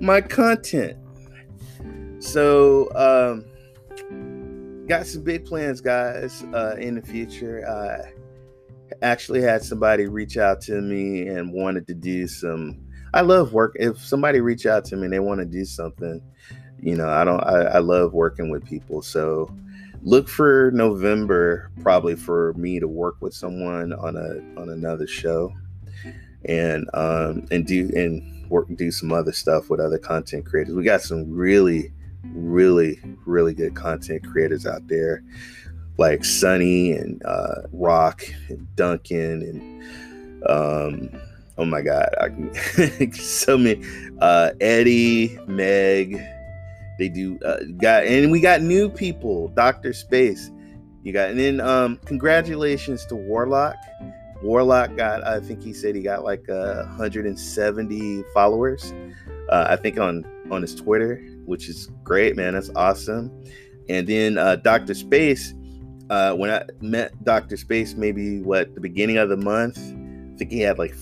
My 0.00 0.20
content. 0.20 0.96
So, 2.20 2.88
um, 2.94 3.44
got 4.98 5.06
some 5.06 5.22
big 5.22 5.46
plans, 5.46 5.80
guys, 5.80 6.42
uh, 6.52 6.76
in 6.78 6.96
the 6.96 7.02
future. 7.02 7.66
I 7.66 8.12
actually 9.00 9.40
had 9.40 9.62
somebody 9.62 10.06
reach 10.06 10.36
out 10.36 10.60
to 10.62 10.82
me 10.82 11.28
and 11.28 11.50
wanted 11.50 11.86
to 11.86 11.94
do 11.94 12.26
some 12.28 12.78
I 13.14 13.22
love 13.22 13.52
work. 13.54 13.74
If 13.76 13.98
somebody 13.98 14.40
reach 14.40 14.66
out 14.66 14.84
to 14.86 14.96
me 14.96 15.04
and 15.04 15.12
they 15.12 15.18
want 15.20 15.40
to 15.40 15.46
do 15.46 15.64
something, 15.64 16.20
you 16.80 16.96
know, 16.96 17.08
I 17.08 17.24
don't. 17.24 17.42
I, 17.42 17.62
I 17.62 17.78
love 17.78 18.12
working 18.12 18.50
with 18.50 18.66
people. 18.66 19.00
So 19.02 19.54
look 20.02 20.28
for 20.28 20.70
November 20.74 21.70
probably 21.82 22.16
for 22.16 22.52
me 22.54 22.80
to 22.80 22.88
work 22.88 23.16
with 23.20 23.32
someone 23.34 23.94
on 23.94 24.16
a 24.16 24.60
on 24.60 24.68
another 24.68 25.06
show, 25.06 25.54
and 26.44 26.86
um 26.92 27.46
and 27.50 27.66
do 27.66 27.90
and 27.94 28.50
work 28.50 28.68
do 28.76 28.90
some 28.90 29.12
other 29.12 29.32
stuff 29.32 29.70
with 29.70 29.80
other 29.80 29.98
content 29.98 30.44
creators. 30.44 30.74
We 30.74 30.84
got 30.84 31.00
some 31.02 31.30
really, 31.30 31.92
really, 32.24 33.00
really 33.26 33.54
good 33.54 33.74
content 33.74 34.24
creators 34.26 34.66
out 34.66 34.86
there 34.88 35.22
like 35.98 36.24
Sunny 36.24 36.92
and 36.92 37.22
uh, 37.24 37.62
Rock 37.72 38.24
and 38.48 38.66
Duncan 38.76 39.42
and 39.42 39.82
um, 40.48 41.10
oh 41.58 41.64
my 41.64 41.82
god, 41.82 42.08
I, 42.20 43.10
so 43.12 43.56
many. 43.56 43.84
Uh, 44.20 44.50
Eddie, 44.60 45.38
Meg, 45.46 46.20
they 46.98 47.08
do 47.08 47.38
uh, 47.44 47.58
got, 47.78 48.04
and 48.04 48.30
we 48.32 48.40
got 48.40 48.62
new 48.62 48.88
people. 48.88 49.48
Doctor 49.48 49.92
Space, 49.92 50.50
you 51.02 51.12
got, 51.12 51.30
and 51.30 51.38
then 51.38 51.60
um, 51.60 51.98
congratulations 52.04 53.06
to 53.06 53.14
Warlock. 53.14 53.76
Warlock 54.42 54.96
got, 54.96 55.24
I 55.24 55.38
think 55.38 55.62
he 55.62 55.72
said 55.72 55.94
he 55.94 56.02
got 56.02 56.24
like 56.24 56.48
uh, 56.48 56.84
170 56.86 58.24
followers. 58.34 58.92
Uh, 59.48 59.66
I 59.68 59.76
think 59.76 59.98
on 59.98 60.24
on 60.50 60.62
his 60.62 60.74
Twitter, 60.74 61.22
which 61.46 61.68
is 61.68 61.90
great, 62.04 62.36
man. 62.36 62.54
That's 62.54 62.70
awesome. 62.76 63.30
And 63.88 64.06
then 64.06 64.38
uh, 64.38 64.56
Doctor 64.56 64.94
Space, 64.94 65.54
uh, 66.10 66.34
when 66.34 66.50
I 66.50 66.64
met 66.80 67.24
Doctor 67.24 67.56
Space, 67.56 67.94
maybe 67.94 68.40
what 68.40 68.74
the 68.74 68.80
beginning 68.80 69.18
of 69.18 69.28
the 69.28 69.36
month, 69.36 69.78
I 69.78 70.36
think 70.36 70.50
he 70.50 70.60
had 70.60 70.78
like 70.78 70.94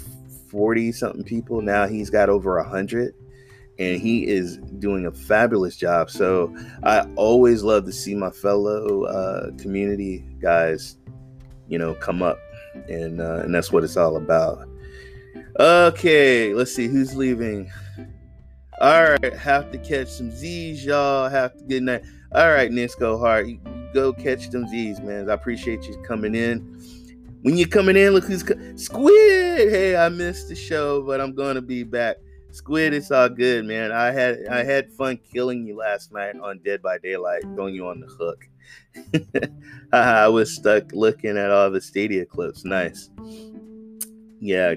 40 0.50 0.92
something 0.92 1.24
people. 1.24 1.62
Now 1.62 1.86
he's 1.86 2.10
got 2.10 2.28
over 2.28 2.58
a 2.58 2.62
100. 2.62 3.14
and 3.80 4.00
he 4.00 4.26
is 4.26 4.58
doing 4.78 5.06
a 5.06 5.10
fabulous 5.10 5.76
job. 5.76 6.10
So 6.10 6.54
I 6.84 7.00
always 7.16 7.62
love 7.62 7.86
to 7.86 7.92
see 7.92 8.14
my 8.14 8.30
fellow 8.30 9.04
uh, 9.04 9.50
community 9.56 10.24
guys, 10.40 10.98
you 11.66 11.78
know, 11.78 11.94
come 11.94 12.22
up, 12.22 12.38
and 12.88 13.20
uh, 13.20 13.40
and 13.44 13.54
that's 13.54 13.72
what 13.72 13.82
it's 13.82 13.96
all 13.96 14.16
about. 14.16 14.68
Okay, 15.58 16.52
let's 16.52 16.74
see 16.74 16.88
who's 16.88 17.16
leaving. 17.16 17.70
All 18.80 19.10
right, 19.10 19.34
have 19.34 19.70
to 19.72 19.78
catch 19.78 20.08
some 20.08 20.30
Z's, 20.30 20.82
y'all. 20.84 21.28
Have 21.28 21.54
to 21.58 21.64
good 21.64 21.82
night. 21.82 22.02
All 22.34 22.48
right, 22.48 22.70
Nisco 22.70 23.20
Hart, 23.20 23.46
you 23.46 23.60
go 23.92 24.12
catch 24.12 24.48
them 24.48 24.66
Z's, 24.68 25.00
man. 25.00 25.28
I 25.28 25.34
appreciate 25.34 25.86
you 25.86 26.00
coming 26.02 26.34
in. 26.34 26.60
When 27.42 27.58
you're 27.58 27.68
coming 27.68 27.96
in, 27.96 28.14
look 28.14 28.24
who's 28.24 28.42
co- 28.42 28.54
Squid. 28.76 29.70
Hey, 29.70 29.96
I 29.96 30.08
missed 30.08 30.48
the 30.48 30.54
show, 30.54 31.02
but 31.02 31.20
I'm 31.20 31.34
gonna 31.34 31.60
be 31.60 31.82
back. 31.82 32.16
Squid, 32.52 32.94
it's 32.94 33.10
all 33.10 33.28
good, 33.28 33.66
man. 33.66 33.92
I 33.92 34.12
had 34.12 34.46
I 34.50 34.64
had 34.64 34.90
fun 34.92 35.18
killing 35.18 35.66
you 35.66 35.76
last 35.76 36.10
night 36.10 36.36
on 36.40 36.60
Dead 36.60 36.80
by 36.80 36.96
Daylight, 36.96 37.42
throwing 37.54 37.74
you 37.74 37.86
on 37.86 38.00
the 38.00 38.06
hook. 38.06 38.48
I 39.92 40.26
was 40.28 40.54
stuck 40.54 40.92
looking 40.92 41.36
at 41.36 41.50
all 41.50 41.70
the 41.70 41.82
Stadia 41.82 42.24
clips. 42.24 42.64
Nice. 42.64 43.10
Yeah, 44.40 44.76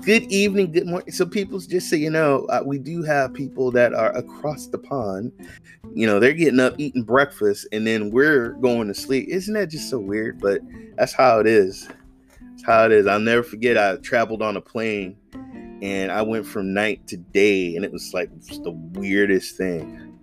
good 0.00 0.22
evening, 0.32 0.72
good 0.72 0.86
morning. 0.86 1.12
So, 1.12 1.26
people, 1.26 1.60
just 1.60 1.90
so 1.90 1.96
you 1.96 2.08
know, 2.08 2.46
uh, 2.46 2.62
we 2.64 2.78
do 2.78 3.02
have 3.02 3.34
people 3.34 3.70
that 3.72 3.92
are 3.92 4.16
across 4.16 4.66
the 4.66 4.78
pond. 4.78 5.30
You 5.92 6.06
know, 6.06 6.18
they're 6.18 6.32
getting 6.32 6.58
up, 6.58 6.74
eating 6.78 7.02
breakfast, 7.02 7.68
and 7.70 7.86
then 7.86 8.10
we're 8.10 8.52
going 8.62 8.88
to 8.88 8.94
sleep. 8.94 9.28
Isn't 9.28 9.52
that 9.54 9.66
just 9.68 9.90
so 9.90 9.98
weird? 9.98 10.40
But 10.40 10.62
that's 10.96 11.12
how 11.12 11.38
it 11.38 11.46
is. 11.46 11.86
It's 12.54 12.64
how 12.64 12.86
it 12.86 12.92
is. 12.92 13.06
I'll 13.06 13.20
never 13.20 13.42
forget. 13.42 13.76
I 13.76 13.96
traveled 13.96 14.40
on 14.40 14.56
a 14.56 14.60
plane, 14.62 15.18
and 15.82 16.10
I 16.10 16.22
went 16.22 16.46
from 16.46 16.72
night 16.72 17.06
to 17.08 17.18
day, 17.18 17.76
and 17.76 17.84
it 17.84 17.92
was 17.92 18.14
like 18.14 18.30
the 18.40 18.70
weirdest 18.70 19.58
thing. 19.58 20.18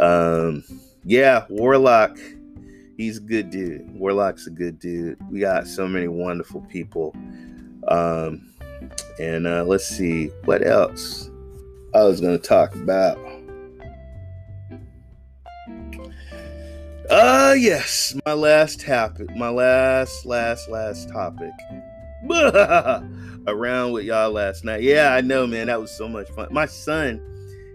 Um, 0.00 0.64
yeah, 1.04 1.46
Warlock. 1.48 2.18
He's 2.96 3.18
a 3.18 3.20
good 3.20 3.50
dude. 3.50 3.88
Warlock's 3.94 4.48
a 4.48 4.50
good 4.50 4.80
dude. 4.80 5.18
We 5.30 5.38
got 5.38 5.68
so 5.68 5.86
many 5.86 6.08
wonderful 6.08 6.62
people. 6.62 7.14
Um, 7.86 8.52
and 9.18 9.46
uh, 9.46 9.64
let's 9.64 9.86
see 9.86 10.28
what 10.44 10.66
else 10.66 11.30
I 11.94 12.02
was 12.02 12.20
going 12.20 12.38
to 12.38 12.46
talk 12.46 12.74
about. 12.74 13.18
Uh 17.10 17.54
yes, 17.56 18.14
my 18.26 18.34
last 18.34 18.82
topic, 18.82 19.34
my 19.34 19.48
last, 19.48 20.26
last, 20.26 20.68
last 20.68 21.08
topic. 21.08 21.52
Around 23.46 23.92
with 23.92 24.04
y'all 24.04 24.30
last 24.30 24.62
night. 24.62 24.82
Yeah, 24.82 25.14
I 25.14 25.22
know, 25.22 25.46
man. 25.46 25.68
That 25.68 25.80
was 25.80 25.90
so 25.90 26.06
much 26.06 26.28
fun. 26.28 26.48
My 26.50 26.66
son, 26.66 27.22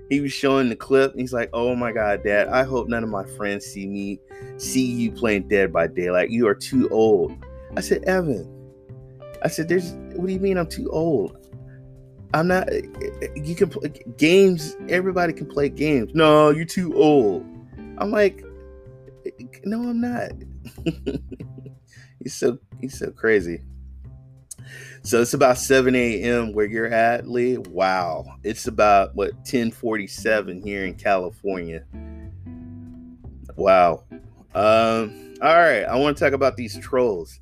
he 0.08 0.22
was 0.22 0.32
showing 0.32 0.70
the 0.70 0.76
clip. 0.76 1.16
he's 1.16 1.34
like, 1.34 1.50
"Oh 1.52 1.76
my 1.76 1.92
god, 1.92 2.24
Dad! 2.24 2.48
I 2.50 2.62
hope 2.62 2.88
none 2.88 3.04
of 3.04 3.10
my 3.10 3.26
friends 3.26 3.66
see 3.66 3.88
me, 3.88 4.20
see 4.58 4.86
you 4.86 5.12
playing 5.12 5.48
Dead 5.48 5.74
by 5.74 5.88
Daylight. 5.88 6.30
You 6.30 6.48
are 6.48 6.54
too 6.54 6.88
old." 6.90 7.34
I 7.76 7.82
said, 7.82 8.04
"Evan, 8.04 8.48
I 9.44 9.48
said, 9.48 9.68
"There's 9.68 9.92
what 10.16 10.28
do 10.28 10.34
you 10.34 10.40
mean 10.40 10.58
I'm 10.58 10.68
too 10.68 10.90
old? 10.92 11.38
I'm 12.34 12.48
not. 12.48 12.68
Eh, 12.72 12.82
eh, 13.22 13.28
you 13.36 13.56
can 13.56 13.70
play 13.70 13.94
games. 14.18 14.76
Everybody 14.90 15.34
can 15.34 15.46
play 15.46 15.70
games. 15.70 16.12
No, 16.16 16.50
you're 16.50 16.66
too 16.66 16.96
old. 16.96 17.46
I'm 18.00 18.12
like, 18.12 18.44
eh, 19.26 19.46
no, 19.66 19.90
I'm 19.90 20.02
not. 20.02 20.32
he's 22.24 22.34
so 22.34 22.58
he's 22.82 22.98
so 22.98 23.12
crazy. 23.12 23.62
So 25.04 25.22
it's 25.22 25.34
about 25.34 25.58
7 25.58 25.94
a.m. 25.96 26.54
where 26.54 26.66
you're 26.66 26.88
at, 26.88 27.28
Lee. 27.28 27.58
Wow. 27.58 28.38
It's 28.44 28.68
about 28.68 29.14
what 29.16 29.34
1047 29.34 30.62
here 30.62 30.86
in 30.86 30.96
California. 30.96 31.84
Wow. 33.58 34.06
Um, 34.56 35.36
all 35.42 35.56
right. 35.56 35.84
I 35.84 35.98
want 35.98 36.16
to 36.18 36.24
talk 36.24 36.32
about 36.32 36.56
these 36.56 36.80
trolls. 36.80 37.42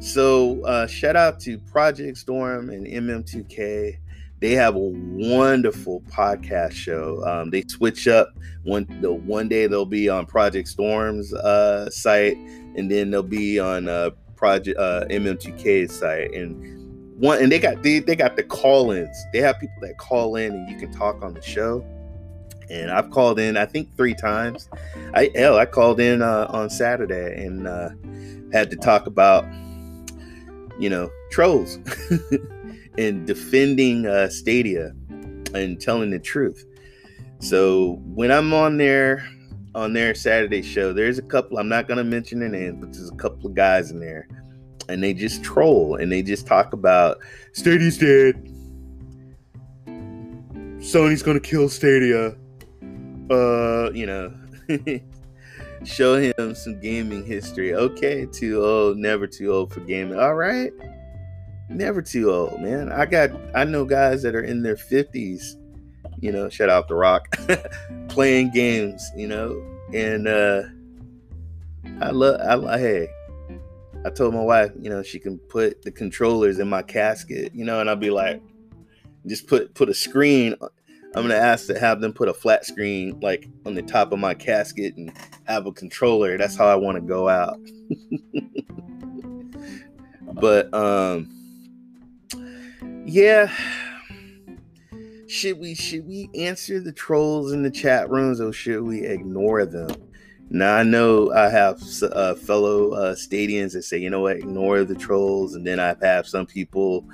So 0.00 0.62
uh, 0.64 0.86
shout 0.86 1.16
out 1.16 1.40
to 1.40 1.58
Project 1.58 2.18
Storm 2.18 2.70
and 2.70 2.86
MM2K. 2.86 3.98
They 4.40 4.50
have 4.52 4.74
a 4.74 4.78
wonderful 4.78 6.02
podcast 6.02 6.72
show. 6.72 7.24
Um, 7.26 7.50
they 7.50 7.62
switch 7.62 8.06
up 8.06 8.28
one 8.64 8.86
the 9.00 9.12
one 9.12 9.48
day 9.48 9.66
they'll 9.66 9.86
be 9.86 10.08
on 10.08 10.26
Project 10.26 10.68
Storm's 10.68 11.32
uh, 11.32 11.88
site, 11.88 12.36
and 12.76 12.90
then 12.90 13.10
they'll 13.10 13.22
be 13.22 13.58
on 13.58 13.88
uh, 13.88 14.10
Project 14.36 14.78
uh, 14.78 15.06
MM2K's 15.08 15.98
site. 15.98 16.34
And 16.34 16.84
one 17.18 17.42
and 17.42 17.50
they 17.50 17.58
got 17.58 17.82
they, 17.82 18.00
they 18.00 18.16
got 18.16 18.36
the 18.36 18.42
call-ins. 18.42 19.16
They 19.32 19.38
have 19.40 19.58
people 19.58 19.76
that 19.82 19.96
call 19.98 20.36
in 20.36 20.52
and 20.52 20.68
you 20.68 20.76
can 20.76 20.92
talk 20.92 21.22
on 21.22 21.32
the 21.32 21.42
show. 21.42 21.84
And 22.70 22.90
I've 22.90 23.10
called 23.10 23.38
in 23.38 23.56
I 23.56 23.66
think 23.66 23.94
three 23.96 24.14
times. 24.14 24.68
I 25.14 25.30
hell 25.34 25.58
I 25.58 25.66
called 25.66 26.00
in 26.00 26.22
uh, 26.22 26.46
on 26.50 26.70
Saturday 26.70 27.44
and 27.44 27.66
uh, 27.66 27.90
had 28.52 28.70
to 28.70 28.76
talk 28.76 29.06
about 29.06 29.44
you 30.78 30.90
know, 30.90 31.10
trolls 31.30 31.78
and 32.98 33.26
defending 33.26 34.06
uh, 34.06 34.28
Stadia 34.28 34.92
and 35.54 35.80
telling 35.80 36.10
the 36.10 36.18
truth. 36.18 36.64
So 37.40 38.00
when 38.04 38.30
I'm 38.30 38.52
on 38.52 38.76
there 38.76 39.28
on 39.74 39.92
their 39.92 40.14
Saturday 40.14 40.62
show, 40.62 40.92
there's 40.92 41.18
a 41.18 41.22
couple. 41.22 41.58
I'm 41.58 41.68
not 41.68 41.88
gonna 41.88 42.04
mention 42.04 42.40
their 42.40 42.48
names, 42.48 42.78
but 42.80 42.92
there's 42.92 43.10
a 43.10 43.16
couple 43.16 43.48
of 43.48 43.54
guys 43.54 43.90
in 43.90 44.00
there, 44.00 44.28
and 44.88 45.02
they 45.02 45.14
just 45.14 45.42
troll 45.42 45.96
and 45.96 46.10
they 46.10 46.22
just 46.22 46.46
talk 46.46 46.72
about 46.72 47.18
Stadia's 47.52 47.98
dead. 47.98 48.34
Sony's 50.78 51.22
gonna 51.22 51.40
kill 51.40 51.68
Stadia. 51.68 52.36
Uh, 53.34 53.90
you 53.92 54.06
know. 54.06 54.32
show 55.84 56.16
him 56.16 56.54
some 56.54 56.80
gaming 56.80 57.24
history. 57.24 57.74
Okay, 57.74 58.26
too 58.26 58.64
old, 58.64 58.96
never 58.96 59.26
too 59.26 59.52
old 59.52 59.72
for 59.72 59.80
gaming. 59.80 60.18
All 60.18 60.34
right. 60.34 60.72
Never 61.68 62.02
too 62.02 62.30
old, 62.30 62.60
man. 62.60 62.92
I 62.92 63.06
got 63.06 63.30
I 63.54 63.64
know 63.64 63.84
guys 63.84 64.22
that 64.22 64.34
are 64.34 64.42
in 64.42 64.62
their 64.62 64.76
50s, 64.76 65.54
you 66.20 66.30
know, 66.30 66.48
shout 66.48 66.68
out 66.68 66.88
the 66.88 66.94
rock, 66.94 67.36
playing 68.08 68.50
games, 68.52 69.10
you 69.16 69.26
know, 69.26 69.62
and 69.92 70.28
uh 70.28 70.62
I 72.00 72.10
love 72.10 72.40
I 72.40 72.54
love. 72.54 72.80
hey, 72.80 73.08
I 74.04 74.10
told 74.10 74.34
my 74.34 74.42
wife, 74.42 74.72
you 74.78 74.90
know, 74.90 75.02
she 75.02 75.18
can 75.18 75.38
put 75.38 75.82
the 75.82 75.90
controllers 75.90 76.58
in 76.58 76.68
my 76.68 76.82
casket, 76.82 77.54
you 77.54 77.64
know, 77.64 77.80
and 77.80 77.88
I'll 77.88 77.96
be 77.96 78.10
like, 78.10 78.42
just 79.26 79.46
put 79.46 79.74
put 79.74 79.88
a 79.88 79.94
screen 79.94 80.54
I'm 81.14 81.22
gonna 81.22 81.34
ask 81.34 81.66
to 81.68 81.78
have 81.78 82.00
them 82.00 82.12
put 82.12 82.28
a 82.28 82.34
flat 82.34 82.64
screen 82.64 83.18
like 83.20 83.48
on 83.66 83.74
the 83.74 83.82
top 83.82 84.12
of 84.12 84.18
my 84.18 84.34
casket 84.34 84.96
and 84.96 85.12
have 85.44 85.66
a 85.66 85.72
controller. 85.72 86.36
That's 86.36 86.56
how 86.56 86.66
I 86.66 86.74
want 86.74 86.96
to 86.96 87.00
go 87.00 87.28
out. 87.28 87.58
but 90.34 90.72
um 90.74 91.30
yeah 93.06 93.52
should 95.26 95.58
we 95.58 95.74
should 95.74 96.06
we 96.06 96.28
answer 96.34 96.80
the 96.80 96.92
trolls 96.92 97.52
in 97.52 97.62
the 97.62 97.70
chat 97.70 98.10
rooms 98.10 98.40
or 98.40 98.52
should 98.52 98.82
we 98.82 99.04
ignore 99.04 99.64
them 99.64 99.88
now 100.50 100.74
i 100.74 100.82
know 100.82 101.32
i 101.32 101.48
have 101.48 101.80
uh, 102.02 102.34
fellow 102.34 102.90
uh, 102.92 103.14
stadians 103.14 103.72
that 103.72 103.82
say 103.82 103.98
you 103.98 104.10
know 104.10 104.20
what 104.20 104.36
ignore 104.36 104.84
the 104.84 104.94
trolls 104.94 105.54
and 105.54 105.66
then 105.66 105.78
i 105.78 105.94
have 106.02 106.26
some 106.26 106.46
people 106.46 107.04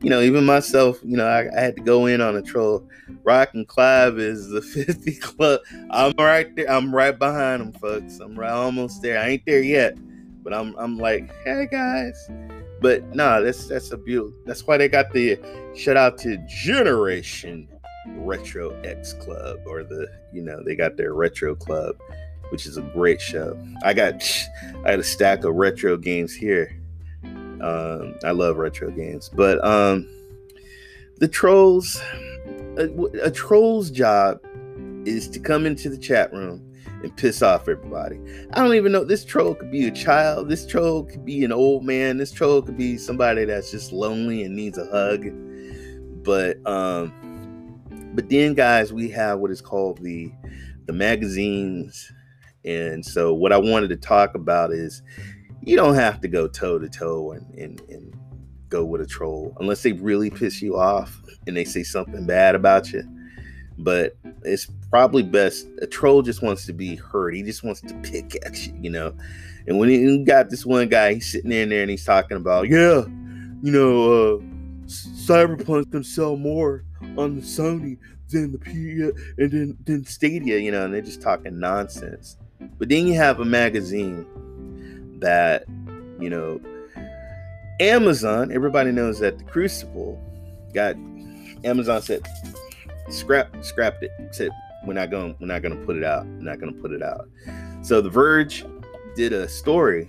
you 0.00 0.10
know, 0.10 0.20
even 0.20 0.44
myself, 0.44 1.00
you 1.02 1.16
know, 1.16 1.26
I, 1.26 1.48
I, 1.56 1.60
had 1.60 1.76
to 1.76 1.82
go 1.82 2.06
in 2.06 2.20
on 2.20 2.36
a 2.36 2.42
troll. 2.42 2.88
Rock 3.24 3.50
and 3.54 3.66
Clive 3.66 4.18
is 4.18 4.48
the 4.48 4.62
50 4.62 5.16
club. 5.16 5.60
I'm 5.90 6.12
right 6.18 6.54
there. 6.54 6.70
I'm 6.70 6.94
right 6.94 7.18
behind 7.18 7.60
them, 7.60 7.72
folks. 7.72 8.20
I'm 8.20 8.38
right 8.38 8.50
almost 8.50 9.02
there. 9.02 9.18
I 9.18 9.28
ain't 9.30 9.46
there 9.46 9.62
yet, 9.62 9.96
but 10.44 10.54
I'm 10.54 10.74
I'm 10.78 10.98
like, 10.98 11.32
hey 11.44 11.66
guys. 11.70 12.30
But 12.80 13.14
nah, 13.14 13.40
that's 13.40 13.66
that's 13.66 13.90
a 13.90 13.96
beautiful. 13.96 14.38
That's 14.46 14.64
why 14.66 14.76
they 14.76 14.88
got 14.88 15.12
the 15.12 15.38
shout 15.74 15.96
out 15.96 16.16
to 16.18 16.38
Generation 16.46 17.68
Retro 18.06 18.70
X 18.82 19.14
Club, 19.14 19.58
or 19.66 19.82
the 19.82 20.08
you 20.32 20.42
know 20.42 20.62
they 20.62 20.76
got 20.76 20.96
their 20.96 21.14
retro 21.14 21.56
club, 21.56 21.96
which 22.50 22.66
is 22.66 22.76
a 22.76 22.82
great 22.82 23.20
show. 23.20 23.58
I 23.82 23.94
got 23.94 24.22
I 24.84 24.92
had 24.92 25.00
a 25.00 25.04
stack 25.04 25.42
of 25.42 25.56
retro 25.56 25.96
games 25.96 26.32
here 26.32 26.77
um, 27.62 28.14
I 28.24 28.30
love 28.30 28.56
retro 28.56 28.90
games, 28.90 29.28
but 29.28 29.62
um, 29.64 30.08
the 31.16 31.28
trolls, 31.28 32.00
a, 32.76 32.88
a 33.22 33.30
troll's 33.30 33.90
job 33.90 34.40
is 35.04 35.28
to 35.28 35.40
come 35.40 35.66
into 35.66 35.88
the 35.88 35.98
chat 35.98 36.32
room 36.32 36.64
and 37.02 37.16
piss 37.16 37.42
off 37.42 37.68
everybody. 37.68 38.20
I 38.52 38.62
don't 38.62 38.74
even 38.74 38.92
know. 38.92 39.04
This 39.04 39.24
troll 39.24 39.54
could 39.54 39.70
be 39.70 39.86
a 39.86 39.90
child. 39.90 40.48
This 40.48 40.66
troll 40.66 41.04
could 41.04 41.24
be 41.24 41.44
an 41.44 41.52
old 41.52 41.84
man. 41.84 42.16
This 42.16 42.32
troll 42.32 42.62
could 42.62 42.76
be 42.76 42.98
somebody 42.98 43.44
that's 43.44 43.70
just 43.70 43.92
lonely 43.92 44.42
and 44.42 44.54
needs 44.54 44.78
a 44.78 44.86
hug. 44.86 45.26
But 46.24 46.64
um, 46.66 47.12
but 48.14 48.28
then 48.28 48.54
guys, 48.54 48.92
we 48.92 49.08
have 49.10 49.38
what 49.38 49.50
is 49.50 49.60
called 49.60 50.02
the 50.02 50.32
the 50.86 50.92
magazines. 50.92 52.12
And 52.64 53.04
so 53.04 53.32
what 53.32 53.52
I 53.52 53.58
wanted 53.58 53.88
to 53.88 53.96
talk 53.96 54.34
about 54.34 54.72
is 54.72 55.02
you 55.62 55.76
don't 55.76 55.94
have 55.94 56.20
to 56.20 56.28
go 56.28 56.48
toe 56.48 56.78
to 56.78 56.88
toe 56.88 57.32
and, 57.32 57.54
and, 57.54 57.80
and 57.88 58.14
go 58.68 58.84
with 58.84 59.00
a 59.00 59.06
troll 59.06 59.54
unless 59.60 59.82
they 59.82 59.92
really 59.92 60.30
piss 60.30 60.60
you 60.62 60.78
off 60.78 61.20
and 61.46 61.56
they 61.56 61.64
say 61.64 61.82
something 61.82 62.26
bad 62.26 62.54
about 62.54 62.92
you. 62.92 63.02
but 63.78 64.16
it's 64.44 64.66
probably 64.90 65.22
best. 65.22 65.68
A 65.80 65.86
troll 65.86 66.22
just 66.22 66.42
wants 66.42 66.66
to 66.66 66.72
be 66.72 66.96
heard. 66.96 67.34
He 67.34 67.42
just 67.42 67.62
wants 67.62 67.80
to 67.82 67.94
pick 68.02 68.36
at 68.44 68.66
you, 68.66 68.74
you 68.80 68.90
know. 68.90 69.14
And 69.66 69.78
when 69.78 69.88
you 69.88 70.24
got 70.24 70.50
this 70.50 70.66
one 70.66 70.88
guy, 70.88 71.14
he's 71.14 71.30
sitting 71.30 71.52
in 71.52 71.68
there 71.68 71.82
and 71.82 71.90
he's 71.90 72.04
talking 72.04 72.36
about, 72.36 72.68
yeah, 72.68 73.04
you 73.62 73.72
know, 73.72 74.12
uh, 74.12 74.38
Cyberpunk 74.86 75.92
can 75.92 76.02
sell 76.02 76.36
more 76.36 76.84
on 77.16 77.36
the 77.36 77.42
Sony 77.42 77.98
than 78.30 78.52
the 78.52 78.58
P 78.58 79.00
and 79.38 79.50
then 79.50 79.76
then 79.84 80.04
Stadia, 80.04 80.58
you 80.58 80.70
know, 80.70 80.84
and 80.84 80.94
they're 80.94 81.02
just 81.02 81.20
talking 81.22 81.58
nonsense. 81.58 82.36
But 82.78 82.88
then 82.88 83.06
you 83.06 83.14
have 83.14 83.40
a 83.40 83.44
magazine 83.44 84.26
that, 85.20 85.64
you 86.18 86.30
know, 86.30 86.60
Amazon, 87.80 88.50
everybody 88.52 88.90
knows 88.90 89.20
that 89.20 89.38
the 89.38 89.44
Crucible 89.44 90.20
got 90.74 90.96
Amazon 91.64 92.02
said 92.02 92.26
scrap 93.10 93.64
scrapped 93.64 94.02
it. 94.02 94.10
Said 94.32 94.50
we're 94.84 94.94
not 94.94 95.10
going 95.10 95.36
we're 95.40 95.46
not 95.46 95.62
going 95.62 95.78
to 95.78 95.86
put 95.86 95.96
it 95.96 96.04
out. 96.04 96.26
We're 96.26 96.42
not 96.42 96.58
going 96.58 96.74
to 96.74 96.80
put 96.80 96.92
it 96.92 97.02
out. 97.02 97.28
So 97.82 98.00
The 98.00 98.10
Verge 98.10 98.64
did 99.14 99.32
a 99.32 99.48
story 99.48 100.08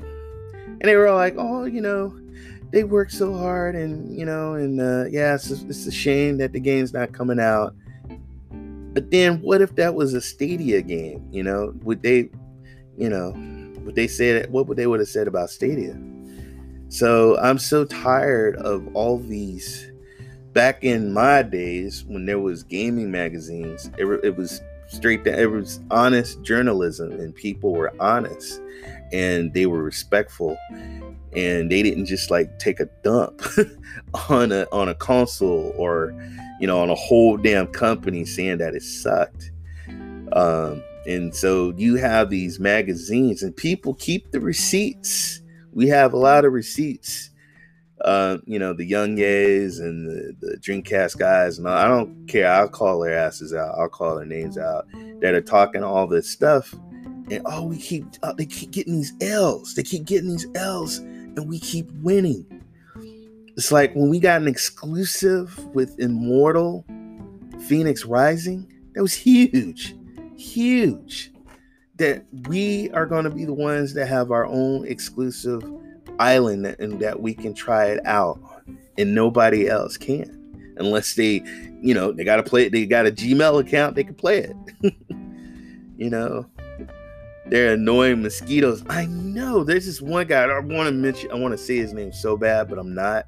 and 0.65 0.81
they 0.83 0.95
were 0.95 1.07
all 1.07 1.17
like, 1.17 1.35
"Oh, 1.37 1.65
you 1.65 1.81
know, 1.81 2.17
they 2.71 2.83
worked 2.83 3.11
so 3.11 3.35
hard 3.37 3.75
and, 3.75 4.15
you 4.17 4.25
know, 4.25 4.53
and 4.53 4.79
uh 4.81 5.05
yeah, 5.09 5.35
it's 5.35 5.49
it's 5.51 5.85
a 5.85 5.91
shame 5.91 6.37
that 6.37 6.53
the 6.53 6.59
game's 6.59 6.93
not 6.93 7.11
coming 7.11 7.39
out." 7.39 7.75
But 8.93 9.11
then 9.11 9.41
what 9.41 9.61
if 9.61 9.75
that 9.75 9.93
was 9.93 10.13
a 10.13 10.21
Stadia 10.21 10.81
game, 10.81 11.27
you 11.31 11.43
know? 11.43 11.73
Would 11.83 12.01
they, 12.01 12.29
you 12.97 13.09
know, 13.09 13.33
would 13.85 13.95
they 13.95 14.07
said 14.07 14.51
what 14.51 14.67
would 14.67 14.77
they 14.77 14.87
would 14.87 14.99
have 14.99 15.09
said 15.09 15.27
about 15.27 15.49
Stadia? 15.49 15.97
So 16.89 17.37
I'm 17.39 17.59
so 17.59 17.85
tired 17.85 18.55
of 18.57 18.87
all 18.95 19.19
these. 19.19 19.91
Back 20.53 20.83
in 20.83 21.13
my 21.13 21.43
days, 21.43 22.03
when 22.05 22.25
there 22.25 22.39
was 22.39 22.63
gaming 22.63 23.11
magazines, 23.11 23.91
it, 23.99 24.05
it 24.23 24.35
was 24.35 24.61
straight 24.87 25.23
to 25.23 25.39
it 25.39 25.45
was 25.45 25.79
honest 25.91 26.41
journalism, 26.41 27.11
and 27.11 27.33
people 27.33 27.73
were 27.73 27.93
honest, 28.01 28.59
and 29.13 29.53
they 29.53 29.67
were 29.67 29.83
respectful, 29.83 30.57
and 31.33 31.71
they 31.71 31.83
didn't 31.83 32.05
just 32.05 32.31
like 32.31 32.57
take 32.57 32.79
a 32.79 32.85
dump 33.03 33.41
on 34.29 34.51
a 34.51 34.65
on 34.71 34.89
a 34.89 34.95
console 34.95 35.71
or 35.77 36.13
you 36.59 36.65
know 36.65 36.81
on 36.81 36.89
a 36.89 36.95
whole 36.95 37.37
damn 37.37 37.67
company 37.67 38.25
saying 38.25 38.57
that 38.57 38.73
it 38.73 38.81
sucked. 38.81 39.51
Um, 40.33 40.83
and 41.05 41.33
so 41.35 41.73
you 41.77 41.95
have 41.95 42.29
these 42.29 42.59
magazines, 42.59 43.43
and 43.43 43.55
people 43.55 43.93
keep 43.95 44.31
the 44.31 44.39
receipts 44.39 45.41
we 45.73 45.87
have 45.87 46.13
a 46.13 46.17
lot 46.17 46.45
of 46.45 46.53
receipts. 46.53 47.29
Uh, 48.01 48.37
you 48.45 48.57
know, 48.57 48.73
the 48.73 48.89
YongYeas 48.89 49.79
and 49.81 50.07
the, 50.07 50.35
the 50.39 50.57
Dreamcast 50.57 51.17
guys, 51.17 51.57
and 51.57 51.67
I 51.67 51.85
don't 51.85 52.27
care. 52.27 52.49
I'll 52.49 52.69
call 52.69 53.01
their 53.01 53.17
asses 53.17 53.53
out. 53.53 53.77
I'll 53.77 53.89
call 53.89 54.15
their 54.15 54.25
names 54.25 54.57
out 54.57 54.87
that 55.19 55.33
are 55.33 55.41
talking 55.41 55.83
all 55.83 56.07
this 56.07 56.29
stuff. 56.29 56.73
And 57.29 57.41
oh, 57.45 57.65
we 57.65 57.77
keep 57.77 58.05
uh, 58.23 58.33
they 58.33 58.45
keep 58.45 58.71
getting 58.71 58.93
these 58.93 59.13
L's. 59.21 59.75
They 59.75 59.83
keep 59.83 60.05
getting 60.05 60.29
these 60.29 60.47
L's, 60.55 60.99
and 60.99 61.47
we 61.49 61.59
keep 61.59 61.91
winning. 62.01 62.45
It's 63.57 63.71
like 63.71 63.93
when 63.95 64.09
we 64.09 64.19
got 64.19 64.41
an 64.41 64.47
exclusive 64.47 65.65
with 65.75 65.99
Immortal 65.99 66.85
Fenyx 67.67 68.07
Rising. 68.07 68.71
That 68.95 69.01
was 69.01 69.13
huge, 69.13 69.95
huge 70.39 71.31
that 71.97 72.23
we 72.47 72.89
are 72.91 73.05
going 73.05 73.25
to 73.25 73.29
be 73.29 73.45
the 73.45 73.53
ones 73.53 73.93
that 73.93 74.07
have 74.07 74.31
our 74.31 74.45
own 74.45 74.87
exclusive 74.87 75.61
island 76.17 76.65
and 76.79 76.99
that 76.99 77.19
we 77.21 77.33
can 77.33 77.53
try 77.53 77.87
it 77.87 78.05
out 78.05 78.39
and 78.97 79.13
nobody 79.13 79.67
else 79.67 79.97
can. 79.97 80.35
Unless 80.77 81.15
they 81.15 81.43
you 81.81 81.93
know 81.93 82.11
they 82.11 82.23
got 82.23 82.37
to 82.37 82.43
play 82.43 82.65
it 82.65 82.71
they 82.71 82.85
got 82.85 83.05
a 83.05 83.11
gmail 83.11 83.59
account 83.59 83.95
they 83.95 84.03
can 84.03 84.15
play 84.15 84.39
it. 84.39 84.55
You 85.97 86.09
know? 86.09 86.45
They're 87.47 87.73
annoying 87.73 88.21
mosquitoes. 88.21 88.85
I 88.87 89.05
know 89.07 89.65
there's 89.65 89.85
this 89.85 90.01
one 90.01 90.25
guy 90.27 90.43
i 90.43 90.59
want 90.59 90.87
to 90.87 90.91
mention 90.93 91.29
i 91.31 91.35
want 91.35 91.51
to 91.51 91.57
say 91.57 91.75
his 91.75 91.91
name 91.91 92.13
so 92.13 92.37
bad 92.37 92.69
but 92.69 92.79
i'm 92.79 92.95
not. 92.95 93.27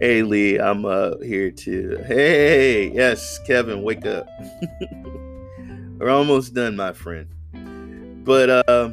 Hey 0.00 0.22
lee 0.22 0.58
i'm 0.58 0.84
up 0.84 1.20
here 1.22 1.50
too. 1.50 2.00
Hey 2.06 2.92
yes 2.92 3.40
kevin 3.44 3.82
wake 3.82 4.06
up 4.06 4.28
We're 6.00 6.08
almost 6.08 6.54
done, 6.54 6.76
my 6.76 6.94
friend. 6.94 7.28
But 8.24 8.48
uh, 8.48 8.90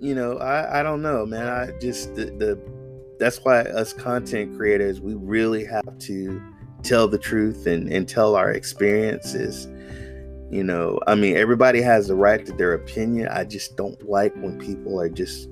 you 0.00 0.14
know, 0.14 0.38
I 0.38 0.80
I 0.80 0.82
don't 0.82 1.02
know, 1.02 1.26
man. 1.26 1.48
I 1.48 1.78
just 1.78 2.14
the, 2.14 2.24
the 2.24 2.58
that's 3.18 3.36
why 3.44 3.60
us 3.60 3.92
content 3.92 4.56
creators 4.56 5.02
we 5.02 5.14
really 5.14 5.66
have 5.66 5.98
to 5.98 6.42
tell 6.82 7.08
the 7.08 7.18
truth 7.18 7.66
and 7.66 7.92
and 7.92 8.08
tell 8.08 8.34
our 8.34 8.52
experiences. 8.52 9.68
You 10.50 10.64
know, 10.64 10.98
I 11.06 11.14
mean, 11.14 11.36
everybody 11.36 11.82
has 11.82 12.08
the 12.08 12.14
right 12.14 12.44
to 12.46 12.52
their 12.52 12.72
opinion. 12.72 13.28
I 13.28 13.44
just 13.44 13.76
don't 13.76 14.02
like 14.08 14.34
when 14.36 14.58
people 14.58 14.98
are 14.98 15.10
just 15.10 15.46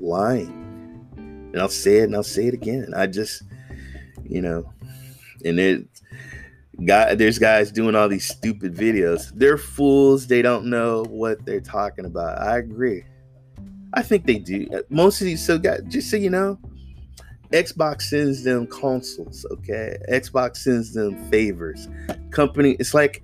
lying. 0.00 0.64
And 1.16 1.60
I'll 1.60 1.68
say 1.68 1.98
it 1.98 2.04
and 2.04 2.16
I'll 2.16 2.22
say 2.22 2.46
it 2.46 2.54
again. 2.54 2.94
I 2.96 3.08
just, 3.08 3.42
you 4.24 4.40
know, 4.40 4.72
and 5.44 5.60
it 5.60 5.86
Guy, 6.84 7.14
there's 7.14 7.38
guys 7.38 7.72
doing 7.72 7.94
all 7.94 8.08
these 8.08 8.26
stupid 8.26 8.74
videos. 8.74 9.32
They're 9.34 9.56
fools. 9.56 10.26
They 10.26 10.42
don't 10.42 10.66
know 10.66 11.04
what 11.08 11.44
they're 11.46 11.60
talking 11.60 12.04
about. 12.04 12.38
I 12.38 12.58
agree. 12.58 13.02
I 13.94 14.02
think 14.02 14.26
they 14.26 14.38
do. 14.38 14.68
Uh, 14.72 14.82
most 14.90 15.22
of 15.22 15.24
these, 15.24 15.44
so 15.44 15.58
guys, 15.58 15.80
just 15.88 16.10
so 16.10 16.18
you 16.18 16.28
know, 16.28 16.58
Xbox 17.50 18.02
sends 18.02 18.44
them 18.44 18.66
consoles. 18.66 19.46
Okay, 19.52 19.96
Xbox 20.10 20.58
sends 20.58 20.92
them 20.92 21.16
favors. 21.30 21.88
Company, 22.30 22.76
it's 22.78 22.92
like 22.92 23.22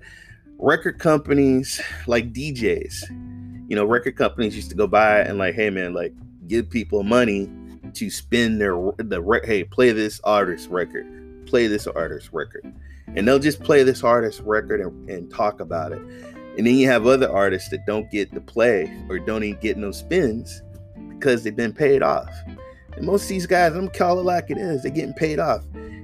record 0.57 0.97
companies, 0.97 1.79
like 2.07 2.33
DJs. 2.33 3.09
You 3.69 3.75
know, 3.75 3.85
record 3.85 4.15
companies 4.15 4.55
used 4.55 4.71
to 4.71 4.75
go 4.75 4.87
by 4.87 5.19
and 5.19 5.37
like, 5.37 5.53
hey 5.53 5.69
man, 5.69 5.93
like 5.93 6.15
give 6.47 6.71
people 6.71 7.03
money 7.03 7.51
to 7.93 8.09
spend 8.09 8.59
their 8.59 8.73
the 8.97 9.41
hey 9.43 9.63
play 9.63 9.91
this 9.91 10.19
artist 10.23 10.69
record, 10.71 11.05
play 11.45 11.67
this 11.67 11.85
artist 11.85 12.29
record 12.33 12.73
and 13.07 13.27
they'll 13.27 13.39
just 13.39 13.61
play 13.61 13.83
this 13.83 14.03
artist 14.03 14.41
record 14.45 14.81
and, 14.81 15.09
and, 15.09 15.31
talk 15.31 15.59
about 15.59 15.91
it. 15.91 16.01
And 16.57 16.67
then 16.67 16.75
you 16.75 16.87
have 16.87 17.05
other 17.05 17.31
artists 17.31 17.69
that 17.69 17.85
don't 17.85 18.09
get 18.11 18.31
to 18.33 18.41
play 18.41 18.91
or 19.09 19.19
don't 19.19 19.43
even 19.43 19.59
get 19.59 19.77
no 19.77 19.91
spins 19.91 20.61
because 21.09 21.43
they've 21.43 21.55
been 21.55 21.73
paid 21.73 22.03
off. 22.03 22.29
And 22.95 23.05
most 23.05 23.23
of 23.23 23.29
these 23.29 23.47
guys, 23.47 23.73
I'm 23.73 23.89
call 23.89 24.19
it 24.19 24.23
like 24.23 24.49
it 24.49 24.57
is, 24.57 24.83
they're 24.83 24.91
getting 24.91 25.13
paid 25.13 25.39
off. 25.39 25.63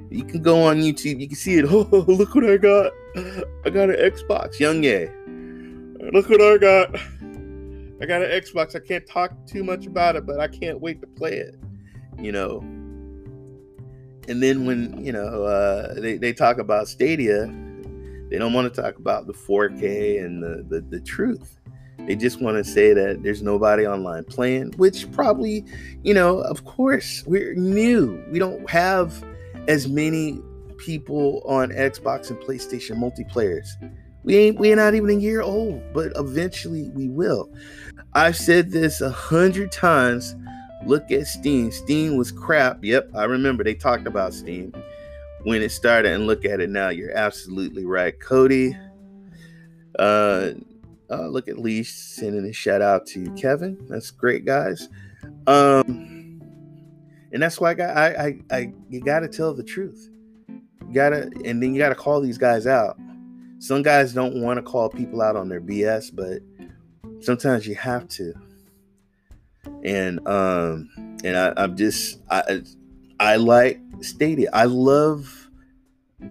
You 0.10 0.24
can 0.24 0.42
go 0.42 0.64
on 0.64 0.82
YouTube, 0.82 1.20
you 1.20 1.28
can 1.28 1.38
see 1.38 1.60
it. 1.60 1.66
Oh, 1.70 2.06
look 2.08 2.34
what 2.34 2.50
I 2.50 2.58
got! 2.58 2.92
I 3.66 3.70
got 3.70 3.90
an 3.90 3.98
Xbox, 3.98 4.58
YongYea. 4.58 6.14
Look 6.14 6.30
what 6.30 6.42
I 6.42 6.58
got! 6.58 6.96
I 8.02 8.06
got 8.06 8.22
an 8.22 8.30
Xbox. 8.30 8.76
I 8.76 8.80
can't 8.80 9.06
talk 9.06 9.34
too 9.46 9.64
much 9.64 9.86
about 9.86 10.16
it, 10.16 10.26
but 10.26 10.40
I 10.40 10.48
can't 10.48 10.80
wait 10.80 11.02
to 11.02 11.08
play 11.08 11.34
it. 11.38 11.56
You 12.18 12.32
know, 12.32 12.64
and 14.30 14.42
then 14.42 14.66
when 14.66 15.04
you 15.04 15.12
know 15.12 15.44
uh, 15.44 15.96
they 15.96 16.18
they 16.18 16.32
talk 16.32 16.60
about 16.60 16.88
Stadia, 16.88 17.48
they 18.30 18.38
don't 18.38 18.54
want 18.54 18.74
to 18.74 18.82
talk 18.82 18.98
about 18.98 19.28
the 19.28 19.34
4K 19.34 20.24
and 20.24 20.42
the 20.42 20.64
the, 20.70 20.82
the 20.82 21.00
truth. 21.02 21.60
They 22.08 22.16
just 22.16 22.42
want 22.42 22.58
to 22.58 22.64
say 22.64 22.94
that 22.94 23.24
there's 23.24 23.44
nobody 23.44 23.86
online 23.86 24.24
playing, 24.24 24.72
which 24.78 25.12
probably, 25.12 25.66
you 26.02 26.14
know, 26.14 26.40
of 26.40 26.64
course, 26.64 27.24
we're 27.28 27.54
new. 27.56 28.24
We 28.32 28.40
don't 28.40 28.68
have 28.70 29.24
as 29.68 29.88
many 29.88 30.42
people 30.78 31.44
on 31.46 31.70
Xbox 31.70 32.30
and 32.30 32.40
PlayStation 32.40 32.96
multiplayers. 32.98 33.68
We 34.24 34.38
ain't 34.38 34.60
we're 34.60 34.76
not 34.76 34.96
even 34.96 35.10
a 35.10 35.20
year 35.20 35.42
old, 35.42 35.82
but 35.94 36.12
eventually 36.16 36.90
we 36.90 37.10
will. 37.10 37.52
I've 38.14 38.38
said 38.38 38.72
this 38.72 39.02
a 39.02 39.10
hundred 39.10 39.72
times 39.72 40.36
Look 40.86 41.12
at 41.12 41.28
Steam. 41.28 41.72
Steam 41.72 42.18
was 42.18 42.32
crap. 42.32 42.84
Yep, 42.84 43.12
I 43.16 43.26
remember 43.26 43.64
they 43.64 43.76
talked 43.76 44.08
about 44.08 44.34
Steam 44.34 44.74
when 45.44 45.62
it 45.62 45.72
started, 45.72 46.14
and 46.14 46.28
look 46.28 46.46
at 46.46 46.60
it 46.62 46.70
now. 46.70 46.90
You're 46.90 47.16
absolutely 47.16 47.86
right, 47.86 48.18
Cody. 48.20 48.78
Uh, 49.98 50.52
uh 51.10 51.28
look 51.28 51.48
at 51.48 51.58
Lee 51.58 51.84
sending 51.84 52.46
a 52.46 52.54
shout 52.54 52.82
out 52.82 53.06
to 53.08 53.32
Kevin. 53.34 53.78
That's 53.90 54.12
great, 54.12 54.46
guys. 54.46 54.88
Um, 55.48 56.42
and 57.32 57.42
that's 57.42 57.60
why 57.60 57.72
I 57.72 57.74
got 57.74 57.98
I 57.98 58.08
I, 58.08 58.40
I 58.52 58.74
you 58.90 59.02
got 59.02 59.20
to 59.20 59.28
tell 59.28 59.54
the 59.54 59.64
truth. 59.64 60.10
You 60.48 60.96
gotta, 60.96 61.30
and 61.46 61.62
then 61.62 61.74
you 61.74 61.78
gotta 61.78 61.96
call 61.96 62.20
these 62.22 62.38
guys 62.38 62.66
out. 62.66 62.98
Some 63.60 63.84
guys 63.84 64.14
don't 64.14 64.42
want 64.42 64.58
to 64.58 64.64
call 64.64 64.90
people 64.90 65.22
out 65.22 65.36
on 65.36 65.50
their 65.50 65.62
BS, 65.62 66.16
but 66.16 66.40
sometimes 67.22 67.68
you 67.68 67.76
have 67.76 68.08
to 68.10 68.34
and 69.84 70.26
um 70.28 70.90
and 71.24 71.38
I, 71.38 71.54
I'm 71.58 71.76
just 71.76 72.20
I 72.30 72.62
I 73.20 73.36
like 73.36 73.80
Stadia. 74.02 74.50
I 74.54 74.66
love 74.66 75.50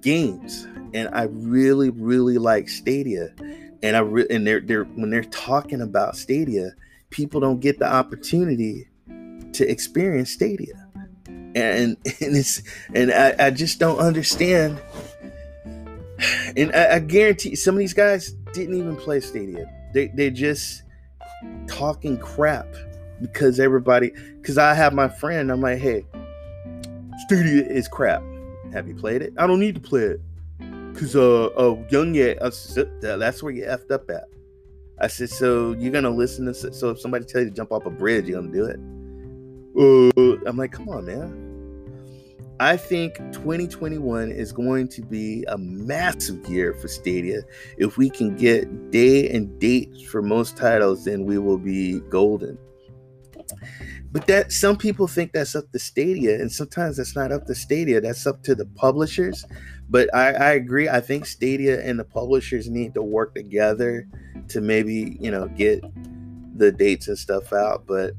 games, 0.00 0.66
and 0.94 1.08
I 1.12 1.24
really 1.24 1.90
really 1.90 2.38
like 2.38 2.68
Stadia. 2.68 3.34
And 3.82 3.96
I 3.96 4.00
re- 4.00 4.26
and 4.30 4.46
they're 4.46 4.60
they're 4.60 4.84
when 4.84 5.10
they're 5.10 5.24
talking 5.24 5.80
about 5.80 6.16
Stadia, 6.16 6.72
people 7.10 7.40
don't 7.40 7.60
get 7.60 7.78
the 7.78 7.90
opportunity 7.90 8.88
to 9.52 9.70
experience 9.70 10.30
Stadia, 10.32 10.86
and 11.26 11.54
and 12.20 12.36
it's 12.36 12.62
and 12.94 13.12
I, 13.12 13.34
I 13.38 13.50
just 13.50 13.78
don't 13.78 13.98
understand 13.98 14.80
And 16.56 16.74
I, 16.74 16.96
I 16.96 16.98
guarantee 16.98 17.54
some 17.54 17.74
of 17.74 17.78
these 17.78 17.94
guys 17.94 18.32
didn't 18.52 18.76
even 18.76 18.96
play 18.96 19.20
Stadia. 19.20 19.70
They 19.94 20.08
they're 20.08 20.30
just 20.30 20.82
talking 21.66 22.18
crap 22.18 22.66
because 23.20 23.60
everybody 23.60 24.12
because 24.40 24.58
I 24.58 24.74
have 24.74 24.92
my 24.92 25.08
friend, 25.08 25.50
I'm 25.50 25.60
like, 25.60 25.78
hey, 25.78 26.06
Stadia 27.26 27.64
is 27.64 27.88
crap. 27.88 28.22
Have 28.72 28.88
you 28.88 28.94
played 28.94 29.22
it? 29.22 29.32
I 29.38 29.46
don't 29.46 29.60
need 29.60 29.74
to 29.74 29.80
play 29.80 30.02
it. 30.02 30.20
Cause 30.94 31.14
uh, 31.14 31.46
uh 31.46 31.76
YongYea, 31.90 32.38
uh, 32.40 33.16
that's 33.16 33.42
where 33.42 33.52
you 33.52 33.64
effed 33.64 33.90
up 33.90 34.10
at. 34.10 34.24
I 35.00 35.06
said, 35.06 35.30
so 35.30 35.72
you're 35.72 35.92
gonna 35.92 36.10
listen 36.10 36.46
to 36.46 36.54
so 36.54 36.90
if 36.90 37.00
somebody 37.00 37.24
tell 37.24 37.42
you 37.42 37.50
to 37.50 37.54
jump 37.54 37.72
off 37.72 37.86
a 37.86 37.90
bridge, 37.90 38.28
you're 38.28 38.40
gonna 38.40 38.52
do 38.52 38.64
it. 38.64 38.80
Uh, 39.78 40.48
I'm 40.48 40.56
like, 40.56 40.72
come 40.72 40.88
on, 40.88 41.06
man. 41.06 41.48
I 42.60 42.76
think 42.76 43.18
2021 43.32 44.32
is 44.32 44.50
going 44.50 44.88
to 44.88 45.02
be 45.02 45.44
a 45.46 45.56
massive 45.56 46.44
year 46.48 46.74
for 46.74 46.88
Stadia. 46.88 47.42
If 47.76 47.96
we 47.96 48.10
can 48.10 48.34
get 48.34 48.90
day 48.90 49.30
and 49.30 49.60
dates 49.60 50.02
for 50.02 50.22
most 50.22 50.56
titles, 50.56 51.04
then 51.04 51.24
we 51.24 51.38
will 51.38 51.58
be 51.58 52.00
golden. 52.00 52.58
But 54.10 54.26
that 54.26 54.52
some 54.52 54.76
people 54.76 55.06
think 55.06 55.32
that's 55.32 55.54
up 55.54 55.70
to 55.72 55.78
Stadia, 55.78 56.34
and 56.34 56.50
sometimes 56.50 56.96
that's 56.96 57.14
not 57.14 57.32
up 57.32 57.46
to 57.46 57.54
Stadia. 57.54 58.00
That's 58.00 58.26
up 58.26 58.42
to 58.44 58.54
the 58.54 58.66
publishers. 58.66 59.44
But 59.90 60.14
I, 60.14 60.32
I 60.32 60.50
agree. 60.52 60.88
I 60.88 61.00
think 61.00 61.26
Stadia 61.26 61.82
and 61.82 61.98
the 61.98 62.04
publishers 62.04 62.68
need 62.68 62.94
to 62.94 63.02
work 63.02 63.34
together 63.34 64.06
to 64.48 64.60
maybe 64.60 65.16
you 65.20 65.30
know 65.30 65.48
get 65.48 65.82
the 66.58 66.72
dates 66.72 67.08
and 67.08 67.18
stuff 67.18 67.52
out. 67.52 67.84
But 67.86 68.14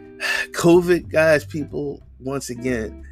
COVID, 0.52 1.10
guys, 1.10 1.44
people, 1.44 2.02
once 2.20 2.50
again, 2.50 3.04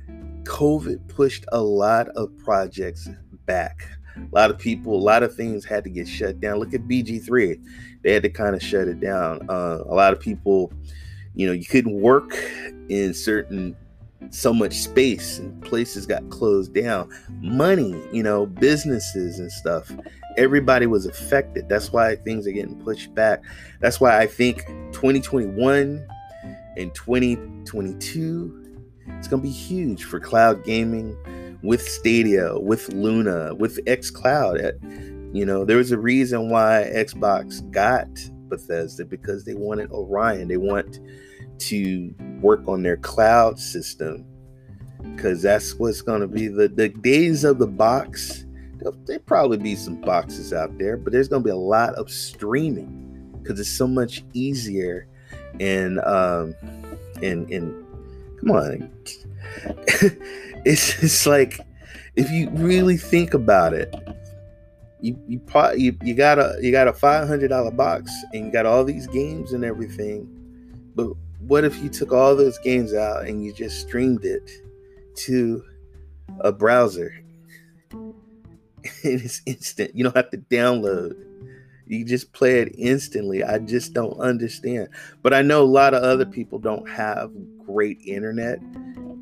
COVID 0.44 1.08
pushed 1.08 1.44
a 1.52 1.60
lot 1.60 2.08
of 2.10 2.36
projects 2.38 3.08
back. 3.46 3.86
A 4.16 4.34
lot 4.34 4.50
of 4.50 4.58
people, 4.58 4.94
a 4.94 5.00
lot 5.00 5.22
of 5.22 5.34
things 5.34 5.64
had 5.64 5.84
to 5.84 5.90
get 5.90 6.06
shut 6.06 6.40
down. 6.40 6.58
Look 6.58 6.74
at 6.74 6.86
BG3; 6.86 7.62
they 8.02 8.12
had 8.12 8.22
to 8.22 8.30
kind 8.30 8.54
of 8.54 8.62
shut 8.62 8.88
it 8.88 9.00
down. 9.00 9.48
Uh, 9.48 9.78
a 9.86 9.94
lot 9.94 10.12
of 10.12 10.20
people, 10.20 10.72
you 11.34 11.46
know, 11.46 11.52
you 11.52 11.64
couldn't 11.64 12.00
work 12.00 12.34
in 12.88 13.14
certain 13.14 13.76
so 14.30 14.54
much 14.54 14.74
space 14.74 15.38
and 15.38 15.60
places 15.62 16.06
got 16.06 16.28
closed 16.30 16.74
down. 16.74 17.10
Money, 17.40 18.00
you 18.12 18.22
know, 18.22 18.46
businesses 18.46 19.38
and 19.38 19.50
stuff. 19.50 19.90
Everybody 20.36 20.86
was 20.86 21.06
affected. 21.06 21.68
That's 21.68 21.92
why 21.92 22.16
things 22.16 22.46
are 22.46 22.52
getting 22.52 22.80
pushed 22.82 23.14
back. 23.14 23.42
That's 23.80 24.00
why 24.00 24.18
I 24.18 24.26
think 24.26 24.64
2021 24.92 26.06
and 26.76 26.94
2022 26.94 28.62
it's 29.18 29.28
going 29.28 29.42
to 29.42 29.48
be 29.48 29.52
huge 29.52 30.04
for 30.04 30.20
cloud 30.20 30.64
gaming 30.64 31.16
with 31.62 31.82
Stadia, 31.82 32.58
with 32.58 32.88
Luna, 32.92 33.54
with 33.54 33.84
xCloud. 33.84 35.34
You 35.34 35.46
know, 35.46 35.64
there 35.64 35.76
was 35.76 35.92
a 35.92 35.98
reason 35.98 36.50
why 36.50 36.90
Xbox 36.94 37.68
got 37.70 38.08
Bethesda 38.56 39.04
because 39.04 39.44
they 39.44 39.54
wanted 39.54 39.90
Orion. 39.90 40.48
They 40.48 40.56
want 40.56 41.00
to 41.58 42.14
work 42.40 42.66
on 42.68 42.82
their 42.82 42.96
cloud 42.96 43.58
system 43.58 44.24
because 45.14 45.42
that's 45.42 45.74
what's 45.74 46.00
going 46.00 46.20
to 46.20 46.28
be 46.28 46.48
the, 46.48 46.68
the 46.68 46.88
days 46.88 47.44
of 47.44 47.58
the 47.58 47.66
box. 47.66 48.44
There'll, 48.76 49.20
probably 49.26 49.58
be 49.58 49.76
some 49.76 50.00
boxes 50.00 50.52
out 50.52 50.76
there, 50.78 50.96
but 50.96 51.12
there's 51.12 51.28
going 51.28 51.42
to 51.42 51.44
be 51.44 51.50
a 51.50 51.56
lot 51.56 51.94
of 51.94 52.10
streaming 52.10 53.38
because 53.40 53.60
it's 53.60 53.70
so 53.70 53.86
much 53.86 54.24
easier 54.32 55.08
and 55.60 56.00
um 56.00 56.54
and 57.22 57.48
and 57.50 57.82
Come 58.42 58.50
on. 58.56 58.90
it's 60.64 61.00
just 61.00 61.26
like 61.26 61.60
if 62.16 62.30
you 62.30 62.50
really 62.50 62.96
think 62.96 63.34
about 63.34 63.72
it, 63.72 63.94
you 65.02 65.18
you 65.26 65.40
you, 65.76 65.96
you 66.02 66.14
got 66.14 66.38
a 66.38 66.56
you 66.60 66.70
got 66.70 66.88
a 66.88 66.92
five 66.92 67.28
hundred 67.28 67.48
dollar 67.48 67.70
box 67.70 68.12
and 68.32 68.46
you 68.46 68.52
got 68.52 68.66
all 68.66 68.84
these 68.84 69.06
games 69.08 69.52
and 69.52 69.64
everything, 69.64 70.26
but 70.94 71.08
what 71.40 71.64
if 71.64 71.76
you 71.82 71.88
took 71.88 72.12
all 72.12 72.36
those 72.36 72.58
games 72.58 72.94
out 72.94 73.26
and 73.26 73.44
you 73.44 73.52
just 73.52 73.80
streamed 73.80 74.24
it 74.24 74.48
to 75.16 75.62
a 76.40 76.52
browser? 76.52 77.12
and 79.04 79.20
it's 79.20 79.42
instant. 79.46 79.94
You 79.94 80.04
don't 80.04 80.16
have 80.16 80.30
to 80.30 80.38
download. 80.38 81.16
You 81.86 82.04
just 82.04 82.32
play 82.32 82.60
it 82.60 82.74
instantly. 82.78 83.44
I 83.44 83.58
just 83.58 83.92
don't 83.92 84.18
understand. 84.18 84.88
But 85.22 85.34
I 85.34 85.42
know 85.42 85.62
a 85.62 85.64
lot 85.64 85.94
of 85.94 86.02
other 86.02 86.24
people 86.24 86.58
don't 86.58 86.88
have 86.88 87.32
great 87.66 88.00
internet. 88.06 88.60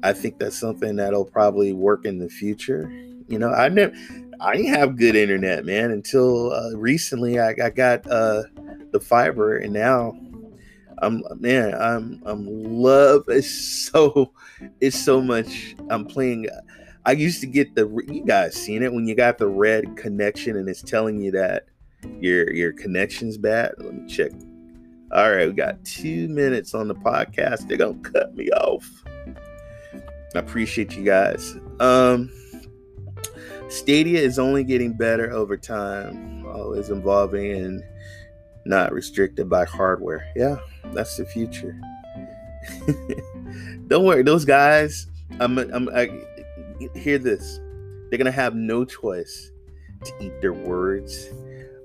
I 0.02 0.12
think 0.12 0.38
that's 0.38 0.58
something 0.58 0.96
that'll 0.96 1.24
probably 1.24 1.72
work 1.72 2.04
in 2.04 2.18
the 2.18 2.28
future. 2.28 2.90
You 3.28 3.38
know, 3.38 3.50
I 3.50 3.68
never, 3.68 3.94
I 4.40 4.56
didn't 4.56 4.74
have 4.74 4.96
good 4.96 5.16
internet, 5.16 5.64
man, 5.64 5.90
until 5.90 6.52
uh, 6.52 6.70
recently. 6.76 7.38
I, 7.38 7.54
I 7.62 7.70
got 7.70 8.06
uh, 8.06 8.44
the 8.92 9.00
fiber, 9.00 9.58
and 9.58 9.72
now 9.72 10.18
I'm 10.98 11.22
man, 11.38 11.74
I'm 11.74 12.22
I'm 12.24 12.46
love. 12.46 13.24
It's 13.28 13.50
so, 13.50 14.32
it's 14.80 14.98
so 14.98 15.20
much. 15.20 15.76
I'm 15.88 16.04
playing. 16.04 16.48
I 17.06 17.12
used 17.12 17.40
to 17.40 17.46
get 17.46 17.74
the 17.74 17.88
you 18.08 18.24
guys 18.24 18.54
seen 18.54 18.82
it 18.82 18.92
when 18.92 19.06
you 19.06 19.14
got 19.14 19.38
the 19.38 19.48
red 19.48 19.96
connection 19.96 20.56
and 20.56 20.68
it's 20.68 20.82
telling 20.82 21.18
you 21.18 21.30
that 21.32 21.64
your 22.20 22.52
your 22.52 22.72
connection's 22.72 23.38
bad. 23.38 23.72
Let 23.78 23.94
me 23.94 24.06
check 24.06 24.32
all 25.12 25.32
right, 25.32 25.48
we 25.48 25.54
got 25.54 25.84
two 25.84 26.28
minutes 26.28 26.72
on 26.72 26.86
the 26.86 26.94
podcast. 26.94 27.66
They're 27.66 27.76
gonna 27.76 27.98
cut 27.98 28.36
me 28.36 28.48
off. 28.50 28.88
I 30.36 30.38
appreciate 30.38 30.96
you 30.96 31.04
guys. 31.04 31.56
Um, 31.80 32.30
Stadia 33.70 34.18
is 34.18 34.38
only 34.38 34.64
getting 34.64 34.92
better 34.92 35.30
over 35.32 35.56
time, 35.56 36.44
always 36.46 36.90
evolving 36.90 37.52
and 37.52 37.84
not 38.64 38.92
restricted 38.92 39.48
by 39.48 39.64
hardware. 39.64 40.30
Yeah, 40.36 40.56
that's 40.92 41.16
the 41.16 41.24
future. 41.24 41.80
Don't 43.88 44.04
worry, 44.04 44.22
those 44.22 44.44
guys. 44.44 45.06
I'm. 45.38 45.58
I'm. 45.58 45.88
I 45.90 46.10
hear 46.94 47.18
this. 47.18 47.60
They're 48.08 48.18
gonna 48.18 48.30
have 48.30 48.54
no 48.54 48.84
choice 48.84 49.50
to 50.04 50.12
eat 50.20 50.40
their 50.40 50.52
words 50.52 51.30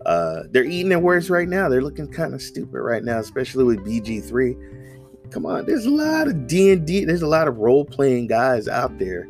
uh, 0.05 0.43
they're 0.51 0.65
eating 0.65 0.89
their 0.89 0.99
words 0.99 1.29
right 1.29 1.47
now. 1.47 1.67
They're 1.67 1.81
looking 1.81 2.07
kind 2.07 2.33
of 2.33 2.41
stupid 2.41 2.79
right 2.79 3.03
now, 3.03 3.19
especially 3.19 3.63
with 3.63 3.79
BG3. 3.79 5.31
Come 5.31 5.45
on, 5.45 5.65
there's 5.65 5.85
a 5.85 5.91
lot 5.91 6.27
of 6.27 6.47
D 6.47 6.71
and 6.71 6.85
D. 6.85 7.05
There's 7.05 7.23
a 7.23 7.27
lot 7.27 7.47
of 7.47 7.57
role 7.57 7.83
playing 7.83 8.27
guys 8.27 8.67
out 8.67 8.97
there, 8.99 9.27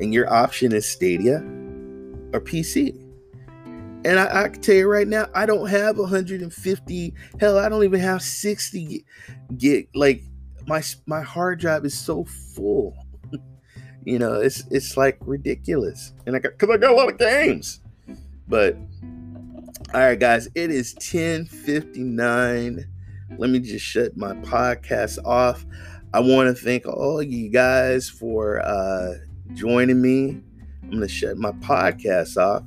and 0.00 0.12
your 0.12 0.32
option 0.32 0.72
is 0.72 0.84
Stadia 0.84 1.38
or 2.32 2.40
PC. 2.40 3.02
And 4.04 4.20
I, 4.20 4.44
I, 4.44 4.48
can 4.48 4.62
tell 4.62 4.76
you 4.76 4.88
right 4.88 5.08
now, 5.08 5.26
I 5.34 5.46
don't 5.46 5.68
have 5.68 5.98
150. 5.98 7.14
Hell, 7.40 7.58
I 7.58 7.68
don't 7.68 7.82
even 7.82 7.98
have 7.98 8.22
60 8.22 9.04
gig. 9.56 9.88
Like 9.94 10.22
my 10.66 10.82
my 11.06 11.22
hard 11.22 11.60
drive 11.60 11.84
is 11.84 11.98
so 11.98 12.24
full. 12.54 12.96
you 14.04 14.18
know, 14.18 14.34
it's 14.34 14.64
it's 14.70 14.96
like 14.96 15.18
ridiculous. 15.22 16.12
And 16.26 16.36
I 16.36 16.38
got 16.38 16.52
because 16.52 16.70
I 16.70 16.76
got 16.76 16.92
a 16.92 16.94
lot 16.94 17.10
of 17.10 17.18
games, 17.18 17.80
but 18.46 18.76
all 19.94 20.00
right, 20.00 20.18
guys, 20.18 20.48
it 20.54 20.70
is 20.70 20.94
1059. 20.94 22.84
Let 23.38 23.50
me 23.50 23.58
just 23.60 23.84
shut 23.84 24.16
my 24.16 24.34
podcast 24.36 25.18
off. 25.24 25.64
I 26.12 26.20
want 26.20 26.48
to 26.48 26.62
thank 26.62 26.86
all 26.86 27.22
you 27.22 27.50
guys 27.50 28.08
for 28.08 28.60
uh, 28.60 29.14
joining 29.54 30.00
me. 30.00 30.40
I'm 30.86 30.92
going 30.92 31.02
to 31.02 31.08
shut 31.08 31.36
my 31.36 31.50
podcast 31.50 32.36
off. 32.36 32.62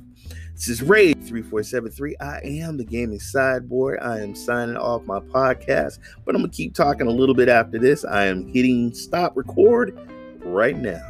This 0.52 0.68
is 0.68 0.82
Ray 0.82 1.14
3473. 1.14 2.16
I 2.20 2.40
am 2.44 2.76
the 2.76 2.84
gaming 2.84 3.18
sideboard. 3.18 3.98
I 4.00 4.20
am 4.20 4.34
signing 4.34 4.76
off 4.76 5.06
my 5.06 5.20
podcast, 5.20 6.00
but 6.26 6.34
I'm 6.34 6.42
going 6.42 6.50
to 6.50 6.56
keep 6.56 6.74
talking 6.74 7.06
a 7.06 7.10
little 7.10 7.34
bit 7.34 7.48
after 7.48 7.78
this. 7.78 8.04
I 8.04 8.26
am 8.26 8.46
hitting 8.46 8.92
stop 8.92 9.38
record 9.38 9.98
right 10.44 10.76
now. 10.76 11.00